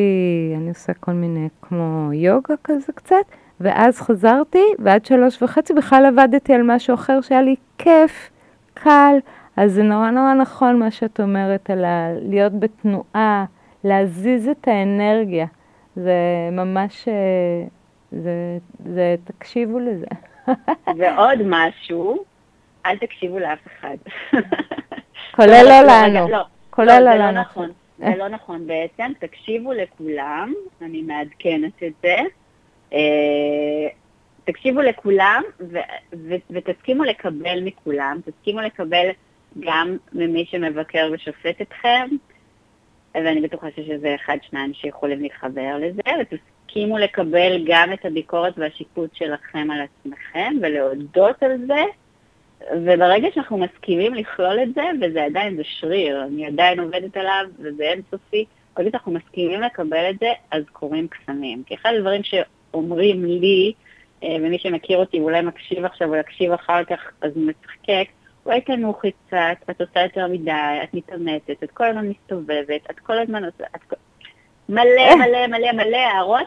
אני 0.56 0.68
עושה 0.68 0.94
כל 0.94 1.12
מיני, 1.12 1.48
כמו 1.62 2.10
יוגה 2.12 2.54
כזה 2.64 2.92
קצת, 2.94 3.24
ואז 3.60 4.00
חזרתי, 4.00 4.64
ועד 4.78 5.04
שלוש 5.04 5.42
וחצי 5.42 5.74
בכלל 5.74 6.06
עבדתי 6.06 6.54
על 6.54 6.62
משהו 6.62 6.94
אחר 6.94 7.20
שהיה 7.20 7.42
לי 7.42 7.54
כיף, 7.78 8.30
קל, 8.74 9.16
אז 9.56 9.72
זה 9.72 9.82
נורא 9.82 10.10
נורא 10.10 10.34
נכון 10.34 10.78
מה 10.78 10.90
שאת 10.90 11.20
אומרת 11.20 11.70
על 11.70 11.84
ה... 11.84 12.12
להיות 12.22 12.60
בתנועה, 12.60 13.44
להזיז 13.84 14.48
את 14.48 14.68
האנרגיה. 14.68 15.46
זה 15.96 16.48
ממש, 16.52 17.08
אה, 17.08 17.64
זה, 18.12 18.58
זה, 18.84 19.14
תקשיבו 19.24 19.78
לזה. 19.78 20.06
ועוד 20.98 21.38
משהו, 21.44 22.24
אל 22.86 22.98
תקשיבו 22.98 23.38
לאף 23.38 23.58
אחד. 23.66 23.96
כולל 25.36 25.64
לא 25.64 25.80
לנו. 25.88 26.28
לא, 26.28 26.42
כולל 26.70 27.00
לא, 27.04 27.14
לא 27.14 27.14
לנו. 27.14 27.40
נכון. 27.40 27.70
זה 27.98 28.14
לא 28.16 28.28
נכון 28.28 28.66
בעצם, 28.66 29.12
תקשיבו 29.18 29.72
לכולם, 29.72 30.52
אני 30.82 31.02
מעדכנת 31.02 31.82
את 31.82 31.92
זה. 32.02 32.16
אה, 32.92 33.88
תקשיבו 34.44 34.80
לכולם 34.80 35.42
ו- 35.60 35.78
ו- 36.14 36.34
ותסכימו 36.50 37.04
לקבל 37.04 37.60
מכולם, 37.64 38.20
תסכימו 38.24 38.60
לקבל 38.60 39.08
גם 39.60 39.96
ממי 40.12 40.46
שמבקר 40.50 41.10
ושופט 41.12 41.60
אתכם, 41.62 42.08
ואני 43.14 43.40
בטוחה 43.40 43.66
שיש 43.74 43.90
איזה 43.90 44.14
אחד, 44.14 44.36
שניים 44.50 44.74
שיכולים 44.74 45.22
להתחבר 45.22 45.76
לזה, 45.78 46.02
ותסכימו 46.20 46.98
לקבל 46.98 47.64
גם 47.66 47.92
את 47.92 48.04
הביקורת 48.04 48.54
והשיפוט 48.56 49.14
שלכם 49.14 49.70
על 49.70 49.80
עצמכם 49.80 50.54
ולהודות 50.62 51.42
על 51.42 51.66
זה, 51.66 51.84
וברגע 52.72 53.28
שאנחנו 53.34 53.58
מסכימים 53.58 54.14
לכלול 54.14 54.62
את 54.62 54.74
זה, 54.74 54.82
וזה 55.00 55.24
עדיין, 55.24 55.56
זה 55.56 55.62
שריר, 55.64 56.24
אני 56.24 56.46
עדיין 56.46 56.80
עובדת 56.80 57.16
עליו, 57.16 57.44
וזה 57.58 57.82
אינסופי, 57.82 58.44
ברגע 58.76 58.90
שאנחנו 58.90 59.12
מסכימים 59.12 59.60
לקבל 59.60 60.10
את 60.10 60.18
זה, 60.18 60.32
אז 60.50 60.62
קורים 60.72 61.08
קסמים. 61.08 61.62
כי 61.66 61.74
אחד 61.74 61.92
הדברים 61.96 62.22
שאומרים 62.22 63.24
לי, 63.24 63.72
אה, 64.22 64.36
ומי 64.40 64.58
שמכיר 64.58 64.98
אותי 64.98 65.20
אולי 65.20 65.40
מקשיב 65.40 65.84
עכשיו 65.84 66.08
או 66.08 66.16
יקשיב 66.16 66.52
אחר 66.52 66.84
כך, 66.84 67.00
אז 67.20 67.32
הוא 67.34 67.46
מצחקק, 67.46 68.08
אולי 68.46 68.60
תנוחי 68.60 69.10
קצת, 69.26 69.70
את 69.70 69.80
עושה 69.80 70.00
יותר 70.00 70.26
מדי, 70.26 70.52
את 70.82 70.94
מתאמצת, 70.94 71.62
את 71.64 71.70
כל 71.70 71.84
הזמן 71.84 72.08
מסתובבת, 72.08 72.90
את 72.90 72.98
כל 72.98 73.18
הזמן 73.18 73.44
עושה, 73.44 73.64
את... 73.76 73.94
מלא 74.68 75.16
מלא 75.16 75.46
מלא 75.46 75.72
מלא 75.72 75.96
הערות 75.96 76.46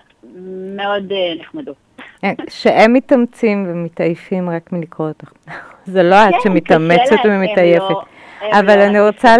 מאוד 0.76 1.12
uh, 1.12 1.42
נחמדות. 1.42 1.76
אה, 2.24 2.32
שהם 2.50 2.94
מתאמצים 2.94 3.66
ומתעייפים 3.70 4.50
רק 4.50 4.72
מלקרוא 4.72 5.08
אותך. 5.08 5.32
זה 5.94 6.04
לא 6.04 6.16
את 6.16 6.34
כן, 6.34 6.40
שמתאמצת 6.44 7.16
ומתעייפת. 7.26 7.90
לא- 7.90 8.04
אבל 8.52 8.82
אני 8.82 8.94
לא 8.94 9.08
רוצה, 9.08 9.36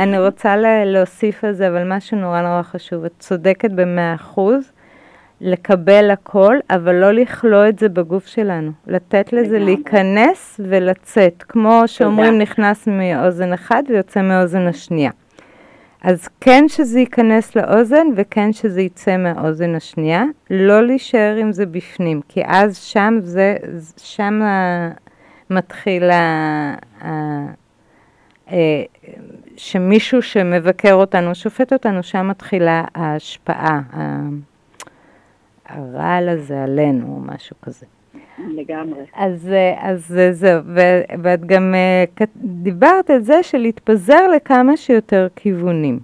אני 0.00 0.18
רוצה 0.18 0.56
להוסיף 0.84 1.44
על 1.44 1.52
זה, 1.52 1.68
אבל 1.68 1.96
משהו 1.96 2.18
נורא 2.18 2.40
נורא 2.40 2.62
חשוב. 2.62 3.04
את 3.04 3.12
צודקת 3.18 3.70
במאה 3.70 4.14
אחוז. 4.14 4.72
לקבל 5.40 6.10
הכל, 6.10 6.56
אבל 6.70 6.94
לא 6.94 7.12
לכלוא 7.12 7.68
את 7.68 7.78
זה 7.78 7.88
בגוף 7.88 8.26
שלנו. 8.26 8.72
לתת 8.86 9.32
לזה 9.32 9.58
להיכנס 9.58 10.60
ולצאת, 10.64 11.42
כמו 11.48 11.82
שאומרים 11.86 12.38
נכנס 12.38 12.88
מאוזן 12.88 13.52
אחת 13.52 13.84
ויוצא 13.88 14.22
מאוזן 14.22 14.66
השנייה. 14.66 15.10
אז 16.02 16.28
כן 16.40 16.64
שזה 16.68 17.00
ייכנס 17.00 17.56
לאוזן 17.56 18.06
וכן 18.16 18.52
שזה 18.52 18.80
יצא 18.80 19.16
מהאוזן 19.16 19.74
השנייה, 19.74 20.24
לא 20.50 20.82
להישאר 20.86 21.36
עם 21.38 21.52
זה 21.52 21.66
בפנים, 21.66 22.20
כי 22.28 22.42
אז 22.46 22.76
שם 22.76 23.18
זה, 23.22 23.56
שם 23.96 24.40
מתחיל 25.50 26.10
ה... 26.10 26.74
אה, 28.52 28.82
שמישהו 29.56 30.22
שמבקר 30.22 30.94
אותנו, 30.94 31.34
שופט 31.34 31.72
אותנו, 31.72 32.02
שם 32.02 32.28
מתחילה 32.28 32.84
ההשפעה, 32.94 33.80
הרעל 35.70 36.28
הזה 36.28 36.62
עלינו, 36.62 37.06
או 37.06 37.34
משהו 37.34 37.56
כזה. 37.62 37.86
לגמרי. 38.38 39.00
אז, 39.14 39.52
אז 39.78 40.20
זהו, 40.30 40.62
ואת 41.22 41.44
גם 41.44 41.74
אה, 41.74 42.26
דיברת 42.36 43.10
על 43.10 43.20
זה 43.20 43.42
של 43.42 43.58
להתפזר 43.58 44.28
לכמה 44.28 44.76
שיותר 44.76 45.26
כיוונים. 45.36 45.98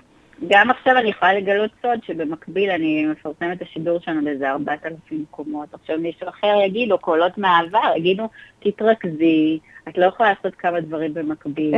גם 0.48 0.70
עכשיו 0.70 0.98
אני 0.98 1.10
יכולה 1.10 1.34
לגלות 1.34 1.70
סוד 1.82 1.98
שבמקביל 2.06 2.70
אני 2.70 3.06
מפרסמת 3.06 3.56
את 3.56 3.62
השידור 3.62 3.98
שלנו 4.00 4.24
באיזה 4.24 4.50
4,000 4.50 4.96
מקומות. 5.22 5.74
עכשיו 5.74 5.98
מישהו 5.98 6.28
אחר 6.28 6.54
יגיד, 6.66 6.92
או 6.92 6.98
קולות 6.98 7.38
מהעבר, 7.38 7.92
יגידו, 7.96 8.28
תתרכזי, 8.58 9.58
את 9.88 9.98
לא 9.98 10.06
יכולה 10.06 10.32
לעשות 10.32 10.54
כמה 10.54 10.80
דברים 10.80 11.14
במקביל. 11.14 11.74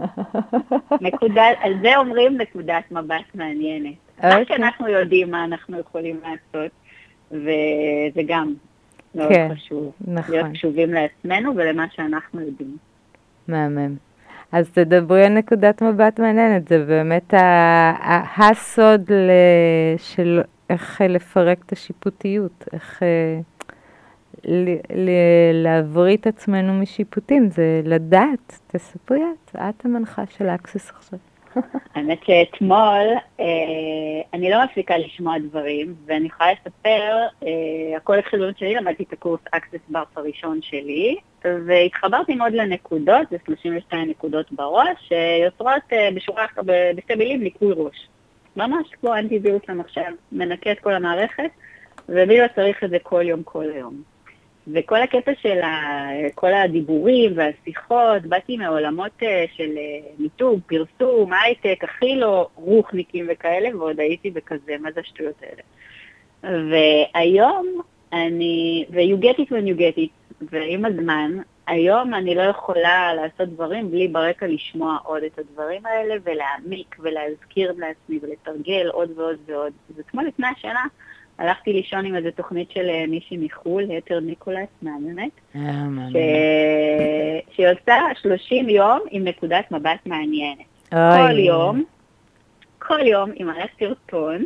נקודה, 1.00 1.44
על 1.60 1.72
זה 1.82 1.96
אומרים 1.96 2.40
נקודת 2.40 2.84
מבט 2.90 3.34
מעניינת. 3.34 3.94
רק 4.22 4.40
אוקיי. 4.40 4.56
שאנחנו 4.56 4.88
יודעים 4.88 5.30
מה 5.30 5.44
אנחנו 5.44 5.78
יכולים 5.78 6.20
לעשות, 6.22 6.70
וזה 7.30 8.22
גם 8.26 8.54
מאוד 9.14 9.28
כן, 9.28 9.48
חשוב. 9.54 9.92
נכון. 10.00 10.34
להיות 10.34 10.46
קשובים 10.52 10.94
לעצמנו 10.94 11.56
ולמה 11.56 11.86
שאנחנו 11.90 12.40
יודעים. 12.40 12.76
מהמם. 13.48 13.96
אז 14.52 14.70
תדברי 14.70 15.24
על 15.24 15.32
נקודת 15.32 15.82
מבט 15.82 16.20
מעניינת, 16.20 16.68
זה 16.68 16.84
באמת 16.84 17.34
הסוד 18.36 19.10
של 19.96 20.40
איך 20.70 21.00
לפרק 21.08 21.58
את 21.66 21.72
השיפוטיות, 21.72 22.64
איך 22.72 23.02
אה, 23.02 23.40
להבריא 25.54 26.16
את 26.16 26.26
עצמנו 26.26 26.74
משיפוטים, 26.74 27.50
זה 27.50 27.80
לדעת, 27.84 28.58
תספרי 28.66 29.22
את, 29.22 29.56
את 29.56 29.84
המנחה 29.84 30.22
של 30.26 30.46
אקסס 30.46 30.90
עכשיו. 30.90 31.18
האמת 31.94 32.18
שאתמול 32.24 33.06
אה, 33.40 33.46
אני 34.34 34.50
לא 34.50 34.64
מפסיקה 34.64 34.98
לשמוע 34.98 35.38
דברים, 35.38 35.94
ואני 36.06 36.26
יכולה 36.26 36.52
לספר, 36.52 37.26
אה, 37.42 37.96
הכל 37.96 38.18
התחיל 38.18 38.40
באמת 38.40 38.58
שלי, 38.58 38.74
למדתי 38.74 39.02
את 39.02 39.12
הקורס 39.12 39.40
Access 39.56 39.92
Bar 39.94 39.98
הראשון 40.16 40.62
שלי, 40.62 41.16
והתחברתי 41.44 42.34
מאוד 42.34 42.52
לנקודות, 42.52 43.30
זה 43.30 43.36
32 43.46 44.10
נקודות 44.10 44.52
בראש, 44.52 45.08
שיוצרות 45.08 45.82
אה, 45.92 46.08
בשורה, 46.14 46.46
בשתי 46.96 47.14
מילים 47.14 47.42
ניקוי 47.42 47.72
ראש. 47.76 48.08
ממש 48.56 48.88
כמו 49.00 49.14
אנטי-וירוס 49.14 49.62
למחשב, 49.68 50.10
מנקה 50.32 50.72
את 50.72 50.80
כל 50.80 50.94
המערכת, 50.94 51.50
ומי 52.08 52.38
לא 52.38 52.46
צריך 52.54 52.84
את 52.84 52.90
זה 52.90 52.98
כל 53.02 53.22
יום, 53.26 53.42
כל 53.42 53.70
היום. 53.74 54.09
וכל 54.74 55.02
הקטע 55.02 55.32
של 55.42 55.60
ה, 55.62 56.06
כל 56.34 56.52
הדיבורים 56.52 57.32
והשיחות, 57.36 58.22
באתי 58.22 58.56
מעולמות 58.56 59.22
אה, 59.22 59.44
של 59.56 59.70
אה, 59.76 60.10
מיתוג, 60.18 60.60
פרסום, 60.66 61.32
הייטק, 61.32 61.84
הכי 61.84 62.16
לא 62.16 62.48
רוחניקים 62.54 63.26
וכאלה, 63.32 63.76
ועוד 63.76 64.00
הייתי 64.00 64.30
בכזה, 64.30 64.76
מה 64.80 64.92
זה 64.92 65.00
השטויות 65.00 65.34
האלה. 65.42 65.62
והיום 66.42 67.80
אני, 68.12 68.84
ו-you 68.90 69.24
get 69.24 69.36
it 69.36 69.48
when 69.48 69.66
you 69.66 69.78
get 69.78 69.98
it, 69.98 70.34
ועם 70.50 70.84
הזמן, 70.84 71.32
היום 71.66 72.14
אני 72.14 72.34
לא 72.34 72.42
יכולה 72.42 73.14
לעשות 73.14 73.48
דברים 73.48 73.90
בלי 73.90 74.08
ברקע 74.08 74.46
לשמוע 74.46 74.98
עוד 75.04 75.22
את 75.22 75.38
הדברים 75.38 75.86
האלה, 75.86 76.14
ולהעמיק 76.24 76.96
ולהזכיר 76.98 77.72
לעצמי 77.78 78.18
ולתרגל 78.22 78.88
עוד 78.92 79.10
ועוד 79.18 79.36
ועוד. 79.46 79.72
זה 79.96 80.02
כמו 80.02 80.22
לפני 80.22 80.46
השנה, 80.46 80.86
הלכתי 81.40 81.72
לישון 81.72 82.06
עם 82.06 82.16
איזו 82.16 82.28
תוכנית 82.36 82.70
של 82.70 82.88
אה, 82.88 83.04
מישהי 83.08 83.36
מחו"ל, 83.36 83.90
יתר 83.90 84.20
ניקולס, 84.20 84.68
מהממת, 84.82 85.30
אה, 85.56 85.60
ש... 86.10 86.16
שהיא 87.54 87.66
עושה 87.68 87.94
30 88.22 88.68
יום 88.68 88.98
עם 89.10 89.24
נקודת 89.24 89.72
מבט 89.72 90.06
מעניינת. 90.06 90.64
כל 90.90 91.38
יום, 91.38 91.84
כל 92.78 93.06
יום 93.06 93.30
היא 93.30 93.44
מראה 93.46 93.64
סרטון 93.78 94.44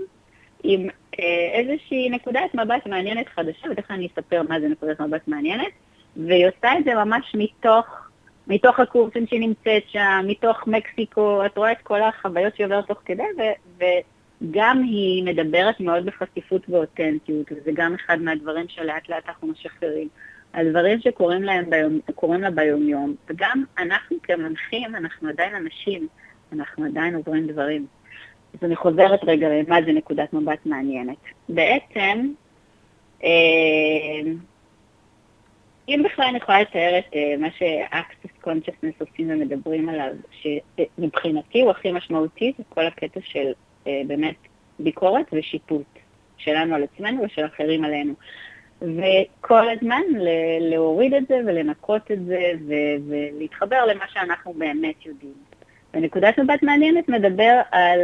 עם 0.63 0.89
אה, 1.21 1.51
איזושהי 1.53 2.11
נקודת 2.11 2.55
מבט 2.55 2.87
מעניינת 2.87 3.29
חדשה, 3.29 3.67
ותכף 3.71 3.91
אני 3.91 4.07
אספר 4.07 4.43
מה 4.49 4.61
זה 4.61 4.69
נקודת 4.69 5.01
מבט 5.01 5.29
מעניינת, 5.29 5.73
והיא 6.17 6.47
עושה 6.47 6.79
את 6.79 6.85
זה 6.85 6.95
ממש 6.95 7.35
מתוך, 7.35 7.87
מתוך 8.47 8.81
הקורסים 8.81 9.27
שהיא 9.27 9.41
נמצאת 9.41 9.83
שם, 9.89 10.25
מתוך 10.27 10.67
מקסיקו, 10.67 11.47
את 11.47 11.57
רואה 11.57 11.73
את 11.73 11.81
כל 11.83 12.03
החוויות 12.03 12.57
שהיא 12.57 12.67
עוברת 12.67 12.87
תוך 12.87 12.99
כדי, 13.05 13.23
ו... 13.79 13.83
גם 14.51 14.83
היא 14.83 15.25
מדברת 15.25 15.81
מאוד 15.81 16.07
בחשיפות 16.07 16.63
ואותנטיות, 16.69 17.53
וזה 17.53 17.71
גם 17.75 17.95
אחד 17.95 18.23
מהדברים 18.23 18.69
שלאט 18.69 19.09
לאט 19.09 19.29
אנחנו 19.29 19.49
משחררים. 19.49 20.09
הדברים 20.55 21.01
שקורים 21.01 21.43
להם 21.43 21.71
ביום, 21.71 22.01
לה 22.43 22.51
ביומיום, 22.51 23.15
וגם 23.29 23.65
אנחנו 23.79 24.17
כמנחים, 24.23 24.97
אנחנו 24.97 25.29
עדיין 25.29 25.55
אנשים, 25.55 26.09
אנחנו 26.53 26.85
עדיין 26.85 27.15
עוברים 27.15 27.47
דברים. 27.47 27.87
אז 28.55 28.59
אני 28.63 28.77
חוזרת 28.77 29.21
רגע 29.25 29.49
למה 29.49 29.77
זה 29.87 29.93
נקודת 29.93 30.33
מבט 30.33 30.67
מעניינת. 30.67 31.17
בעצם, 31.49 32.33
אה, 33.25 34.31
אם 35.89 36.03
בכלל 36.05 36.27
אני 36.29 36.37
יכולה 36.37 36.61
לתאר 36.61 36.99
את 36.99 37.15
אה, 37.15 37.35
מה 37.39 37.49
ש-access 37.51 38.47
consciousness 38.47 39.07
עושים 39.07 39.31
ומדברים 39.31 39.89
עליו, 39.89 40.13
שמבחינתי 40.31 41.61
הוא 41.61 41.71
הכי 41.71 41.93
משמעותי, 41.93 42.53
זה 42.59 42.65
כל 42.69 42.87
הקטע 42.87 43.21
של 43.23 43.53
באמת 43.85 44.35
ביקורת 44.79 45.27
ושיפוט 45.33 45.87
שלנו 46.37 46.75
על 46.75 46.83
עצמנו 46.83 47.23
ושל 47.23 47.47
אחרים 47.47 47.85
עלינו. 47.85 48.15
וכל 48.83 49.69
הזמן 49.69 50.03
להוריד 50.61 51.15
את 51.15 51.27
זה 51.29 51.41
ולנקות 51.47 52.11
את 52.11 52.25
זה 52.25 52.41
ולהתחבר 53.09 53.85
למה 53.87 54.05
שאנחנו 54.13 54.53
באמת 54.53 55.07
יודעים. 55.07 55.35
ונקודת 55.95 56.39
מבט 56.39 56.63
מעניינת 56.63 57.09
מדבר 57.09 57.61
על 57.71 58.01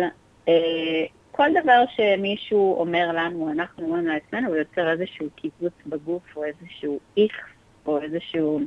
אה, 0.48 1.04
כל 1.30 1.48
דבר 1.62 1.84
שמישהו 1.96 2.80
אומר 2.80 3.08
לנו, 3.14 3.50
אנחנו 3.52 3.84
אומרים 3.84 4.06
לעצמנו, 4.06 4.52
ויוצר 4.52 4.90
איזשהו 4.90 5.26
קיבוץ 5.36 5.72
בגוף 5.86 6.22
או 6.36 6.44
איזשהו 6.44 7.00
איכס 7.16 7.46
או 7.86 8.02
איזשהו... 8.02 8.60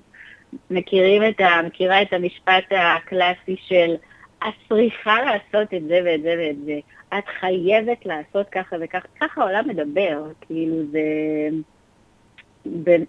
מכירים 0.72 1.22
את 1.30 1.40
ה... 1.40 1.62
מכירה 1.66 2.02
את 2.02 2.14
המשפט 2.14 2.64
הקלאסי 2.72 3.56
של 3.68 3.96
את 4.48 4.54
צריכה 4.70 5.18
לעשות 5.22 5.74
את 5.74 5.84
זה 5.84 6.00
ואת 6.06 6.22
זה 6.22 6.36
ואת 6.40 6.66
זה. 6.66 6.80
את 7.18 7.24
חייבת 7.40 8.06
לעשות 8.06 8.50
ככה 8.50 8.76
וככה, 8.82 9.08
ככה 9.22 9.42
העולם 9.42 9.68
מדבר, 9.70 10.24
כאילו 10.42 10.76
זה 10.92 11.02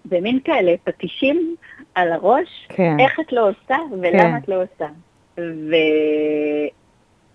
במין 0.05 0.39
כאלה 0.43 0.75
פטישים 0.83 1.55
על 1.95 2.11
הראש, 2.11 2.67
כן. 2.69 2.99
איך 2.99 3.19
את 3.19 3.33
לא 3.33 3.49
עושה 3.49 3.77
ולמה 3.91 4.21
כן. 4.21 4.37
את 4.37 4.47
לא 4.47 4.55
עושה. 4.63 4.87
ו... 5.37 5.75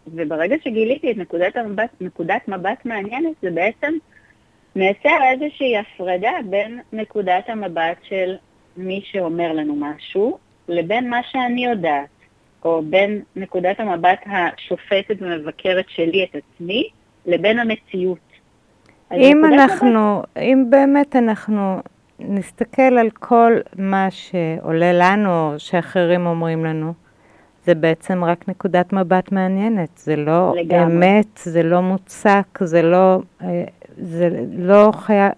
וברגע 0.07 0.57
שגיליתי 0.65 1.11
את 1.11 1.17
נקודת, 1.17 1.57
המבט, 1.57 1.91
נקודת 2.01 2.49
מבט 2.49 2.85
מעניינת, 2.85 3.33
זה 3.43 3.51
בעצם 3.51 3.93
מייצר 4.77 5.19
איזושהי 5.33 5.79
הפרדה 5.79 6.33
בין 6.45 6.81
נקודת 6.93 7.49
המבט 7.49 7.97
של 8.03 8.37
מי 8.77 9.01
שאומר 9.05 9.53
לנו 9.53 9.77
משהו, 9.77 10.39
לבין 10.69 11.11
מה 11.11 11.21
שאני 11.31 11.65
יודעת. 11.65 12.20
או 12.65 12.83
בין 12.83 13.23
נקודת 13.37 13.81
המבט 13.81 14.19
השופטת 14.27 15.17
ומבקרת 15.21 15.85
שלי 15.89 16.25
את 16.25 16.37
עצמי, 16.37 16.89
לבין 17.27 17.59
המציאות. 17.59 18.19
אם 19.13 19.45
אנחנו, 19.45 20.19
מבט... 20.19 20.39
אם 20.39 20.65
באמת 20.71 21.17
אנחנו 21.17 21.81
נסתכל 22.19 22.83
על 22.83 23.11
כל 23.11 23.53
מה 23.79 24.09
שעולה 24.11 24.93
לנו, 24.93 25.55
שאחרים 25.59 26.27
אומרים 26.27 26.65
לנו, 26.65 26.93
זה 27.65 27.75
בעצם 27.75 28.25
רק 28.25 28.49
נקודת 28.49 28.93
מבט 28.93 29.33
מעניינת, 29.33 29.99
זה 29.99 30.17
לא 30.17 30.55
לגמרי. 30.57 30.95
אמת, 30.95 31.37
זה 31.37 31.63
לא 31.63 31.81
מוצק, 31.83 32.59
זה 32.61 32.83
לא, 32.83 33.19
אה, 33.43 33.65
זה 33.99 34.29
לא 34.59 34.91
חייב, 34.93 35.33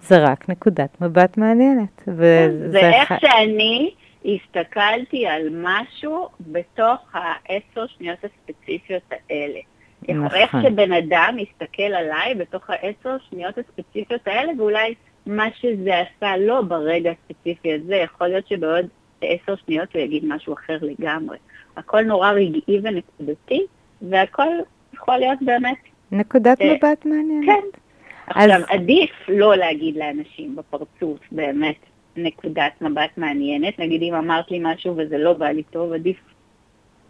זה 0.00 0.18
רק 0.18 0.48
נקודת 0.48 1.00
מבט 1.00 1.36
מעניינת. 1.36 2.02
וזה 2.08 2.70
זה 2.70 2.80
איך 2.80 3.12
ח... 3.12 3.18
שאני 3.20 3.90
הסתכלתי 4.26 5.26
על 5.26 5.48
משהו 5.52 6.28
בתוך 6.40 7.00
העשר 7.12 7.86
שניות 7.86 8.18
הספציפיות 8.24 9.02
האלה. 9.10 9.60
נכון. 10.02 10.38
איך 10.38 10.56
שבן 10.62 10.92
אדם 10.92 11.36
יסתכל 11.38 11.82
עליי 11.82 12.34
בתוך 12.34 12.70
העשר 12.70 13.16
שניות 13.30 13.58
הספציפיות 13.58 14.28
האלה, 14.28 14.52
ואולי 14.58 14.94
מה 15.26 15.46
שזה 15.60 15.90
עשה 15.98 16.36
לו 16.36 16.66
ברגע 16.68 17.10
הספציפי 17.10 17.74
הזה, 17.74 17.96
יכול 17.96 18.28
להיות 18.28 18.48
שבעוד 18.48 18.86
עשר 19.20 19.54
שניות 19.56 19.94
הוא 19.94 20.02
יגיד 20.02 20.24
משהו 20.26 20.54
אחר 20.54 20.78
לגמרי. 20.82 21.38
הכל 21.76 22.02
נורא 22.02 22.30
רגעי 22.30 22.80
ונקודתי, 22.82 23.66
והכל 24.02 24.48
יכול 24.94 25.16
להיות 25.16 25.38
באמת... 25.42 25.76
נקודת 26.12 26.60
אה, 26.60 26.74
מבט 26.74 27.04
מעניינת. 27.04 27.46
כן. 27.46 27.78
עכשיו, 28.26 28.56
אז... 28.56 28.64
עדיף 28.68 29.10
לא 29.28 29.56
להגיד 29.56 29.96
לאנשים 29.96 30.56
בפרצוף, 30.56 31.18
באמת, 31.32 31.76
נקודת 32.16 32.72
מבט 32.80 33.10
מעניינת. 33.16 33.78
נגיד 33.78 34.02
אם 34.02 34.14
אמרת 34.14 34.50
לי 34.50 34.60
משהו 34.62 34.94
וזה 34.96 35.18
לא 35.18 35.32
בא 35.32 35.48
לי 35.48 35.62
טוב, 35.62 35.92
עדיף 35.92 36.16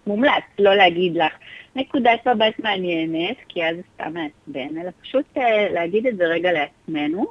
מומלץ 0.06 0.44
לא 0.58 0.74
להגיד 0.74 1.16
לך 1.16 1.32
נקודת 1.76 2.28
מבט 2.28 2.58
מעניינת, 2.58 3.36
כי 3.48 3.64
אז 3.64 3.76
זה 3.76 3.82
סתם 3.94 4.12
מעצבן, 4.14 4.80
אלא 4.80 4.90
פשוט 5.02 5.24
uh, 5.36 5.40
להגיד 5.74 6.06
את 6.06 6.16
זה 6.16 6.24
רגע 6.24 6.50
לעצמנו. 6.52 7.26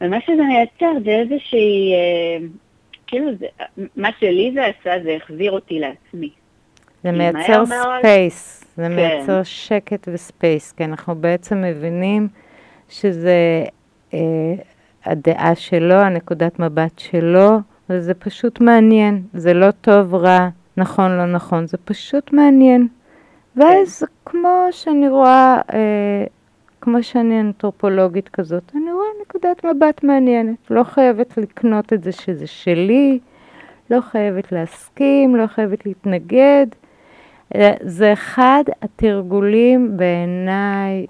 ומה 0.00 0.20
שזה 0.20 0.42
מייצר 0.42 0.92
זה 1.04 1.10
איזושהי, 1.10 1.92
uh, 1.92 2.44
כאילו, 3.06 3.30
זה, 3.38 3.46
מה 3.96 4.08
שלי 4.20 4.52
זה 4.54 4.66
עשה 4.66 5.02
זה 5.02 5.16
החזיר 5.16 5.52
אותי 5.52 5.80
לעצמי. 5.80 6.30
זה 7.02 7.12
מייצר 7.12 7.64
space, 7.66 8.64
זה 8.76 8.82
כן. 8.82 8.96
מייצר 8.96 9.42
שקט 9.42 10.08
ו 10.12 10.21
space, 10.21 10.72
כי 10.72 10.84
אנחנו 10.84 11.14
בעצם 11.14 11.62
מבינים 11.62 12.28
שזה... 12.88 13.64
אה, 14.12 14.16
הדעה 15.06 15.54
שלו, 15.54 15.94
הנקודת 15.94 16.58
מבט 16.58 16.98
שלו, 16.98 17.58
וזה 17.90 18.14
פשוט 18.14 18.60
מעניין. 18.60 19.22
זה 19.34 19.54
לא 19.54 19.70
טוב, 19.70 20.14
רע, 20.14 20.48
נכון, 20.76 21.16
לא 21.16 21.26
נכון, 21.26 21.66
זה 21.66 21.76
פשוט 21.84 22.32
מעניין. 22.32 22.88
ואז 23.56 24.04
כמו 24.24 24.68
שאני 24.70 25.08
רואה, 25.08 25.60
אה, 25.72 26.24
כמו 26.80 27.02
שאני 27.02 27.40
אנתרופולוגית 27.40 28.28
כזאת, 28.28 28.72
אני 28.74 28.92
רואה 28.92 29.06
נקודת 29.22 29.64
מבט 29.64 30.04
מעניינת. 30.04 30.56
לא 30.70 30.84
חייבת 30.84 31.36
לקנות 31.36 31.92
את 31.92 32.04
זה 32.04 32.12
שזה 32.12 32.46
שלי, 32.46 33.18
לא 33.90 34.00
חייבת 34.00 34.52
להסכים, 34.52 35.36
לא 35.36 35.46
חייבת 35.46 35.86
להתנגד. 35.86 36.66
אה, 37.54 37.74
זה 37.80 38.12
אחד 38.12 38.64
התרגולים 38.82 39.96
בעיניי 39.96 41.06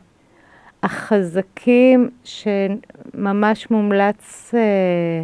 החזקים 0.87 2.11
שממש 2.25 3.71
מומלץ 3.71 4.55
אה, 4.55 5.23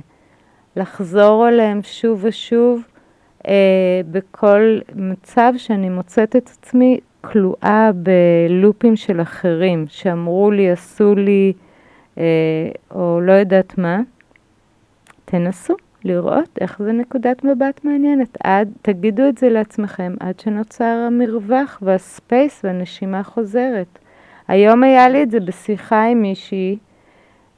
לחזור 0.76 1.44
עליהם 1.44 1.80
שוב 1.82 2.20
ושוב 2.22 2.82
אה, 3.48 4.00
בכל 4.10 4.78
מצב 4.94 5.52
שאני 5.56 5.88
מוצאת 5.88 6.36
את 6.36 6.50
עצמי 6.58 7.00
כלואה 7.20 7.90
בלופים 7.94 8.96
של 8.96 9.20
אחרים 9.20 9.84
שאמרו 9.88 10.50
לי, 10.50 10.70
עשו 10.70 11.14
לי, 11.14 11.52
אה, 12.18 12.22
או 12.90 13.20
לא 13.20 13.32
יודעת 13.32 13.78
מה. 13.78 14.00
תנסו, 15.24 15.74
לראות 16.04 16.58
איך 16.60 16.82
זה 16.82 16.92
נקודת 16.92 17.44
מבט 17.44 17.84
מעניינת. 17.84 18.38
עד, 18.44 18.72
תגידו 18.82 19.28
את 19.28 19.38
זה 19.38 19.48
לעצמכם 19.48 20.14
עד 20.20 20.40
שנוצר 20.40 21.04
המרווח 21.06 21.78
והספייס 21.82 22.60
והנשימה 22.64 23.22
חוזרת. 23.22 23.98
היום 24.52 24.82
היה 24.82 25.08
לי 25.08 25.22
את 25.22 25.30
זה 25.30 25.40
בשיחה 25.40 26.04
עם 26.04 26.22
מישהי, 26.22 26.76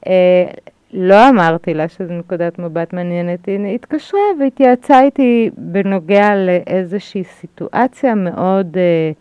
אה, 0.06 0.44
לא 0.92 1.28
אמרתי 1.28 1.74
לה 1.74 1.88
שזו 1.88 2.12
נקודת 2.12 2.58
מבט 2.58 2.92
מעניינת, 2.92 3.46
היא 3.46 3.74
התקשרה 3.74 4.20
והתייעצה 4.40 5.02
איתי 5.02 5.50
בנוגע 5.56 6.34
לאיזושהי 6.34 7.24
סיטואציה 7.24 8.14
מאוד 8.14 8.76
אה, 8.76 9.12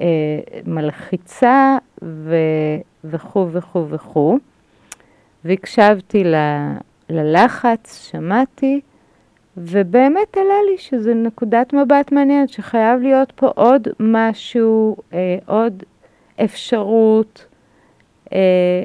אה, 0.00 0.60
מלחיצה 0.66 1.78
וכו' 3.04 3.48
וכו' 3.52 3.88
וכו'. 3.88 4.38
והקשבתי 5.44 6.24
ל, 6.24 6.34
ללחץ, 7.10 8.10
שמעתי, 8.10 8.80
ובאמת 9.56 10.36
עלה 10.36 10.62
לי 10.70 10.78
שזו 10.78 11.14
נקודת 11.14 11.72
מבט 11.72 12.12
מעניינת, 12.12 12.48
שחייב 12.48 13.00
להיות 13.00 13.32
פה 13.36 13.46
עוד 13.46 13.88
משהו, 14.00 14.96
אה, 15.12 15.38
עוד 15.46 15.82
אפשרות, 16.44 17.46
אה, 18.32 18.84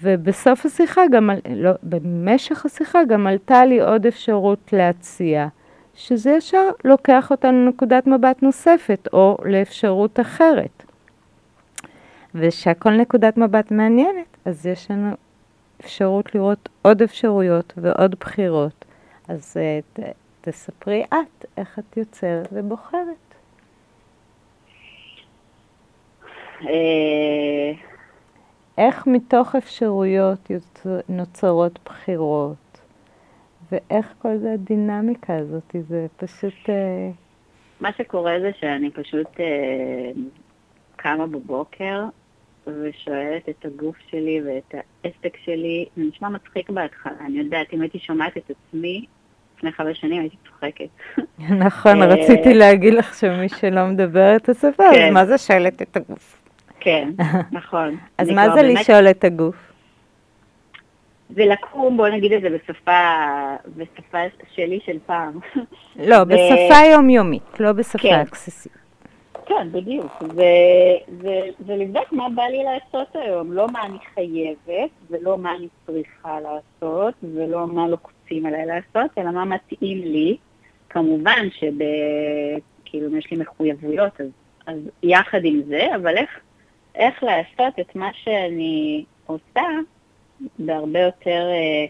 ובסוף 0.00 0.66
השיחה, 0.66 1.00
גם, 1.12 1.30
לא, 1.54 1.70
במשך 1.82 2.66
השיחה 2.66 3.04
גם 3.04 3.26
עלתה 3.26 3.64
לי 3.64 3.80
עוד 3.80 4.06
אפשרות 4.06 4.72
להציע, 4.72 5.46
שזה 5.94 6.30
ישר 6.30 6.70
לוקח 6.84 7.30
אותנו 7.30 7.64
לנקודת 7.66 8.06
מבט 8.06 8.42
נוספת, 8.42 9.08
או 9.12 9.36
לאפשרות 9.44 10.20
אחרת. 10.20 10.84
ושהכל 12.34 12.90
נקודת 12.90 13.36
מבט 13.36 13.70
מעניינת, 13.70 14.36
אז 14.44 14.66
יש 14.66 14.90
לנו 14.90 15.10
אפשרות 15.80 16.34
לראות 16.34 16.68
עוד 16.82 17.02
אפשרויות 17.02 17.72
ועוד 17.76 18.14
בחירות. 18.20 18.84
אז 19.28 19.56
ת, 19.92 20.00
תספרי 20.40 21.04
את 21.08 21.44
איך 21.56 21.78
את 21.78 21.96
יוצרת 21.96 22.48
ובוחרת. 22.52 23.00
אה, 23.02 23.30
איך 28.78 29.06
מתוך 29.06 29.54
אפשרויות 29.54 30.50
נוצרות 31.08 31.78
בחירות, 31.84 32.80
ואיך 33.72 34.14
כל 34.18 34.36
זה 34.36 34.52
הדינמיקה 34.52 35.36
הזאת, 35.36 35.76
זה 35.88 36.06
פשוט... 36.16 36.68
אה, 36.68 37.10
מה 37.80 37.92
שקורה 37.98 38.32
זה 38.40 38.50
שאני 38.60 38.90
פשוט 38.90 39.40
אה, 39.40 40.10
קמה 40.96 41.26
בבוקר 41.26 42.04
ושואלת 42.66 43.48
את 43.48 43.64
הגוף 43.64 43.96
שלי 44.10 44.40
ואת 44.46 44.74
העסק 45.04 45.36
שלי, 45.44 45.86
זה 45.96 46.02
נשמע 46.02 46.28
מצחיק 46.28 46.70
בהתחלה, 46.70 47.12
אני 47.26 47.38
יודעת, 47.38 47.72
אם 47.72 47.80
הייתי 47.80 47.98
שומעת 47.98 48.36
את 48.36 48.50
עצמי 48.50 49.04
לפני 49.56 49.72
חמש 49.72 50.00
שנים 50.00 50.20
הייתי 50.20 50.36
צוחקת. 50.48 50.88
נכון, 51.66 52.02
רציתי 52.02 52.54
להגיד 52.54 52.94
לך 52.94 53.14
שמי 53.14 53.48
שלא 53.48 53.86
מדבר 53.86 54.36
את 54.36 54.48
השפה, 54.48 54.84
אז 54.88 54.94
כן. 54.94 55.14
מה 55.14 55.26
זה 55.26 55.38
שואלת 55.38 55.82
את 55.82 55.96
הגוף? 55.96 56.39
כן, 56.80 57.10
נכון. 57.52 57.96
אז 58.18 58.30
מה 58.30 58.50
זה 58.54 58.62
באמת... 58.62 58.80
לשאול 58.80 59.10
את 59.10 59.24
הגוף? 59.24 59.56
זה 61.34 61.46
לקום, 61.46 61.96
בוא 61.96 62.08
נגיד 62.08 62.32
את 62.32 62.42
זה 62.42 62.50
בשפה, 62.50 63.00
בשפה 63.76 64.18
שלי 64.54 64.80
של 64.86 64.98
פעם. 65.06 65.38
לא, 66.10 66.16
ו... 66.16 66.24
בשפה 66.24 66.86
יומיומית, 66.92 67.60
לא 67.60 67.72
בשפה 67.72 67.98
כן. 67.98 68.20
אקססית. 68.20 68.72
כן, 69.46 69.68
בדיוק. 69.72 70.22
ולבדוק 71.66 72.12
מה 72.12 72.28
בא 72.28 72.42
לי 72.42 72.64
לעשות 72.64 73.08
היום, 73.14 73.52
לא 73.52 73.66
מה 73.72 73.82
אני 73.82 73.98
חייבת, 74.14 74.90
ולא 75.10 75.38
מה 75.38 75.54
אני 75.54 75.68
צריכה 75.86 76.38
לעשות, 76.40 77.14
ולא 77.34 77.66
מה 77.66 77.88
לוקצים 77.88 78.46
עליי 78.46 78.66
לעשות, 78.66 79.10
אלא 79.18 79.30
מה 79.30 79.44
מתאים 79.44 79.98
לי. 79.98 80.36
כמובן 80.88 81.48
שכאילו, 81.50 83.08
אם 83.08 83.16
יש 83.16 83.30
לי 83.30 83.36
מחויבויות, 83.36 84.20
אז, 84.20 84.26
אז 84.66 84.78
יחד 85.02 85.40
עם 85.44 85.62
זה, 85.68 85.86
אבל 85.96 86.16
איך 86.16 86.40
איך 86.94 87.22
לעשות 87.22 87.78
את 87.80 87.96
מה 87.96 88.10
שאני 88.12 89.04
עושה 89.26 89.62
בהרבה 90.58 91.00
יותר 91.00 91.48
אה, 91.50 91.86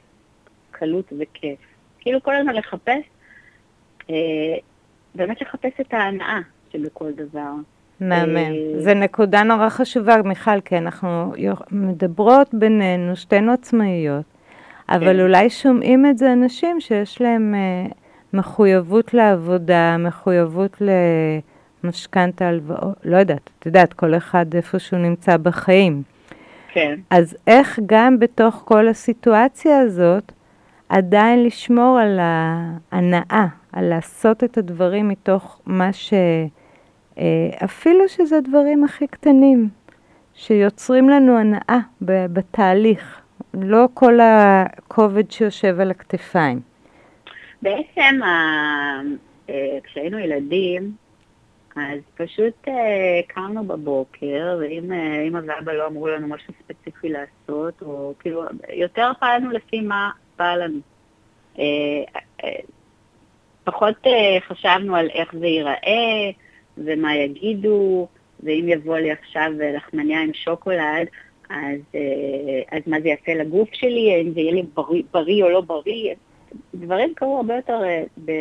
קלות 0.70 1.12
וכיף. 1.18 1.58
כאילו 2.00 2.22
כל 2.22 2.36
הזמן 2.36 2.54
לחפש, 2.54 3.02
אה, 4.10 4.14
באמת 5.14 5.42
לחפש 5.42 5.80
את 5.80 5.94
ההנאה 5.94 6.38
שבכל 6.72 7.12
דבר. 7.12 7.52
מהמם. 8.00 8.36
אה, 8.36 8.52
זו 8.78 8.94
נקודה 8.94 9.42
נורא 9.42 9.68
חשובה, 9.68 10.22
מיכל, 10.22 10.60
כי 10.60 10.78
אנחנו 10.78 11.32
מדברות 11.70 12.48
בינינו, 12.52 13.16
שתינו 13.16 13.52
עצמאיות, 13.52 14.24
אבל 14.88 15.12
כן. 15.12 15.20
אולי 15.20 15.50
שומעים 15.50 16.06
את 16.06 16.18
זה 16.18 16.32
אנשים 16.32 16.80
שיש 16.80 17.20
להם 17.20 17.54
אה, 17.54 17.86
מחויבות 18.32 19.14
לעבודה, 19.14 19.96
מחויבות 19.98 20.80
ל... 20.80 20.88
משכנתה, 21.84 22.48
הלוואות, 22.48 22.94
לא 23.04 23.16
יודעת, 23.16 23.50
את 23.58 23.66
יודעת, 23.66 23.92
כל 23.92 24.14
אחד 24.14 24.54
איפה 24.54 24.78
שהוא 24.78 24.98
נמצא 24.98 25.36
בחיים. 25.36 26.02
כן. 26.72 27.00
אז 27.10 27.36
איך 27.46 27.78
גם 27.86 28.18
בתוך 28.18 28.62
כל 28.64 28.88
הסיטואציה 28.88 29.78
הזאת, 29.78 30.32
עדיין 30.88 31.44
לשמור 31.44 31.98
על 31.98 32.18
ההנאה, 32.20 33.46
על 33.72 33.84
לעשות 33.84 34.44
את 34.44 34.58
הדברים 34.58 35.08
מתוך 35.08 35.60
מה 35.66 35.92
ש... 35.92 36.14
אה, 37.18 37.24
אפילו 37.64 38.08
שזה 38.08 38.36
הדברים 38.38 38.84
הכי 38.84 39.06
קטנים, 39.06 39.68
שיוצרים 40.34 41.08
לנו 41.08 41.38
הנאה 41.38 41.78
בתהליך, 42.00 43.20
לא 43.54 43.88
כל 43.94 44.18
הכובד 44.22 45.30
שיושב 45.30 45.80
על 45.80 45.90
הכתפיים. 45.90 46.60
בעצם, 47.62 48.20
אה, 48.22 49.78
כשהיינו 49.84 50.18
ילדים, 50.18 50.92
אז 51.76 52.00
פשוט 52.16 52.68
אה, 52.68 53.20
קמנו 53.28 53.64
בבוקר, 53.64 54.58
ואם 54.60 54.92
אה, 54.92 55.40
ואבא 55.46 55.72
לא 55.72 55.86
אמרו 55.86 56.08
לנו 56.08 56.28
משהו 56.28 56.54
ספציפי 56.64 57.08
לעשות, 57.08 57.82
או 57.82 58.14
כאילו, 58.18 58.42
יותר 58.72 59.10
פעלנו 59.20 59.50
לפי 59.50 59.80
מה 59.80 60.10
בא 60.38 60.54
לנו. 60.54 60.80
אה, 61.58 61.64
אה, 62.44 62.60
פחות 63.64 63.96
אה, 64.06 64.38
חשבנו 64.40 64.96
על 64.96 65.08
איך 65.10 65.34
זה 65.38 65.46
ייראה, 65.46 66.30
ומה 66.78 67.16
יגידו, 67.16 68.08
ואם 68.42 68.64
יבוא 68.68 68.98
לי 68.98 69.10
עכשיו 69.10 69.50
לחמניה 69.74 70.22
עם 70.22 70.34
שוקולד, 70.34 71.06
אז, 71.50 71.80
אה, 71.94 72.76
אז 72.78 72.82
מה 72.86 73.00
זה 73.00 73.08
יעשה 73.08 73.34
לגוף 73.34 73.68
שלי, 73.72 74.14
האם 74.14 74.32
זה 74.34 74.40
יהיה 74.40 74.52
לי 74.52 74.62
בריא, 74.74 75.02
בריא 75.12 75.44
או 75.44 75.48
לא 75.48 75.60
בריא. 75.60 76.14
דברים 76.74 77.14
קרו 77.14 77.36
הרבה 77.36 77.56
יותר 77.56 77.84
אה, 77.84 78.02
ב... 78.24 78.32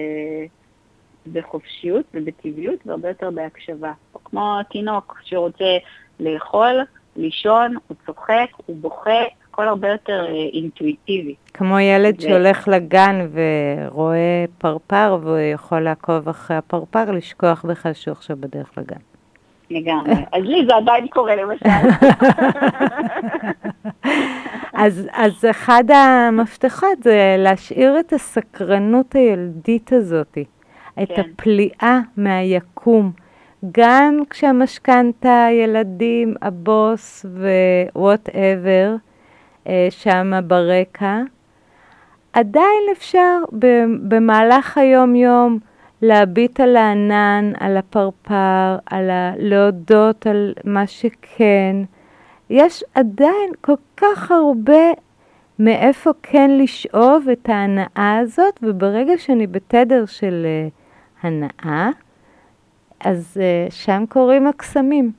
בחופשיות 1.33 2.05
ובטבעיות 2.13 2.79
והרבה 2.85 3.07
יותר 3.07 3.31
בהקשבה. 3.31 3.91
או 4.15 4.19
כמו 4.23 4.59
תינוק 4.71 5.17
שרוצה 5.23 5.77
לאכול, 6.19 6.81
לישון, 7.15 7.75
הוא 7.87 7.97
צוחק, 8.05 8.47
הוא 8.65 8.75
בוכה, 8.79 9.21
הכל 9.49 9.67
הרבה 9.67 9.87
יותר 9.87 10.25
אה, 10.27 10.49
אינטואיטיבי. 10.53 11.35
כמו 11.53 11.79
ילד 11.79 12.15
ו... 12.19 12.21
שהולך 12.21 12.67
לגן 12.67 13.27
ורואה 13.33 14.45
פרפר 14.57 15.17
והוא 15.21 15.37
יכול 15.37 15.79
לעקוב 15.79 16.29
אחרי 16.29 16.57
הפרפר, 16.57 17.11
לשכוח 17.11 17.65
בכלל 17.65 17.93
שהוא 17.93 18.11
עכשיו 18.11 18.37
בדרך 18.39 18.69
לגן. 18.77 18.99
לגמרי. 19.71 20.13
אז 20.13 20.43
לי 20.43 20.65
זה 20.69 20.75
עדיין 20.75 21.07
קורה 21.07 21.35
למשל. 21.35 21.65
אז, 24.73 25.07
אז 25.13 25.45
אחד 25.49 25.83
המפתחות 25.93 27.03
זה 27.03 27.35
להשאיר 27.37 27.99
את 27.99 28.13
הסקרנות 28.13 29.15
הילדית 29.15 29.93
הזאתי. 29.93 30.45
את 31.03 31.07
כן. 31.07 31.21
הפליאה 31.21 31.99
מהיקום. 32.17 33.11
גם 33.71 34.19
כשהמשכנתה, 34.29 35.45
הילדים, 35.45 36.35
הבוס 36.41 37.25
ו 37.95 38.06
whatever 38.06 38.95
אה, 39.67 39.87
שם 39.89 40.31
ברקע, 40.47 41.21
עדיין 42.33 42.83
אפשר 42.91 43.37
במהלך 44.07 44.77
היום-יום 44.77 45.59
להביט 46.01 46.59
על 46.59 46.77
הענן, 46.77 47.51
על 47.59 47.77
הפרפר, 47.77 48.77
על 48.85 49.09
ה... 49.09 49.33
להודות 49.37 50.27
על 50.27 50.53
מה 50.63 50.87
שכן. 50.87 51.75
יש 52.49 52.83
עדיין 52.95 53.51
כל 53.61 53.75
כך 53.97 54.31
הרבה 54.31 54.91
מאיפה 55.59 56.11
כן 56.23 56.51
לשאוב 56.51 57.29
את 57.31 57.49
ההנאה 57.49 58.17
הזאת, 58.21 58.59
וברגע 58.63 59.17
שאני 59.17 59.47
בתדר 59.47 60.05
של 60.05 60.45
אה, 60.45 60.78
הנאה, 61.21 61.89
אז 62.99 63.37
uh, 63.41 63.73
שם 63.73 64.03
קורים 64.09 64.47
הקסמים. 64.47 65.11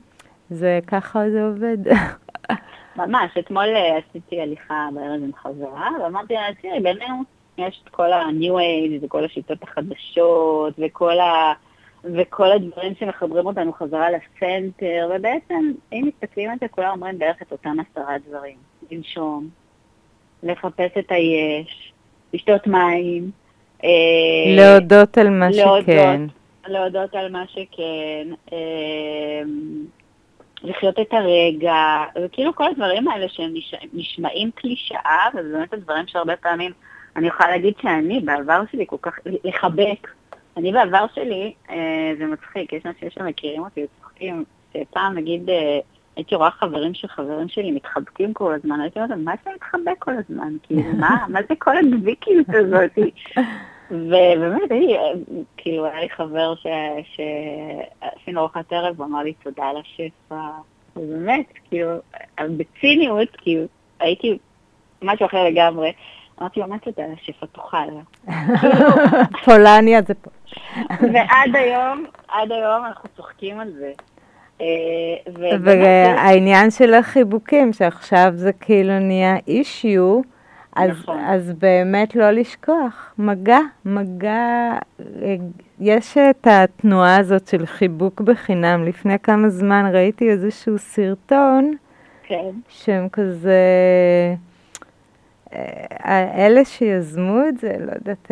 זה 0.49 0.79
ככה 0.87 1.29
זה 1.29 1.43
עובד. 1.43 1.77
ממש, 2.95 3.37
אתמול 3.39 3.65
uh, 3.65 4.09
עשיתי 4.09 4.41
הליכה 4.41 4.89
בערב 4.93 5.23
עם 5.23 5.31
חברה, 5.33 5.89
ואמרתי 6.03 6.33
לה, 6.33 6.41
תראי, 6.61 6.79
בינינו 6.79 7.23
יש 7.57 7.81
את 7.83 7.89
כל 7.89 8.13
ה-new 8.13 8.53
age 8.53 9.05
וכל 9.05 9.25
השיטות 9.25 9.63
החדשות, 9.63 10.73
וכל, 10.77 11.19
ה... 11.19 11.53
וכל 12.03 12.51
הדברים 12.51 12.93
שמחברים 12.99 13.45
אותנו 13.45 13.73
חזרה 13.73 14.07
לסנטר, 14.11 15.11
ובעצם, 15.15 15.71
אם 15.93 16.09
מסתכלים 16.13 16.49
על 16.49 16.57
זה, 16.61 16.67
כולם 16.67 16.89
אומרים 16.91 17.19
בערך 17.19 17.41
את 17.41 17.51
אותם 17.51 17.77
עשרה 17.79 18.15
דברים. 18.27 18.57
לנשום, 18.91 19.49
לחפש 20.43 20.91
את 20.99 21.11
היש, 21.11 21.93
לשתות 22.33 22.67
מים. 22.67 23.31
אה, 23.83 24.55
להודות 24.55 25.17
על 25.17 25.29
מה 25.29 25.49
להודות, 25.49 25.83
שכן. 25.83 26.21
להודות 26.67 27.15
על 27.15 27.31
מה 27.31 27.43
שכן. 27.47 28.27
אה, 28.53 29.41
לחיות 30.63 30.99
את 30.99 31.13
הרגע, 31.13 31.75
וכאילו 32.23 32.55
כל 32.55 32.67
הדברים 32.67 33.07
האלה 33.07 33.29
שהם 33.29 33.53
נשמעים 33.93 34.51
קלישאה, 34.55 35.27
ובאמת 35.33 35.73
הדברים 35.73 36.07
שהרבה 36.07 36.35
פעמים, 36.35 36.71
אני 37.15 37.27
יכולה 37.27 37.49
להגיד 37.49 37.73
שאני 37.81 38.19
בעבר 38.19 38.61
שלי 38.71 38.85
כל 38.87 38.97
כך, 39.01 39.19
לחבק. 39.43 40.07
אני 40.57 40.71
בעבר 40.71 41.05
שלי, 41.15 41.53
אה, 41.69 42.11
זה 42.17 42.25
מצחיק, 42.25 42.73
יש 42.73 42.85
אנשים 42.85 43.09
שמכירים 43.09 43.63
אותי 43.63 43.83
וצוחקים, 43.83 44.43
שפעם 44.73 45.17
נגיד 45.17 45.49
הייתי 46.15 46.35
רואה 46.35 46.51
חברים 46.51 46.93
של 46.93 47.07
חברים 47.07 47.47
שלי 47.47 47.71
מתחבקים 47.71 48.33
כל 48.33 48.53
הזמן, 48.53 48.79
הייתי 48.79 48.99
אומרת, 48.99 49.17
מה 49.17 49.33
זה 49.45 49.51
מתחבק 49.55 49.95
כל 49.99 50.11
הזמן? 50.17 50.53
כאילו, 50.63 50.81
מה, 50.99 51.25
מה 51.29 51.39
זה 51.49 51.55
כל 51.59 51.77
הדביקיות 51.77 52.47
הזאת? 52.49 52.91
ובאמת, 53.91 54.71
אני, 54.71 54.97
כאילו, 55.57 55.85
היה 55.85 56.01
לי 56.01 56.09
חבר 56.09 56.53
שעשינו 56.55 58.39
ארוחת 58.39 58.73
ערב, 58.73 58.95
הוא 58.97 59.05
אמר 59.05 59.19
לי 59.19 59.33
תודה 59.33 59.63
על 59.63 59.77
השפע, 59.77 60.49
ובאמת, 60.95 61.45
כאילו, 61.69 61.89
בציניות, 62.39 63.29
כאילו, 63.37 63.65
הייתי 63.99 64.37
משהו 65.01 65.25
אחר 65.25 65.43
לגמרי. 65.43 65.91
אמרתי 66.41 66.59
לו, 66.59 66.67
מה 66.67 66.79
תודה 66.79 67.03
על 67.03 67.11
השפע, 67.13 67.45
תאכל. 67.45 67.77
פולניה 69.45 70.01
זה 70.01 70.13
פה. 70.13 70.29
ועד 71.13 71.55
היום, 71.55 72.05
עד 72.27 72.51
היום 72.51 72.85
אנחנו 72.85 73.09
צוחקים 73.15 73.59
על 73.59 73.71
זה. 73.71 73.91
אה, 74.61 75.55
והעניין 75.61 76.71
של 76.71 76.93
החיבוקים, 76.93 77.73
שעכשיו 77.73 78.31
זה 78.35 78.51
כאילו 78.53 78.99
נהיה 78.99 79.35
אישיו, 79.47 80.21
אז, 80.75 80.89
נכון. 80.89 81.19
אז 81.19 81.53
באמת 81.53 82.15
לא 82.15 82.31
לשכוח, 82.31 83.13
מגע, 83.17 83.59
מגע, 83.85 84.77
אה, 85.21 85.35
יש 85.79 86.17
את 86.17 86.47
התנועה 86.49 87.17
הזאת 87.17 87.47
של 87.47 87.65
חיבוק 87.65 88.21
בחינם. 88.21 88.85
לפני 88.85 89.19
כמה 89.19 89.49
זמן 89.49 89.91
ראיתי 89.93 90.29
איזשהו 90.29 90.77
סרטון, 90.77 91.73
כן. 92.23 92.49
שהם 92.69 93.09
כזה, 93.09 93.59
אלה 96.37 96.65
שיזמו 96.65 97.47
את 97.49 97.57
זה, 97.57 97.75
לא 97.79 97.91
יודעת 97.95 98.31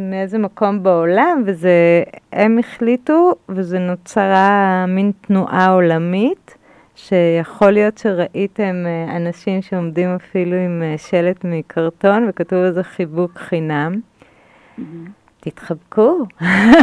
מאיזה 0.00 0.38
מקום 0.38 0.82
בעולם, 0.82 1.42
וזה, 1.46 2.02
הם 2.32 2.58
החליטו, 2.58 3.32
וזה 3.48 3.78
נוצרה 3.78 4.84
מין 4.88 5.12
תנועה 5.20 5.70
עולמית. 5.70 6.56
שיכול 6.94 7.70
להיות 7.70 7.98
שראיתם 7.98 8.84
אה, 8.86 9.16
אנשים 9.16 9.62
שעומדים 9.62 10.08
אפילו 10.14 10.56
עם 10.56 10.82
אה, 10.82 10.98
שלט 10.98 11.44
מקרטון 11.44 12.26
וכתוב 12.28 12.58
איזה 12.58 12.82
חיבוק 12.82 13.38
חינם. 13.38 14.00
Mm-hmm. 14.78 14.82
תתחבקו, 15.40 16.18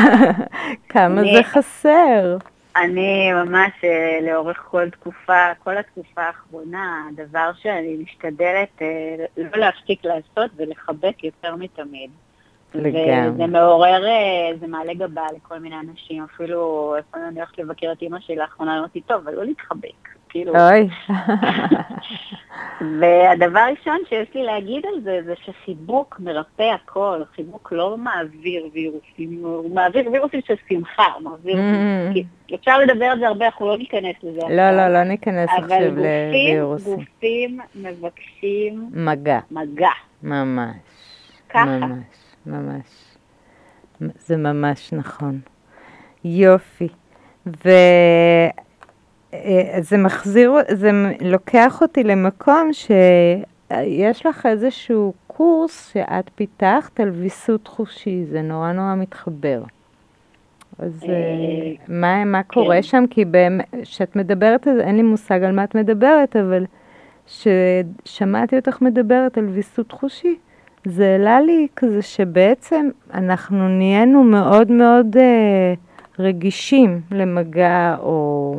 כמה 0.89 1.21
זה 1.21 1.43
חסר. 1.43 2.37
אני 2.75 3.33
ממש 3.33 3.71
אה, 3.83 4.19
לאורך 4.21 4.57
כל 4.57 4.89
תקופה, 4.89 5.53
כל 5.63 5.77
התקופה 5.77 6.21
האחרונה, 6.21 7.03
הדבר 7.09 7.51
שאני 7.61 7.97
משתדלת 8.03 8.81
לא 9.37 9.59
להפסיק 9.59 10.05
לעשות 10.05 10.51
ולחבק 10.55 11.23
יותר 11.23 11.55
מתמיד. 11.55 12.09
לגמרי. 12.75 13.29
וזה 13.29 13.47
מעורר, 13.47 14.03
זה 14.59 14.67
מעלה 14.67 14.93
גבה 14.93 15.25
לכל 15.35 15.59
מיני 15.59 15.75
אנשים, 15.79 16.23
אפילו 16.23 16.93
איפה 16.97 17.17
אני 17.27 17.39
הולכת 17.39 17.57
לבקר 17.57 17.91
את 17.91 18.01
אימא 18.01 18.19
שלי 18.19 18.35
לאחרונה, 18.35 18.79
אמרתי, 18.79 19.01
טוב, 19.01 19.21
אבל 19.27 19.35
לא 19.35 19.43
להתחבק. 19.43 20.08
כאילו... 20.29 20.53
אוי. 20.55 20.89
והדבר 22.99 23.59
הראשון 23.59 23.97
שיש 24.09 24.27
לי 24.35 24.43
להגיד 24.43 24.85
על 24.85 25.01
זה, 25.03 25.19
זה 25.25 25.33
שחיבוק 25.45 26.19
מרפא 26.19 26.71
הכל, 26.75 27.21
חיבוק 27.35 27.71
לא 27.71 27.97
מעביר 27.97 28.69
וירוסים, 28.73 29.39
הוא 29.43 29.75
מעביר 29.75 30.11
וירוסים 30.11 30.39
של 30.47 30.53
שמחה, 30.69 31.03
מעביר... 31.23 31.55
Mm-hmm. 31.55 32.55
אפשר 32.55 32.79
לדבר 32.79 33.05
על 33.05 33.19
זה 33.19 33.27
הרבה, 33.27 33.45
אנחנו 33.45 33.67
לא 33.67 33.77
ניכנס 33.77 34.15
לזה. 34.23 34.39
לא, 34.49 34.71
לא, 34.71 34.87
לא 34.87 35.03
ניכנס 35.03 35.49
עכשיו 35.57 35.79
לווירוסים. 35.79 36.93
אבל 36.93 37.03
גופים 37.03 37.59
מבקשים... 37.75 38.89
מגע. 38.93 39.39
מגע. 39.51 39.89
ממש. 40.23 40.75
ככה. 41.49 41.65
ממש, 41.65 42.05
ממש. 42.45 43.15
זה 43.99 44.37
ממש 44.37 44.93
נכון. 44.93 45.39
יופי. 46.23 46.87
ו... 47.65 47.69
אה, 49.33 49.77
זה 49.81 49.97
מחזיר, 49.97 50.53
זה 50.71 50.91
לוקח 51.21 51.81
אותי 51.81 52.03
למקום 52.03 52.69
שיש 52.73 54.25
לך 54.25 54.45
איזשהו 54.45 55.13
קורס 55.27 55.91
שאת 55.93 56.29
פיתחת 56.35 56.99
על 56.99 57.09
ויסות 57.09 57.67
חושי, 57.67 58.25
זה 58.25 58.41
נורא 58.41 58.71
נורא 58.71 58.95
מתחבר. 58.95 59.63
אז 60.79 61.03
אה, 61.09 61.13
מה, 61.87 62.25
מה 62.25 62.43
קורה 62.43 62.75
כן. 62.75 62.81
שם? 62.81 63.03
כי 63.09 63.25
כשאת 63.81 64.15
מדברת 64.15 64.67
אין 64.67 64.95
לי 64.95 65.01
מושג 65.01 65.43
על 65.43 65.51
מה 65.51 65.63
את 65.63 65.75
מדברת, 65.75 66.35
אבל 66.35 66.65
כששמעתי 67.25 68.55
אותך 68.55 68.81
מדברת 68.81 69.37
על 69.37 69.45
ויסות 69.45 69.91
חושי, 69.91 70.35
זה 70.85 71.07
העלה 71.11 71.41
לי 71.41 71.67
כזה 71.75 72.01
שבעצם 72.01 72.89
אנחנו 73.13 73.69
נהיינו 73.69 74.23
מאוד 74.23 74.71
מאוד 74.71 75.17
אה, 75.17 75.73
רגישים 76.19 77.01
למגע 77.11 77.95
או... 77.99 78.55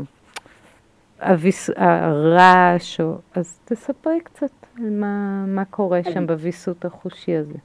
הוויס... 1.22 1.70
הרעש, 1.76 3.00
או... 3.00 3.14
אז 3.34 3.60
תספרי 3.64 4.20
קצת 4.24 4.50
על 4.78 4.90
מה, 4.90 5.44
מה 5.46 5.64
קורה 5.64 6.00
שם 6.14 6.26
בוויסות 6.26 6.84
החושי 6.84 7.36
הזה. 7.36 7.58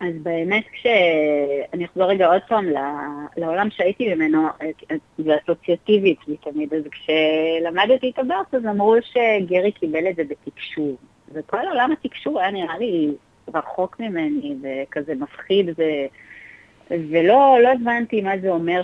אז 0.00 0.14
באמת 0.22 0.64
כשאני 0.72 1.84
אחזור 1.84 2.04
רגע 2.04 2.26
עוד 2.26 2.42
פעם 2.48 2.66
לעולם 3.36 3.70
שהייתי 3.70 4.14
ממנו, 4.14 4.48
זה 5.18 5.32
אסוציאטיבי 5.44 6.14
אצלי 6.22 6.36
תמיד, 6.36 6.74
אז 6.74 6.82
כשלמדתי 6.90 8.10
את 8.10 8.18
הברס 8.18 8.54
אז 8.54 8.66
אמרו 8.66 8.94
שגרי 9.02 9.72
קיבל 9.72 10.08
את 10.10 10.16
זה 10.16 10.22
בתקשור. 10.24 10.96
וכל 11.32 11.66
עולם 11.68 11.92
התקשור 11.92 12.40
היה 12.40 12.50
נראה 12.50 12.78
לי 12.78 13.10
רחוק 13.54 14.00
ממני 14.00 14.54
וכזה 14.62 15.14
מפחיד, 15.14 15.68
ו... 15.78 15.82
ולא 16.90 17.58
לא 17.62 17.68
הבנתי 17.68 18.20
מה 18.20 18.38
זה 18.38 18.50
אומר 18.50 18.82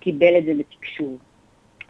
קיבל 0.00 0.38
את 0.38 0.44
זה 0.44 0.52
בתקשור. 0.58 1.18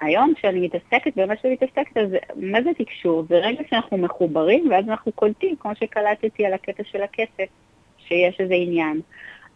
היום 0.03 0.35
כשאני 0.37 0.61
מתעסקת 0.61 1.17
במה 1.17 1.35
שאני 1.43 1.53
מתעסקת, 1.53 1.97
אז 1.97 2.09
מה 2.37 2.63
זה 2.63 2.71
תקשור? 2.79 3.25
זה 3.29 3.35
רגע 3.35 3.63
שאנחנו 3.71 3.99
מחוברים 3.99 4.71
ואז 4.71 4.85
אנחנו 4.89 5.13
קולטים, 5.13 5.57
כמו 5.57 5.73
שקלטתי 5.81 6.47
על 6.47 6.53
הקטע 6.53 6.83
של 6.85 7.03
הכסף, 7.03 7.49
שיש 7.99 8.41
איזה 8.41 8.55
עניין. 8.55 9.01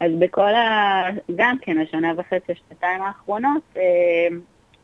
אז 0.01 0.12
בכל 0.18 0.55
ה... 0.55 1.03
גם 1.36 1.57
כן, 1.61 1.78
השנה 1.78 2.12
וחצי, 2.16 2.53
השנתיים 2.53 3.03
האחרונות, 3.03 3.62
אה, 3.76 4.28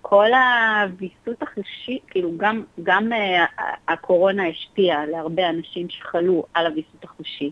כל 0.03 0.31
הוויסות 0.33 1.43
החושי, 1.43 1.99
כאילו 2.09 2.31
גם, 2.37 2.63
גם 2.83 3.13
אה, 3.13 3.45
הקורונה 3.89 4.49
השפיעה 4.49 5.07
להרבה 5.07 5.49
אנשים 5.49 5.91
שחלו 5.91 6.45
על 6.55 6.67
הוויסות 6.67 7.05
החושי. 7.05 7.51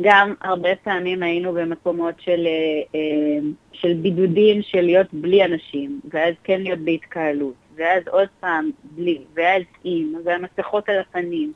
גם 0.00 0.34
הרבה 0.40 0.68
פעמים 0.82 1.22
היינו 1.22 1.52
במקומות 1.52 2.14
של, 2.20 2.46
אה, 2.46 3.00
אה, 3.00 3.38
של 3.72 3.94
בידודים 3.94 4.62
של 4.62 4.80
להיות 4.80 5.06
בלי 5.12 5.44
אנשים, 5.44 6.00
ואז 6.10 6.34
כן 6.44 6.60
להיות 6.60 6.78
בהתקהלות, 6.78 7.54
ואז 7.76 8.02
עוד 8.10 8.28
פעם 8.40 8.70
בלי, 8.82 9.18
ואז 9.34 9.62
עם, 9.84 10.14
והמסכות 10.24 10.88
על 10.88 11.00
הפנים. 11.00 11.52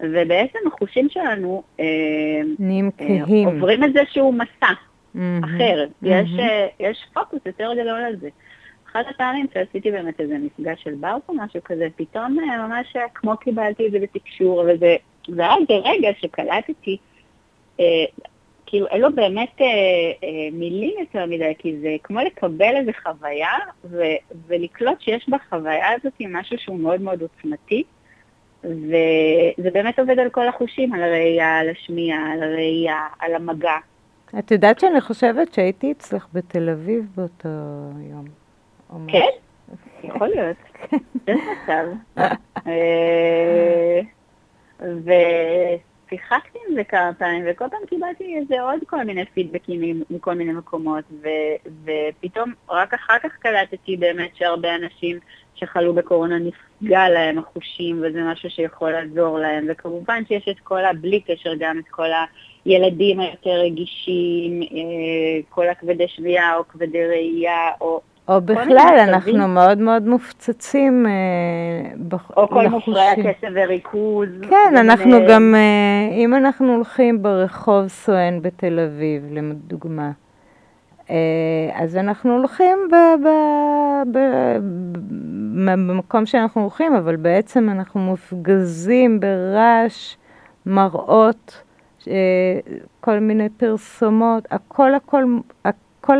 ובעצם 0.00 0.58
החושים 0.66 1.08
שלנו 1.08 1.62
אה, 1.80 1.84
נהיים 2.58 2.90
כהים. 2.98 3.48
עוברים 3.48 3.84
איזשהו 3.84 4.32
מסע 4.32 4.66
mm-hmm, 4.66 5.18
אחר. 5.44 5.84
Mm-hmm. 5.86 6.08
יש, 6.08 6.30
יש 6.80 7.06
פוקוס 7.14 7.40
יותר 7.46 7.72
גדול 7.72 8.00
על 8.00 8.16
זה. 8.16 8.28
אחת 8.90 9.06
הפעמים 9.10 9.46
שעשיתי 9.54 9.90
באמת 9.90 10.20
איזה 10.20 10.38
מפגש 10.38 10.82
של 10.82 10.94
ברס 10.94 11.22
או 11.28 11.34
משהו 11.34 11.60
כזה, 11.64 11.88
פתאום 11.96 12.38
ממש 12.58 12.96
כמו 13.14 13.36
קיבלתי 13.36 13.86
את 13.86 13.92
זה 13.92 13.98
בתקשור, 13.98 14.58
וזה 14.60 14.96
היה 15.28 15.54
איזה 15.56 15.88
רגע 15.88 16.08
שקלטתי 16.20 16.98
כאילו 18.72 18.86
אין 18.86 19.00
לו 19.00 19.12
באמת 19.14 19.60
אה, 19.60 19.66
אה, 19.66 20.48
מילים 20.52 20.94
יותר 21.00 21.26
מדי, 21.26 21.52
כי 21.58 21.76
זה 21.80 21.96
כמו 22.02 22.20
לקבל 22.20 22.76
איזו 22.76 22.90
חוויה 23.02 23.52
ו- 23.84 24.36
ולקלוט 24.46 25.00
שיש 25.00 25.28
בחוויה 25.28 25.92
הזאת 25.92 26.12
משהו 26.28 26.58
שהוא 26.58 26.78
מאוד 26.78 27.00
מאוד 27.00 27.22
עוצמתי, 27.22 27.82
וזה 28.64 29.70
באמת 29.72 29.98
עובד 29.98 30.18
על 30.18 30.30
כל 30.30 30.48
החושים, 30.48 30.92
על 30.92 31.02
הראייה, 31.02 31.58
על 31.58 31.68
השמיעה, 31.68 32.32
על 32.32 32.42
הראייה, 32.42 33.06
על 33.18 33.34
המגע. 33.34 33.76
את 34.38 34.50
יודעת 34.50 34.80
שאני 34.80 35.00
חושבת 35.00 35.54
שהייתי 35.54 35.92
אצלך 35.92 36.26
בתל 36.32 36.70
אביב 36.70 37.06
באותו 37.14 37.48
יום. 38.10 38.24
כן? 39.08 39.28
יכול 40.04 40.28
להיות. 40.28 40.56
זה 41.26 41.34
מצב. 41.34 41.84
שיחקתי 46.12 46.58
עם 46.68 46.74
זה 46.74 46.84
כמה 46.84 47.10
פעמים, 47.18 47.44
וכל 47.50 47.64
פעם 47.70 47.86
קיבלתי 47.86 48.36
איזה 48.36 48.62
עוד 48.62 48.80
כל 48.86 49.04
מיני 49.04 49.24
פידבקים 49.24 50.02
מכל 50.10 50.34
מיני 50.34 50.52
מקומות, 50.52 51.04
ו- 51.22 51.70
ופתאום 51.84 52.52
רק 52.70 52.94
אחר 52.94 53.18
כך 53.22 53.36
קלטתי 53.38 53.96
באמת 53.96 54.36
שהרבה 54.36 54.74
אנשים 54.74 55.18
שחלו 55.54 55.94
בקורונה 55.94 56.38
נפגע 56.38 57.08
להם 57.08 57.38
החושים, 57.38 58.02
וזה 58.02 58.22
משהו 58.22 58.50
שיכול 58.50 58.90
לעזור 58.90 59.38
להם, 59.38 59.66
וכמובן 59.68 60.22
שיש 60.28 60.48
את 60.48 60.60
כל 60.62 60.84
הבלי 60.84 61.20
קשר 61.20 61.52
גם 61.58 61.78
את 61.78 61.88
כל 61.90 62.08
הילדים 62.64 63.20
היותר 63.20 63.60
רגישים, 63.60 64.60
כל 65.48 65.68
הכבדי 65.68 66.08
שמיעה 66.08 66.56
או 66.56 66.68
כבדי 66.68 67.06
ראייה, 67.06 67.70
או... 67.80 68.00
או 68.28 68.40
בכלל, 68.40 68.96
אנחנו 69.08 69.48
מאוד 69.48 69.78
מאוד 69.78 70.08
מופצצים 70.08 71.06
לחושים. 72.12 72.36
או 72.36 72.48
כל 72.48 72.68
מופרעי 72.68 73.08
הקשב 73.08 73.52
וריכוז. 73.54 74.28
כן, 74.50 74.76
אנחנו 74.76 75.16
גם, 75.28 75.54
אם 76.12 76.34
אנחנו 76.34 76.74
הולכים 76.74 77.22
ברחוב 77.22 77.88
סואן 77.88 78.42
בתל 78.42 78.80
אביב, 78.80 79.22
לדוגמה, 79.30 80.10
אז 81.74 81.96
אנחנו 81.96 82.36
הולכים 82.36 82.78
ב, 82.90 82.94
ב, 83.24 83.28
ב, 84.12 84.18
במקום 85.66 86.26
שאנחנו 86.26 86.60
הולכים, 86.60 86.94
אבל 86.94 87.16
בעצם 87.16 87.68
אנחנו 87.70 88.00
מופגזים 88.00 89.20
ברעש, 89.20 90.16
מראות, 90.66 91.62
כל 93.00 93.18
מיני 93.18 93.48
פרסומות, 93.48 94.44
הכל 94.50 94.94
הכל, 94.94 95.24
כל 96.00 96.18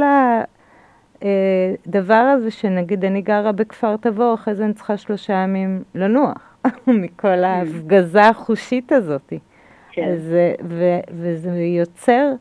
הדבר 1.23 2.15
הזה 2.15 2.51
שנגיד 2.51 3.05
אני 3.05 3.23
גרה 3.23 3.53
בכפר 3.53 3.97
תבור, 3.97 4.35
אחרי 4.35 4.55
זה 4.55 4.65
אני 4.65 4.75
צריכה 4.75 4.97
שלושה 4.97 5.33
ימים 5.33 5.83
לנוח 5.95 6.57
מכל 6.87 7.45
ההפגזה 7.45 8.23
החושית 8.29 8.93
הזאת. 8.93 9.33
כן. 9.93 10.09
אז, 10.09 10.35
ו, 10.65 10.99
וזה 11.11 11.51
יוצר 11.51 12.33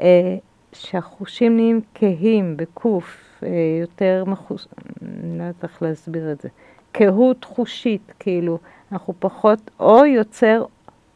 אה, 0.00 0.36
שהחושים 0.72 1.56
נהיים 1.56 1.80
כהים, 1.94 2.56
בקוף, 2.56 3.40
אה, 3.42 3.48
יותר 3.80 4.24
מחוש... 4.26 4.66
אני 5.02 5.38
לא 5.38 5.42
יודעת 5.42 5.62
איך 5.62 5.82
להסביר 5.82 6.32
את 6.32 6.40
זה. 6.40 6.48
קהות 6.92 7.44
חושית, 7.44 8.12
כאילו, 8.18 8.58
אנחנו 8.92 9.14
פחות, 9.18 9.70
או 9.80 10.04
יוצר 10.04 10.64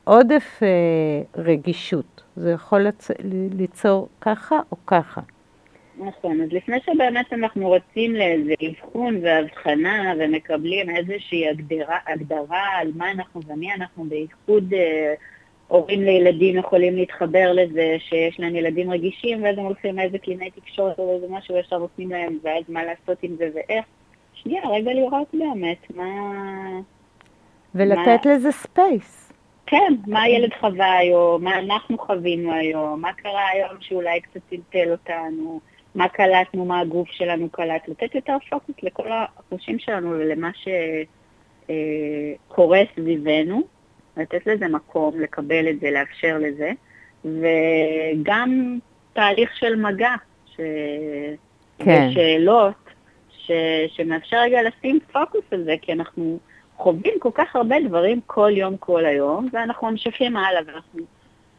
עודף 0.05 0.61
אה, 0.63 1.43
רגישות. 1.43 2.23
זה 2.37 2.51
יכול 2.51 2.81
לצ... 2.81 3.11
ליצור 3.55 4.09
ככה 4.21 4.57
או 4.73 4.77
ככה. 4.87 5.21
נכון, 6.09 6.41
אז 6.41 6.53
לפני 6.53 6.77
שבאמת 6.81 7.33
אנחנו 7.33 7.71
רצים 7.71 8.15
לאיזה 8.15 8.55
אבחון 8.71 9.19
והבחנה 9.23 10.15
ומקבלים 10.19 10.97
איזושהי 10.97 11.49
הגדרה, 11.49 11.99
הגדרה 12.07 12.67
על 12.77 12.91
מה 12.97 13.11
אנחנו 13.11 13.41
ומי 13.47 13.73
אנחנו, 13.75 14.05
בייחוד 14.05 14.75
אה, 14.75 15.15
הורים 15.69 16.03
לילדים 16.03 16.57
יכולים 16.57 16.97
להתחבר 16.97 17.53
לזה 17.53 17.97
שיש 17.99 18.41
להם 18.41 18.57
ילדים 18.57 18.91
רגישים, 18.91 19.43
ואז 19.43 19.59
הם 19.59 19.65
הולכים 19.65 19.97
לאיזה 19.97 20.19
קלינאי 20.19 20.51
תקשורת 20.51 20.99
או 20.99 21.15
איזה 21.15 21.27
משהו, 21.31 21.59
ישר 21.59 21.79
נותנים 21.79 22.11
להם, 22.11 22.39
ואז 22.43 22.65
מה 22.69 22.85
לעשות 22.85 23.19
עם 23.23 23.37
זה 23.37 23.49
ואיך. 23.55 23.85
שנייה, 24.35 24.69
רגע 24.69 24.93
לראות 24.93 25.29
באמת 25.33 25.97
מה... 25.97 26.05
ולתת 27.75 28.27
מה... 28.27 28.35
לזה 28.35 28.53
space. 28.53 29.33
כן, 29.67 29.95
מה 30.07 30.23
הילד 30.23 30.51
חווה 30.61 30.93
היום, 30.93 31.45
מה 31.45 31.59
אנחנו 31.59 31.99
חווינו 31.99 32.53
היום, 32.53 33.01
מה 33.01 33.13
קרה 33.13 33.49
היום 33.49 33.77
שאולי 33.81 34.21
קצת 34.21 34.41
טלטל 34.51 34.93
אותנו, 34.93 35.61
מה 35.95 36.09
קלטנו, 36.09 36.65
מה 36.65 36.81
הגוף 36.81 37.09
שלנו 37.11 37.51
קלט, 37.51 37.89
לתת 37.89 38.15
יותר 38.15 38.37
פוקוס 38.51 38.77
לכל 38.83 39.09
החושים 39.13 39.79
שלנו 39.79 40.11
ולמה 40.11 40.51
שקורה 42.49 42.79
אה, 42.79 42.85
סביבנו. 42.95 43.63
לתת 44.17 44.47
לזה 44.47 44.69
מקום, 44.69 45.21
לקבל 45.21 45.69
את 45.69 45.81
זה, 45.81 45.91
לאפשר 45.91 46.39
לזה, 46.39 46.73
וגם 47.25 48.79
תהליך 49.13 49.57
של 49.57 49.77
מגע, 49.77 50.15
ש... 50.47 50.61
כן. 51.79 52.09
ושאלות, 52.11 52.75
ש... 53.31 53.51
שמאפשר 53.89 54.37
רגע 54.37 54.59
לשים 54.63 54.99
פוקוס 55.13 55.45
על 55.51 55.65
זה, 55.65 55.75
כי 55.83 55.93
אנחנו 55.93 56.39
חווים 56.77 57.15
כל 57.19 57.31
כך 57.35 57.57
הרבה 57.57 57.77
דברים 57.81 58.21
כל 58.27 58.51
יום, 58.55 58.77
כל 58.77 59.05
היום, 59.05 59.49
ואנחנו 59.53 59.91
ממשיכים 59.91 60.37
הלאה, 60.37 60.61
ואנחנו 60.67 61.01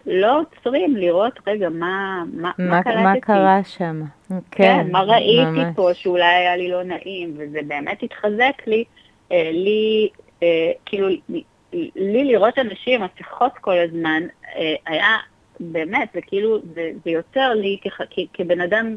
לא 0.06 0.40
עוצרים 0.40 0.96
לראות, 0.96 1.40
רגע, 1.48 1.70
מה, 1.70 2.24
מה, 2.34 2.52
מה, 2.58 2.66
מה 2.70 2.84
קלטתי? 2.84 3.04
מה 3.04 3.20
קרה 3.20 3.64
שם? 3.64 4.02
כן, 4.30 4.38
כן 4.52 4.88
מה 4.92 5.02
ראיתי 5.02 5.52
ממש. 5.52 5.76
פה 5.76 5.94
שאולי 5.94 6.26
היה 6.26 6.58
לי 6.58 6.68
לא 6.68 6.84
נעים, 6.84 7.34
וזה 7.38 7.60
באמת 7.68 8.04
התחזק 8.04 8.68
לי, 8.68 8.84
אה, 9.32 9.50
לי, 9.54 10.10
אה, 10.44 10.72
כאילו, 10.86 11.08
לי 11.96 12.24
לראות 12.24 12.60
אנשים 12.60 13.02
עם 13.02 13.08
מסכות 13.20 13.52
כל 13.62 13.78
הזמן, 13.78 14.24
אה, 14.56 14.76
היה 14.86 15.18
באמת, 15.60 16.10
זה 16.14 16.22
כאילו, 16.22 16.60
זה, 16.74 16.92
זה 17.06 17.12
יוצר 17.12 17.54
לי 17.54 17.78
כ, 17.82 17.88
כ, 18.10 18.20
כבן 18.34 18.62
אדם, 18.62 18.96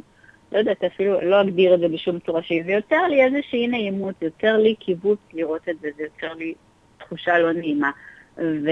לא 0.53 0.59
יודעת, 0.59 0.85
אפילו 0.85 1.21
לא 1.21 1.41
אגדיר 1.41 1.75
את 1.75 1.81
זה 1.81 1.89
בשום 1.89 2.19
צורה 2.19 2.43
שהיא, 2.43 2.65
זה 2.65 2.73
יוצר 2.73 3.07
לי 3.09 3.25
איזושהי 3.25 3.67
נעימות, 3.67 4.15
זה 4.21 4.27
יוצר 4.27 4.57
לי 4.57 4.75
קיבוץ 4.75 5.19
לראות 5.33 5.69
את 5.69 5.81
זה, 5.81 5.89
זה 5.97 6.03
יוצר 6.03 6.35
לי 6.35 6.55
תחושה 6.99 7.39
לא 7.39 7.53
נעימה. 7.53 7.91
ו, 8.39 8.71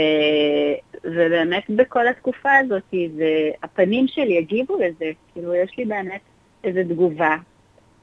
ובאמת 1.04 1.70
בכל 1.70 2.08
התקופה 2.08 2.56
הזאת, 2.56 2.82
זה, 3.16 3.50
הפנים 3.62 4.08
שלי 4.08 4.38
הגיבו 4.38 4.76
לזה, 4.76 5.10
כאילו 5.32 5.54
יש 5.54 5.78
לי 5.78 5.84
באמת 5.84 6.20
איזו 6.64 6.80
תגובה 6.88 7.36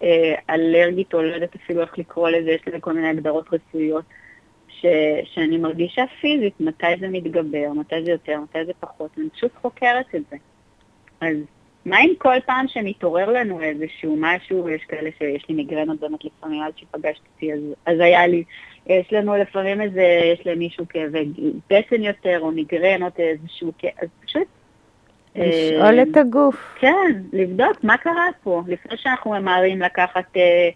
אה, 0.03 0.35
אלרגית, 0.49 1.13
או 1.13 1.21
לא 1.21 1.33
יודעת 1.33 1.55
אפילו 1.55 1.81
איך 1.81 1.97
לקרוא 1.97 2.29
לזה, 2.29 2.51
יש 2.51 2.61
לזה 2.67 2.79
כל 2.79 2.93
מיני 2.93 3.07
הגדרות 3.07 3.45
רצויות. 3.53 4.05
ש, 4.81 4.85
שאני 5.33 5.57
מרגישה 5.57 6.03
פיזית 6.21 6.53
מתי 6.59 6.85
זה 6.99 7.07
מתגבר, 7.07 7.73
מתי 7.75 8.03
זה 8.03 8.11
יותר, 8.11 8.39
מתי 8.39 8.65
זה 8.65 8.71
פחות, 8.79 9.11
אני 9.17 9.29
פשוט 9.29 9.51
חוקרת 9.61 10.15
את 10.15 10.21
זה. 10.31 10.37
אז 11.21 11.37
מה 11.85 12.01
אם 12.01 12.13
כל 12.17 12.35
פעם 12.45 12.67
שמתעורר 12.67 13.29
לנו 13.31 13.61
איזשהו 13.61 14.15
משהו, 14.19 14.69
יש 14.69 14.83
כאלה 14.83 15.09
שיש 15.17 15.49
לי 15.49 15.55
מיגרנות 15.55 15.99
באמת 15.99 16.25
לפעמים, 16.25 16.61
עד 16.61 16.73
שפגשתי 16.77 17.27
אותי, 17.35 17.53
אז, 17.53 17.59
אז 17.85 17.99
היה 17.99 18.27
לי, 18.27 18.43
יש 18.87 19.13
לנו 19.13 19.35
לפעמים 19.35 19.81
איזה, 19.81 20.01
יש 20.33 20.47
למישהו 20.47 20.85
כאבי 20.89 21.29
בטן 21.69 22.03
יותר, 22.03 22.39
או 22.39 22.51
מיגרנות, 22.51 23.19
איזשהו 23.19 23.71
כאב, 23.77 23.91
אז 24.01 24.07
פשוט... 24.25 24.47
לשאול 25.35 25.99
אה, 25.99 26.03
את 26.03 26.17
הגוף. 26.17 26.75
כן, 26.79 27.21
לבדוק 27.33 27.83
מה 27.83 27.97
קרה 27.97 28.27
פה, 28.43 28.61
לפני 28.67 28.97
שאנחנו 28.97 29.31
ממהרים 29.31 29.81
לקחת... 29.81 30.37
אה, 30.37 30.69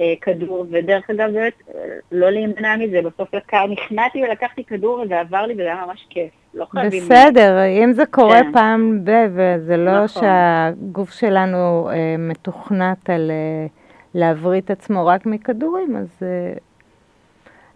אה, 0.00 0.14
כדור, 0.20 0.66
ודרך 0.70 1.10
אגב, 1.10 1.30
באמת, 1.32 1.52
אה, 1.74 1.80
לא 2.12 2.30
להימנע 2.30 2.76
מזה, 2.76 3.00
בסוף 3.02 3.34
לקח, 3.34 3.58
נכנעתי 3.70 4.22
ולקחתי 4.22 4.64
כדור 4.64 5.00
וזה 5.00 5.20
עבר 5.20 5.46
לי 5.46 5.54
וזה 5.54 5.62
היה 5.62 5.84
ממש 5.86 6.06
כיף. 6.10 6.30
לא 6.54 6.64
חייבים... 6.64 7.02
בסדר, 7.02 7.64
אם 7.84 7.92
זה 7.92 8.06
קורה 8.06 8.40
כן. 8.40 8.52
פעם 8.52 9.04
ב... 9.04 9.10
וזה 9.30 9.76
לא 9.76 10.04
נכון. 10.04 10.22
שהגוף 10.22 11.10
שלנו 11.10 11.90
אה, 11.90 12.16
מתוכנת 12.18 13.10
על 13.10 13.30
אה, 13.30 13.66
להבריא 14.14 14.60
את 14.60 14.70
עצמו 14.70 15.06
רק 15.06 15.26
מכדורים, 15.26 15.96
אז, 15.96 16.22
אה, 16.22 16.52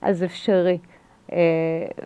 אז 0.02 0.24
אפשרי. 0.24 0.78
אה, 1.32 1.38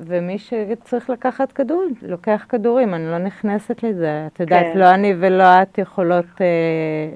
ומי 0.00 0.38
שצריך 0.38 1.10
לקחת 1.10 1.52
כדורים, 1.52 1.94
לוקח 2.02 2.46
כדורים, 2.48 2.94
אני 2.94 3.06
לא 3.06 3.18
נכנסת 3.18 3.82
לזה. 3.82 4.26
את 4.26 4.40
יודעת, 4.40 4.66
כן. 4.72 4.78
לא 4.78 4.94
אני 4.94 5.14
ולא 5.18 5.62
את 5.62 5.78
יכולות, 5.78 6.24
אה, 6.40 6.46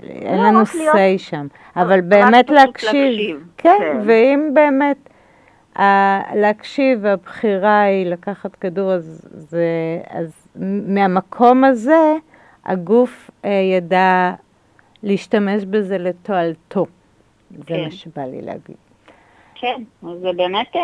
אין 0.03 0.39
לא, 0.39 0.45
לנו 0.45 0.62
say 0.62 1.18
שם. 1.18 1.47
אבל 1.77 2.01
באמת 2.01 2.51
להקשיב. 2.51 3.45
כן, 3.57 3.77
כן, 3.79 4.01
ואם 4.07 4.51
באמת 4.55 5.09
להקשיב, 6.35 7.07
הבחירה 7.07 7.83
היא 7.83 8.07
לקחת 8.07 8.57
כדור, 8.57 8.93
אז, 8.93 9.29
זה, 9.33 9.66
אז 10.09 10.47
מהמקום 10.87 11.64
הזה, 11.64 12.14
הגוף 12.64 13.31
אה, 13.45 13.51
ידע 13.51 14.33
להשתמש 15.03 15.64
בזה 15.64 15.99
לתועלתו. 15.99 16.87
זה 17.51 17.64
כן. 17.66 17.85
מה 17.85 17.91
שבא 17.91 18.22
לי 18.22 18.43
להגיד. 18.43 18.84
כן, 19.55 19.82
זה 20.20 20.32
באמת... 20.36 20.76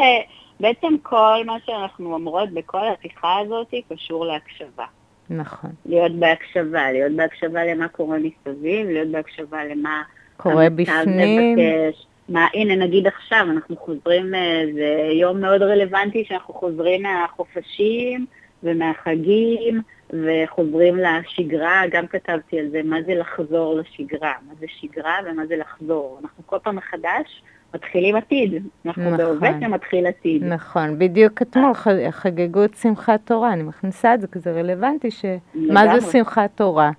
בעצם 0.60 0.94
כל 1.02 1.42
מה 1.46 1.56
שאנחנו 1.66 2.14
אומרות 2.14 2.50
בכל 2.50 2.82
השיחה 2.88 3.38
הזאת 3.38 3.74
קשור 3.88 4.26
להקשבה. 4.26 4.84
נכון. 5.30 5.70
להיות 5.86 6.12
בהקשבה, 6.12 6.92
להיות 6.92 7.12
בהקשבה 7.12 7.64
למה 7.64 7.88
קורה 7.88 8.18
מסביב, 8.18 8.86
להיות 8.86 9.08
בהקשבה 9.08 9.64
למה 9.64 10.02
קורה 10.36 10.70
בפנים. 10.70 11.56
מבקש. 11.56 12.06
מה, 12.28 12.46
הנה 12.54 12.76
נגיד 12.76 13.06
עכשיו, 13.06 13.46
אנחנו 13.50 13.76
חוזרים, 13.76 14.34
אה, 14.34 14.62
זה 14.74 15.10
יום 15.12 15.40
מאוד 15.40 15.62
רלוונטי 15.62 16.24
שאנחנו 16.24 16.54
חוזרים 16.54 17.02
מהחופשים 17.02 18.26
ומהחגים 18.62 19.82
וחוזרים 20.10 20.96
לשגרה, 20.96 21.82
גם 21.90 22.06
כתבתי 22.06 22.58
על 22.58 22.68
זה, 22.70 22.80
מה 22.84 23.02
זה 23.02 23.14
לחזור 23.14 23.74
לשגרה, 23.74 24.32
מה 24.48 24.54
זה 24.60 24.66
שגרה 24.68 25.16
ומה 25.26 25.46
זה 25.46 25.56
לחזור. 25.56 26.18
אנחנו 26.22 26.46
כל 26.46 26.58
פעם 26.62 26.76
מחדש 26.76 27.42
מתחילים 27.74 28.16
עתיד. 28.16 28.66
אנחנו 28.86 29.02
נכון. 29.02 29.16
בהווה 29.16 29.60
שמתחיל 29.60 30.06
עתיד. 30.06 30.44
נכון, 30.44 30.98
בדיוק 30.98 31.42
אתמול 31.42 31.72
חגגו 32.10 32.64
את 32.64 32.74
שמחת 32.74 33.20
תורה, 33.24 33.52
אני 33.52 33.62
מכניסה 33.62 34.14
את 34.14 34.20
זה 34.20 34.26
כי 34.26 34.38
זה 34.38 34.52
רלוונטי, 34.52 35.10
שמה 35.10 36.00
זה 36.00 36.12
שמחת 36.12 36.50
תורה? 36.54 36.90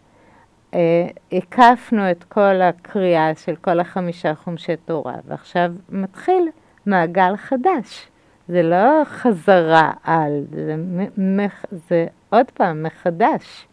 אה, 0.74 1.08
הקפנו 1.32 2.12
את 2.12 2.24
כל 2.24 2.62
הקריאה 2.62 3.36
של 3.36 3.56
כל 3.56 3.80
החמישה 3.80 4.36
חומשי 4.36 4.76
תורה, 4.86 5.16
ועכשיו 5.28 5.72
מתחיל 5.90 6.50
מעגל 6.86 7.36
חדש. 7.38 8.08
זה 8.48 8.64
לא 8.64 9.04
חזרה 9.06 9.92
על, 10.04 10.44
זה, 10.52 10.76
זה 11.72 12.06
עוד 12.30 12.52
פעם 12.54 12.84
מחדש. 12.84 13.68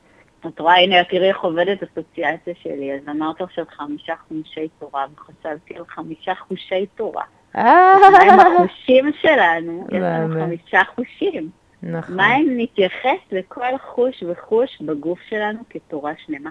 את 0.47 0.61
רואה, 0.61 0.75
הנה, 0.75 1.05
תראי 1.05 1.29
איך 1.29 1.41
עובדת 1.41 1.83
אסוציאציה 1.83 2.55
שלי, 2.63 2.95
אז 2.95 3.09
אמרת 3.09 3.41
עכשיו 3.41 3.65
חמישה 3.77 4.15
חומשי 4.29 4.69
תורה, 4.79 5.07
וחשבתי 5.15 5.77
על 5.77 5.85
חמישה 5.89 6.35
חושי 6.35 6.87
תורה. 6.87 7.25
מה 7.55 8.19
עם 8.23 8.41
החושים 8.41 9.13
שלנו? 9.21 9.87
יש 9.93 9.99
לנו 10.03 10.35
חמישה 10.41 10.81
חושים. 10.95 11.51
נכון. 11.83 12.17
מה 12.17 12.37
אם 12.37 12.55
נתייחס 12.57 13.19
לכל 13.33 13.79
חוש 13.79 14.23
וחוש 14.29 14.83
בגוף 14.83 15.19
שלנו 15.29 15.59
כתורה 15.71 16.13
שלמה? 16.27 16.51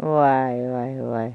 וואי, 0.00 0.52
וואי, 0.68 1.00
וואי. 1.00 1.30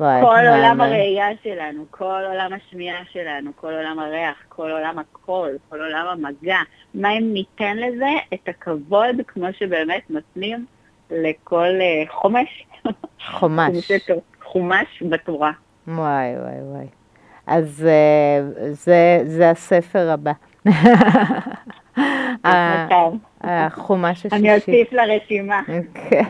וואי, 0.00 0.20
כל 0.20 0.26
מה 0.26 0.56
עולם 0.56 0.76
זה? 0.76 0.84
הראייה 0.84 1.26
שלנו, 1.42 1.84
כל 1.90 2.22
עולם 2.28 2.50
השמיעה 2.52 3.04
שלנו, 3.12 3.50
כל 3.56 3.72
עולם 3.72 3.98
הריח, 3.98 4.36
כל 4.48 4.70
עולם 4.70 4.98
הקול, 4.98 5.50
כל 5.68 5.80
עולם 5.80 6.06
המגע. 6.06 6.58
מה 6.94 7.12
אם 7.12 7.32
ניתן 7.32 7.76
לזה 7.76 8.10
את 8.34 8.48
הכבוד 8.48 9.16
כמו 9.26 9.46
שבאמת 9.52 10.10
נותנים 10.10 10.66
לכל 11.10 11.66
אה, 11.80 12.02
חומש? 12.10 12.66
חומש. 13.30 13.90
חומש 14.44 15.02
בתורה. 15.08 15.52
וואי, 15.88 16.34
וואי, 16.36 16.62
וואי. 16.62 16.86
אז 17.46 17.86
אה, 17.88 18.40
זה, 18.72 19.20
זה 19.24 19.50
הספר 19.50 20.10
הבא. 20.10 20.32
ה- 22.44 22.86
מצב. 22.86 23.12
החומש 23.40 24.18
השישי. 24.26 24.36
אני 24.36 24.54
אוסיף 24.54 24.92
לרשימה. 24.92 25.60
כן. 25.94 26.24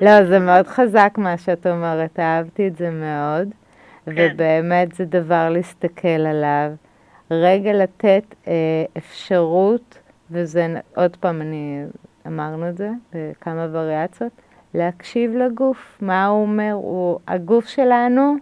לא, 0.00 0.24
זה 0.24 0.38
מאוד 0.38 0.66
חזק 0.66 1.14
מה 1.16 1.38
שאת 1.38 1.66
אומרת, 1.66 2.20
אהבתי 2.20 2.66
את 2.68 2.76
זה 2.76 2.90
מאוד, 2.90 3.48
ובאמת 4.06 4.94
זה 4.94 5.04
דבר 5.04 5.48
להסתכל 5.50 6.08
עליו. 6.08 6.70
רגע 7.30 7.72
לתת 7.72 8.24
אה, 8.48 8.52
אפשרות, 8.96 9.98
וזה, 10.30 10.66
עוד 10.96 11.16
פעם, 11.16 11.40
אני, 11.40 11.82
אמרנו 12.26 12.68
את 12.68 12.76
זה 12.76 12.90
בכמה 13.14 13.66
וריאציות, 13.72 14.32
להקשיב 14.74 15.36
לגוף, 15.36 15.98
מה 16.00 16.26
הוא 16.26 16.42
אומר, 16.42 16.72
הוא, 16.72 17.18
הגוף 17.28 17.68
שלנו 17.68 18.36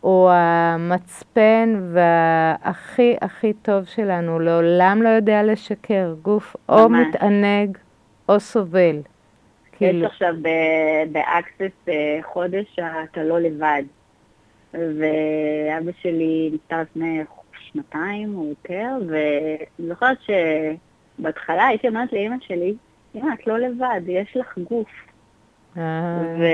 הוא 0.00 0.30
המצפן 0.30 1.80
והכי 1.92 3.16
הכי 3.20 3.52
טוב 3.52 3.84
שלנו, 3.84 4.32
הוא 4.32 4.40
לעולם 4.40 5.02
לא 5.02 5.08
יודע 5.08 5.42
לשקר, 5.42 6.14
גוף 6.22 6.56
או 6.68 6.88
ממש. 6.88 7.06
מתענג 7.08 7.78
או 8.28 8.40
סובל. 8.40 8.96
יש 8.96 9.02
כאילו, 9.72 10.06
עכשיו 10.06 10.34
באקסס 11.12 11.88
אה, 11.88 12.18
חודש 12.22 12.66
שאתה 12.74 13.24
לא 13.24 13.40
לבד. 13.40 13.82
ואבא 14.74 15.92
שלי 16.00 16.50
נפטר 16.52 16.82
לפני 16.82 17.20
שנתיים 17.52 18.38
או 18.38 18.46
יותר, 18.46 18.96
ואני 19.08 19.88
זוכרת 19.88 20.18
שבהתחלה 21.18 21.66
הייתי 21.66 21.88
אומרת 21.88 22.12
לאימא 22.12 22.36
שלי, 22.40 22.74
אמא, 23.14 23.34
את 23.34 23.46
לא 23.46 23.58
לבד, 23.58 24.00
יש 24.08 24.36
לך 24.36 24.58
גוף. 24.58 24.90
אה, 25.76 26.22
ו... 26.38 26.44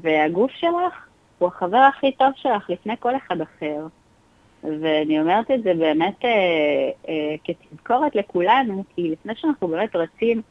והגוף 0.00 0.50
שלך 0.50 1.06
הוא 1.38 1.48
החבר 1.48 1.76
הכי 1.76 2.12
טוב 2.12 2.30
שלך 2.36 2.70
לפני 2.70 2.94
כל 3.00 3.16
אחד 3.16 3.40
אחר. 3.40 3.86
ואני 4.64 5.20
אומרת 5.20 5.50
את 5.50 5.62
זה 5.62 5.74
באמת 5.74 6.24
אה, 6.24 6.30
אה, 7.08 7.34
כתזכורת 7.44 8.16
לכולנו, 8.16 8.84
כי 8.94 9.10
לפני 9.10 9.32
שאנחנו 9.36 9.68
באמת 9.68 9.96
רצים 9.96 10.42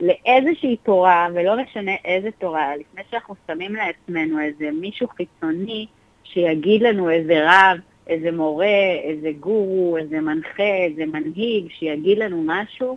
לאיזושהי 0.00 0.76
תורה, 0.76 1.28
ולא 1.34 1.62
משנה 1.62 1.92
איזה 2.04 2.28
תורה, 2.38 2.76
לפני 2.76 3.02
שאנחנו 3.10 3.34
שמים 3.46 3.74
לעצמנו 3.74 4.40
איזה 4.40 4.70
מישהו 4.70 5.08
חיצוני 5.08 5.86
שיגיד 6.24 6.82
לנו 6.82 7.10
איזה 7.10 7.44
רב, 7.44 7.78
איזה 8.06 8.32
מורה, 8.32 8.96
איזה 9.02 9.30
גורו, 9.40 9.96
איזה 9.96 10.20
מנחה, 10.20 10.74
איזה 10.86 11.06
מנהיג, 11.06 11.66
שיגיד 11.70 12.18
לנו 12.18 12.42
משהו, 12.46 12.96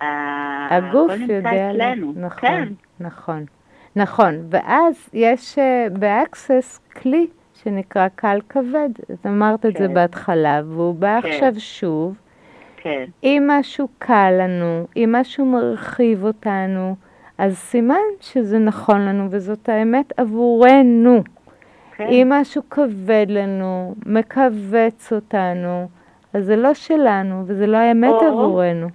הגוף 0.00 1.12
יודע, 1.28 1.70
אצלנו. 1.70 2.12
נכון, 2.16 2.40
כן, 2.40 2.68
נכון, 3.00 3.44
נכון, 3.96 4.34
ואז 4.50 5.08
יש 5.12 5.58
אה, 5.58 5.86
באקסס 5.92 6.80
כלי 6.96 7.26
שנקרא 7.54 8.08
קל 8.14 8.38
כבד, 8.48 8.88
את 9.12 9.26
אמרת 9.26 9.66
את 9.66 9.72
זה 9.76 9.88
כן. 9.88 9.94
בהתחלה, 9.94 10.60
והוא 10.66 10.94
בא 10.94 11.20
כן. 11.20 11.28
עכשיו 11.28 11.52
שוב, 11.58 12.16
כן, 12.76 13.04
אם 13.24 13.44
משהו 13.50 13.88
קל 13.98 14.30
לנו, 14.38 14.86
אם 14.96 15.14
משהו 15.18 15.46
מרחיב 15.46 16.24
אותנו, 16.24 16.94
אז 17.38 17.56
סימן 17.56 17.96
שזה 18.20 18.58
נכון 18.58 19.00
לנו 19.00 19.26
וזאת 19.30 19.68
האמת 19.68 20.12
עבורנו. 20.16 21.22
כן. 21.96 22.06
אם 22.08 22.32
משהו 22.32 22.62
כבד 22.70 23.26
לנו, 23.28 23.94
מכווץ 24.06 25.12
אותנו, 25.12 25.88
אז 26.32 26.44
זה 26.44 26.56
לא 26.56 26.74
שלנו 26.74 27.42
וזה 27.46 27.66
לא 27.66 27.76
האמת 27.76 28.10
או- 28.10 28.26
עבורנו. 28.28 28.88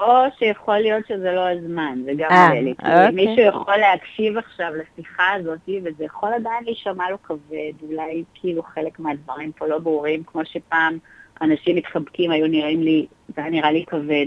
או 0.00 0.24
שיכול 0.38 0.78
להיות 0.78 1.06
שזה 1.08 1.32
לא 1.32 1.48
הזמן, 1.48 1.98
זה 2.04 2.12
גם 2.16 2.30
אה, 2.30 2.60
לי. 2.60 2.70
אוקיי. 2.70 3.10
מישהו 3.10 3.44
יכול 3.44 3.76
להקשיב 3.76 4.38
עכשיו 4.38 4.72
לשיחה 4.74 5.32
הזאת, 5.32 5.58
וזה 5.84 6.04
יכול 6.04 6.28
עדיין 6.34 6.64
להישמע 6.64 7.10
לו 7.10 7.22
כבד, 7.22 7.72
אולי 7.88 8.24
כאילו 8.34 8.62
חלק 8.62 9.00
מהדברים 9.00 9.52
פה 9.52 9.66
לא 9.66 9.78
ברורים, 9.78 10.22
כמו 10.22 10.44
שפעם 10.44 10.98
אנשים 11.42 11.76
מתחבקים 11.76 12.30
היו 12.30 12.46
נראים 12.46 12.82
לי, 12.82 13.06
זה 13.36 13.42
היה 13.42 13.50
נראה 13.50 13.72
לי 13.72 13.84
כבד. 13.86 14.26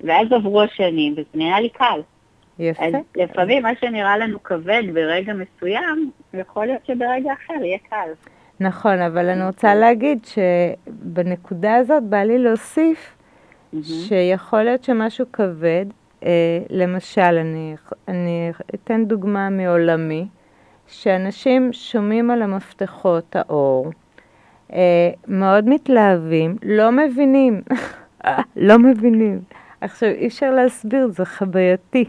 ואז 0.00 0.32
עברו 0.32 0.62
השנים, 0.62 1.12
וזה 1.12 1.28
נראה 1.34 1.60
לי 1.60 1.68
קל. 1.68 2.00
יפה. 2.58 2.84
אז 2.84 2.92
לפעמים 3.16 3.62
מה 3.62 3.70
שנראה 3.80 4.18
לנו 4.18 4.42
כבד 4.42 4.82
ברגע 4.94 5.32
מסוים, 5.32 6.10
יכול 6.34 6.66
להיות 6.66 6.86
שברגע 6.86 7.32
אחר 7.32 7.64
יהיה 7.64 7.78
קל. 7.90 8.08
נכון, 8.60 9.00
אבל 9.00 9.28
אני 9.28 9.46
רוצה 9.46 9.74
להגיד 9.74 10.18
שבנקודה 10.24 11.76
הזאת 11.76 12.02
בא 12.02 12.22
לי 12.22 12.38
להוסיף 12.38 13.16
שיכול 13.82 14.62
להיות 14.62 14.84
שמשהו 14.84 15.26
כבד, 15.32 15.86
אה, 16.24 16.30
למשל, 16.70 17.20
אני, 17.22 17.74
אני 18.08 18.50
אתן 18.74 19.04
דוגמה 19.04 19.50
מעולמי, 19.50 20.26
שאנשים 20.86 21.72
שומעים 21.72 22.30
על 22.30 22.42
המפתחות 22.42 23.36
האור, 23.36 23.90
אה, 24.72 25.10
מאוד 25.28 25.68
מתלהבים, 25.68 26.56
לא 26.62 26.92
מבינים, 26.92 27.62
לא 28.56 28.78
מבינים. 28.78 29.40
עכשיו, 29.80 30.08
אי 30.08 30.26
אפשר 30.26 30.50
להסביר, 30.50 31.08
זה 31.08 31.24
חווייתי, 31.24 32.04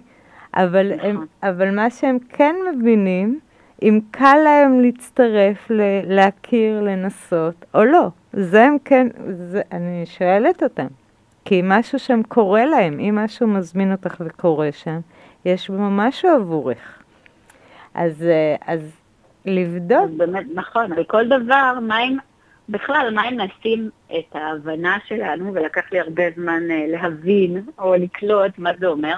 אבל, 0.53 0.91
הם, 1.01 1.15
נכון. 1.15 1.25
אבל 1.43 1.75
מה 1.75 1.89
שהם 1.89 2.17
כן 2.29 2.55
מבינים, 2.73 3.39
אם 3.83 3.99
קל 4.11 4.37
להם 4.43 4.79
להצטרף, 4.79 5.71
ל- 5.71 6.15
להכיר, 6.15 6.81
לנסות, 6.81 7.65
או 7.73 7.83
לא. 7.83 8.07
זה 8.33 8.63
הם 8.63 8.77
כן, 8.85 9.07
זה, 9.37 9.61
אני 9.71 10.05
שואלת 10.05 10.63
אותם. 10.63 10.87
כי 11.51 11.61
משהו 11.63 11.99
שם 11.99 12.21
קורה 12.27 12.65
להם, 12.65 12.99
אם 12.99 13.15
משהו 13.15 13.47
מזמין 13.47 13.91
אותך 13.91 14.15
וקורה 14.25 14.71
שם, 14.71 14.99
יש 15.45 15.69
בו 15.69 15.77
משהו 15.77 16.29
עבורך. 16.29 17.03
אז, 17.93 18.23
אה, 18.23 18.55
אז 18.67 18.95
לבדוק, 19.45 20.03
אז 20.03 20.17
באמת, 20.17 20.45
נכון, 20.53 20.93
על 20.93 21.03
כל 21.03 21.27
דבר, 21.27 21.79
מה 21.81 22.03
אם, 22.03 22.17
בכלל, 22.69 23.11
מה 23.15 23.29
אם 23.29 23.41
נשים 23.41 23.89
את 24.07 24.35
ההבנה 24.35 24.97
שלנו, 25.07 25.53
ולקח 25.53 25.81
לי 25.91 25.99
הרבה 25.99 26.23
זמן 26.35 26.63
אה, 26.71 26.85
להבין 26.87 27.65
או 27.79 27.95
לקלוט 27.95 28.51
מה 28.57 28.69
זה 28.79 28.87
אומר, 28.87 29.15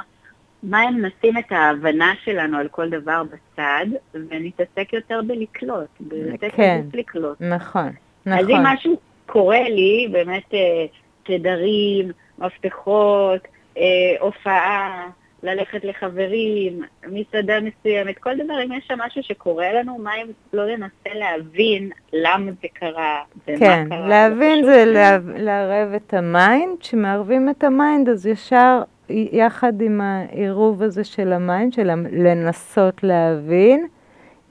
מה 0.64 0.90
אם 0.90 1.06
נשים 1.06 1.38
את 1.38 1.52
ההבנה 1.52 2.14
שלנו 2.24 2.58
על 2.58 2.68
כל 2.68 2.90
דבר 2.90 3.24
בצד, 3.24 3.86
ונתעסק 4.14 4.94
יותר 4.94 5.22
בלקלוט, 5.28 5.90
בלתת 6.00 6.52
כן. 6.56 6.82
לקלוט. 6.94 7.42
נכון, 7.42 7.90
אז 8.26 8.50
אם 8.50 8.52
נכון. 8.52 8.66
משהו 8.66 9.00
קורה 9.26 9.64
לי, 9.70 10.08
באמת 10.12 10.54
אה, 10.54 10.86
תדרים, 11.24 12.12
מפתחות, 12.40 13.42
אה, 13.78 13.84
הופעה, 14.20 15.08
ללכת 15.44 15.84
לחברים, 15.84 16.82
מסעדה 17.08 17.54
מסוימת, 17.62 18.18
כל 18.18 18.36
דבר, 18.36 18.54
אם 18.66 18.74
יש 18.74 18.84
שם 18.88 18.98
משהו 19.06 19.24
שקורה 19.24 19.74
לנו, 19.74 19.98
מה 19.98 20.12
אם 20.16 20.28
לא 20.54 20.66
ננסה 20.66 20.90
להבין 21.20 21.90
למה 22.14 22.52
זה 22.62 22.68
קרה, 22.74 23.22
ומה 23.48 23.58
כן, 23.60 23.86
קרה. 23.90 24.08
להבין 24.08 24.60
ופשוט- 24.60 24.74
זה 24.74 24.86
לה- 24.86 25.18
לערב 25.38 25.94
את 25.94 26.14
ה 26.14 26.25
mind, 26.25 26.80
כשמערבים 26.80 27.50
את 27.50 27.64
ה 27.64 27.73
mind 27.73 28.10
אז 28.10 28.28
ישר 28.28 28.82
יחד 29.10 29.82
עם 29.82 30.02
העירוב 30.02 30.84
הזה 30.84 31.04
של 31.04 31.34
ה 31.34 31.40
mind, 31.40 31.74
של 31.74 31.90
לנסות 32.12 33.04
להבין, 33.04 33.88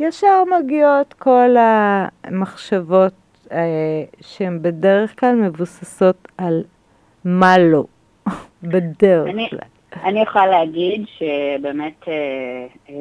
ישר 0.00 0.42
מגיעות 0.58 1.12
כל 1.12 1.56
המחשבות 2.24 3.12
אה, 3.52 3.58
שהן 4.20 4.58
בדרך 4.62 5.20
כלל 5.20 5.34
מבוססות 5.34 6.28
על 6.38 6.62
מה 7.24 7.58
לא, 7.58 7.84
בדרך 8.62 9.28
כלל. 9.50 9.58
אני 10.04 10.22
יכולה 10.22 10.46
להגיד 10.46 11.04
שבאמת 11.06 12.08
אה, 12.08 12.12
אה, 12.88 12.94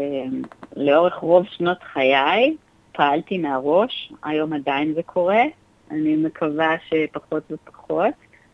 לאורך 0.75 1.15
רוב 1.15 1.45
שנות 1.49 1.77
חיי 1.93 2.55
פעלתי 2.91 3.37
מהראש, 3.37 4.13
היום 4.23 4.53
עדיין 4.53 4.93
זה 4.93 5.03
קורה, 5.03 5.43
אני 5.91 6.15
מקווה 6.15 6.75
שפחות 6.89 7.43
ופחות, 7.51 8.13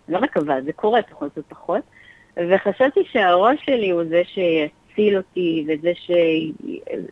לא 0.09 0.21
מקווה, 0.21 0.61
זה 0.61 0.73
קורה 0.73 1.01
פחות 1.01 1.31
ופחות, 1.37 1.81
וחשבתי 2.37 2.99
שהראש 3.11 3.59
שלי 3.65 3.89
הוא 3.89 4.03
זה 4.09 4.21
שיציל 4.25 5.17
אותי 5.17 5.65
וזה 5.67 5.91
ש... 5.95 6.11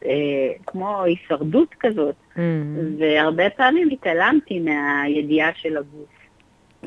אה, 0.06 0.52
כמו 0.66 1.04
הישרדות 1.04 1.76
כזאת, 1.80 2.16
Mm, 2.36 2.40
והרבה 3.00 3.50
פעמים 3.50 3.90
התעלמתי 3.92 4.60
מהידיעה 4.60 5.52
של 5.56 5.78
הגוף. 5.78 6.15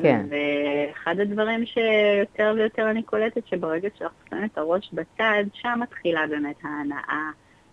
כן. 0.03 0.25
ואחד 0.29 1.19
הדברים 1.19 1.65
שיותר 1.65 2.53
ויותר 2.57 2.89
אני 2.91 3.03
קולטת, 3.03 3.47
שברגע 3.47 3.89
שאנחנו 3.99 4.17
שמים 4.29 4.43
את 4.53 4.57
הראש 4.57 4.89
בצד, 4.93 5.43
שם 5.53 5.79
מתחילה 5.81 6.27
באמת 6.27 6.55
ההנאה, 6.63 7.29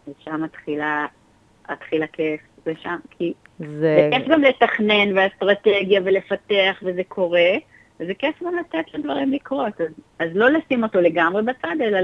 ושם 0.09 0.43
מתחילה, 0.43 1.07
מתחיל 1.71 2.03
הכיף, 2.03 2.41
ושם, 2.67 2.97
כי 3.11 3.33
זה, 3.59 4.09
כיף 4.13 4.29
גם 4.29 4.43
לתכנן 4.43 5.17
ואסטרטגיה 5.19 6.01
ולפתח, 6.05 6.83
וזה 6.83 7.03
קורה, 7.09 7.51
וזה 8.01 8.15
כיף 8.15 8.43
גם 8.43 8.55
לתת 8.57 8.95
לדברים 8.95 9.33
לקרות. 9.33 9.81
אז, 9.81 9.87
אז 10.19 10.29
לא 10.35 10.51
לשים 10.51 10.83
אותו 10.83 11.01
לגמרי 11.01 11.43
בצד, 11.43 11.77
אלא 11.81 11.99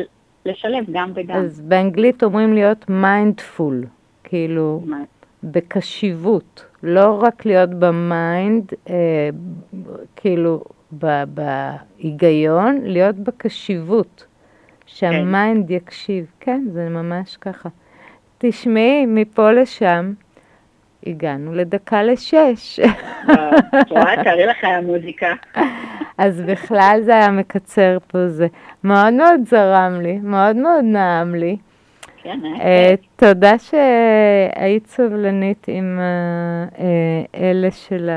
לשלב 0.47 0.85
גם 0.93 1.13
וגם. 1.15 1.37
אז 1.37 1.61
באנגלית 1.61 2.23
אומרים 2.23 2.53
להיות 2.53 2.91
mindful, 2.91 3.85
כאילו 4.25 4.83
מה- 4.87 5.03
בקשיבות, 5.45 6.65
לא 6.83 7.23
רק 7.23 7.47
להיות 7.47 7.71
ב 7.71 7.88
mind, 7.88 8.73
אה, 8.91 8.95
כאילו 10.17 10.65
ב- 10.99 11.25
בהיגיון, 11.35 12.79
להיות 12.83 13.17
בקשיבות, 13.17 14.27
שה 14.87 15.23
mind 15.23 15.71
יקשיב. 15.71 16.27
כן, 16.41 16.65
זה 16.73 16.89
ממש 16.89 17.37
ככה. 17.37 17.69
תשמעי, 18.39 19.07
מפה 19.07 19.51
לשם 19.53 20.13
הגענו 21.07 21.55
לדקה 21.55 22.03
לשש. 22.03 22.81
רואה, 23.91 24.25
תארי 24.25 24.47
לך 24.47 24.65
המוזיקה. 24.65 25.27
אז 26.19 26.41
בכלל 26.43 27.01
זה 27.05 27.15
היה 27.15 27.31
מקצר 27.31 27.99
פה 28.07 28.29
זה. 28.29 28.47
מאוד 28.85 29.13
מאוד 29.15 29.41
זרם 29.47 30.01
לי, 30.03 30.19
מאוד 30.23 30.57
מאוד 30.57 30.85
נעם 30.85 31.35
לי. 31.35 31.57
תודה 33.17 33.53
שהיית 33.59 34.87
סובלנית 34.87 35.65
עם 35.69 35.99
אה, 36.01 36.05
אה, 36.85 37.51
אלה 37.51 37.71
של 37.71 38.11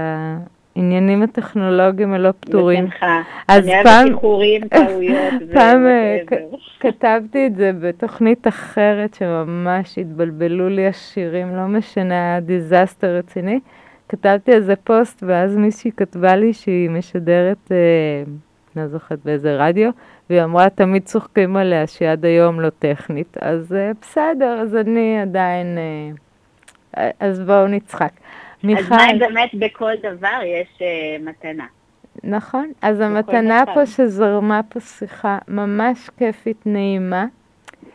העניינים 0.75 1.23
הטכנולוגיים 1.23 2.13
הלא 2.13 2.29
פתורים. 2.39 2.85
בשמחה. 2.85 3.21
אז 3.47 3.63
אני 3.63 3.73
אוהבת 3.73 3.87
פעם- 3.87 4.07
איחורים, 4.07 4.67
טעויות 4.87 5.33
פעם 5.53 5.85
אה, 5.85 6.17
כתבתי 6.79 7.47
את 7.47 7.55
זה 7.55 7.71
בתוכנית 7.81 8.47
אחרת 8.47 9.13
שממש 9.13 9.97
התבלבלו 9.97 10.69
לי 10.69 10.87
השירים, 10.87 11.55
לא 11.55 11.65
משנה, 11.67 12.13
היה 12.13 12.39
דיזסטר 12.39 13.07
רציני. 13.17 13.59
כתבתי 14.09 14.51
איזה 14.51 14.75
פוסט 14.75 15.23
ואז 15.27 15.57
מישהי 15.57 15.91
כתבה 15.97 16.35
לי 16.35 16.53
שהיא 16.53 16.89
משדרת, 16.89 17.71
אה, 17.71 17.77
לא 18.75 18.87
זוכרת 18.87 19.19
באיזה 19.25 19.55
רדיו, 19.57 19.89
והיא 20.29 20.43
אמרה 20.43 20.69
תמיד 20.69 21.03
צוחקים 21.03 21.57
עליה 21.57 21.87
שהיא 21.87 22.09
עד 22.09 22.25
היום 22.25 22.61
לא 22.61 22.69
טכנית, 22.69 23.37
אז 23.41 23.73
אה, 23.73 23.91
בסדר, 24.01 24.59
אז 24.61 24.75
אני 24.75 25.21
עדיין, 25.21 25.77
אה, 26.97 27.09
אז 27.19 27.39
בואו 27.39 27.67
נצחק. 27.67 28.11
אז 28.11 28.63
מיכל, 28.63 28.95
מה 28.95 29.11
אם 29.11 29.19
באמת 29.19 29.49
בכל 29.53 29.91
דבר 30.03 30.39
יש 30.43 30.81
אה, 30.81 31.17
מתנה? 31.19 31.65
נכון, 32.23 32.71
אז 32.81 32.99
המתנה. 32.99 33.63
פה 33.73 33.85
שזרמה 33.85 34.61
פה 34.69 34.79
שיחה 34.79 35.37
ממש 35.47 36.09
כיפית, 36.17 36.61
נעימה. 36.65 37.25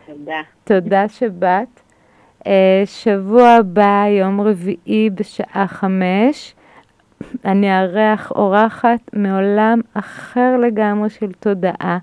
תודה. 0.06 0.40
תודה 0.64 1.08
שבאת. 1.08 1.80
שבוע 2.84 3.48
הבא, 3.48 4.04
יום 4.08 4.40
רביעי 4.40 5.10
בשעה 5.10 5.66
חמש, 5.68 6.54
אני 7.44 7.78
אארח 7.78 8.30
אורחת 8.30 9.00
מעולם 9.12 9.80
אחר 9.94 10.56
לגמרי 10.56 11.10
של 11.10 11.32
תודעה. 11.32 11.98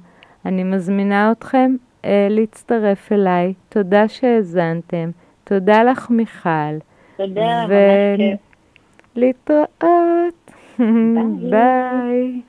אני 0.48 0.64
מזמינה 0.64 1.32
אתכם 1.32 1.76
אה, 2.06 2.28
להצטרף 2.30 3.12
אליי. 3.12 3.54
תודה 3.70 4.08
שהאזנתם. 4.08 5.10
תודה 5.44 5.84
לך, 5.84 6.10
מיכל. 6.10 6.50
תודה, 7.18 7.66
ו- 7.70 8.16
ממש 8.18 8.18
כיף. 8.18 8.40
להתראות. 9.16 10.52
ביי. 10.80 11.50
ביי. 11.52 12.42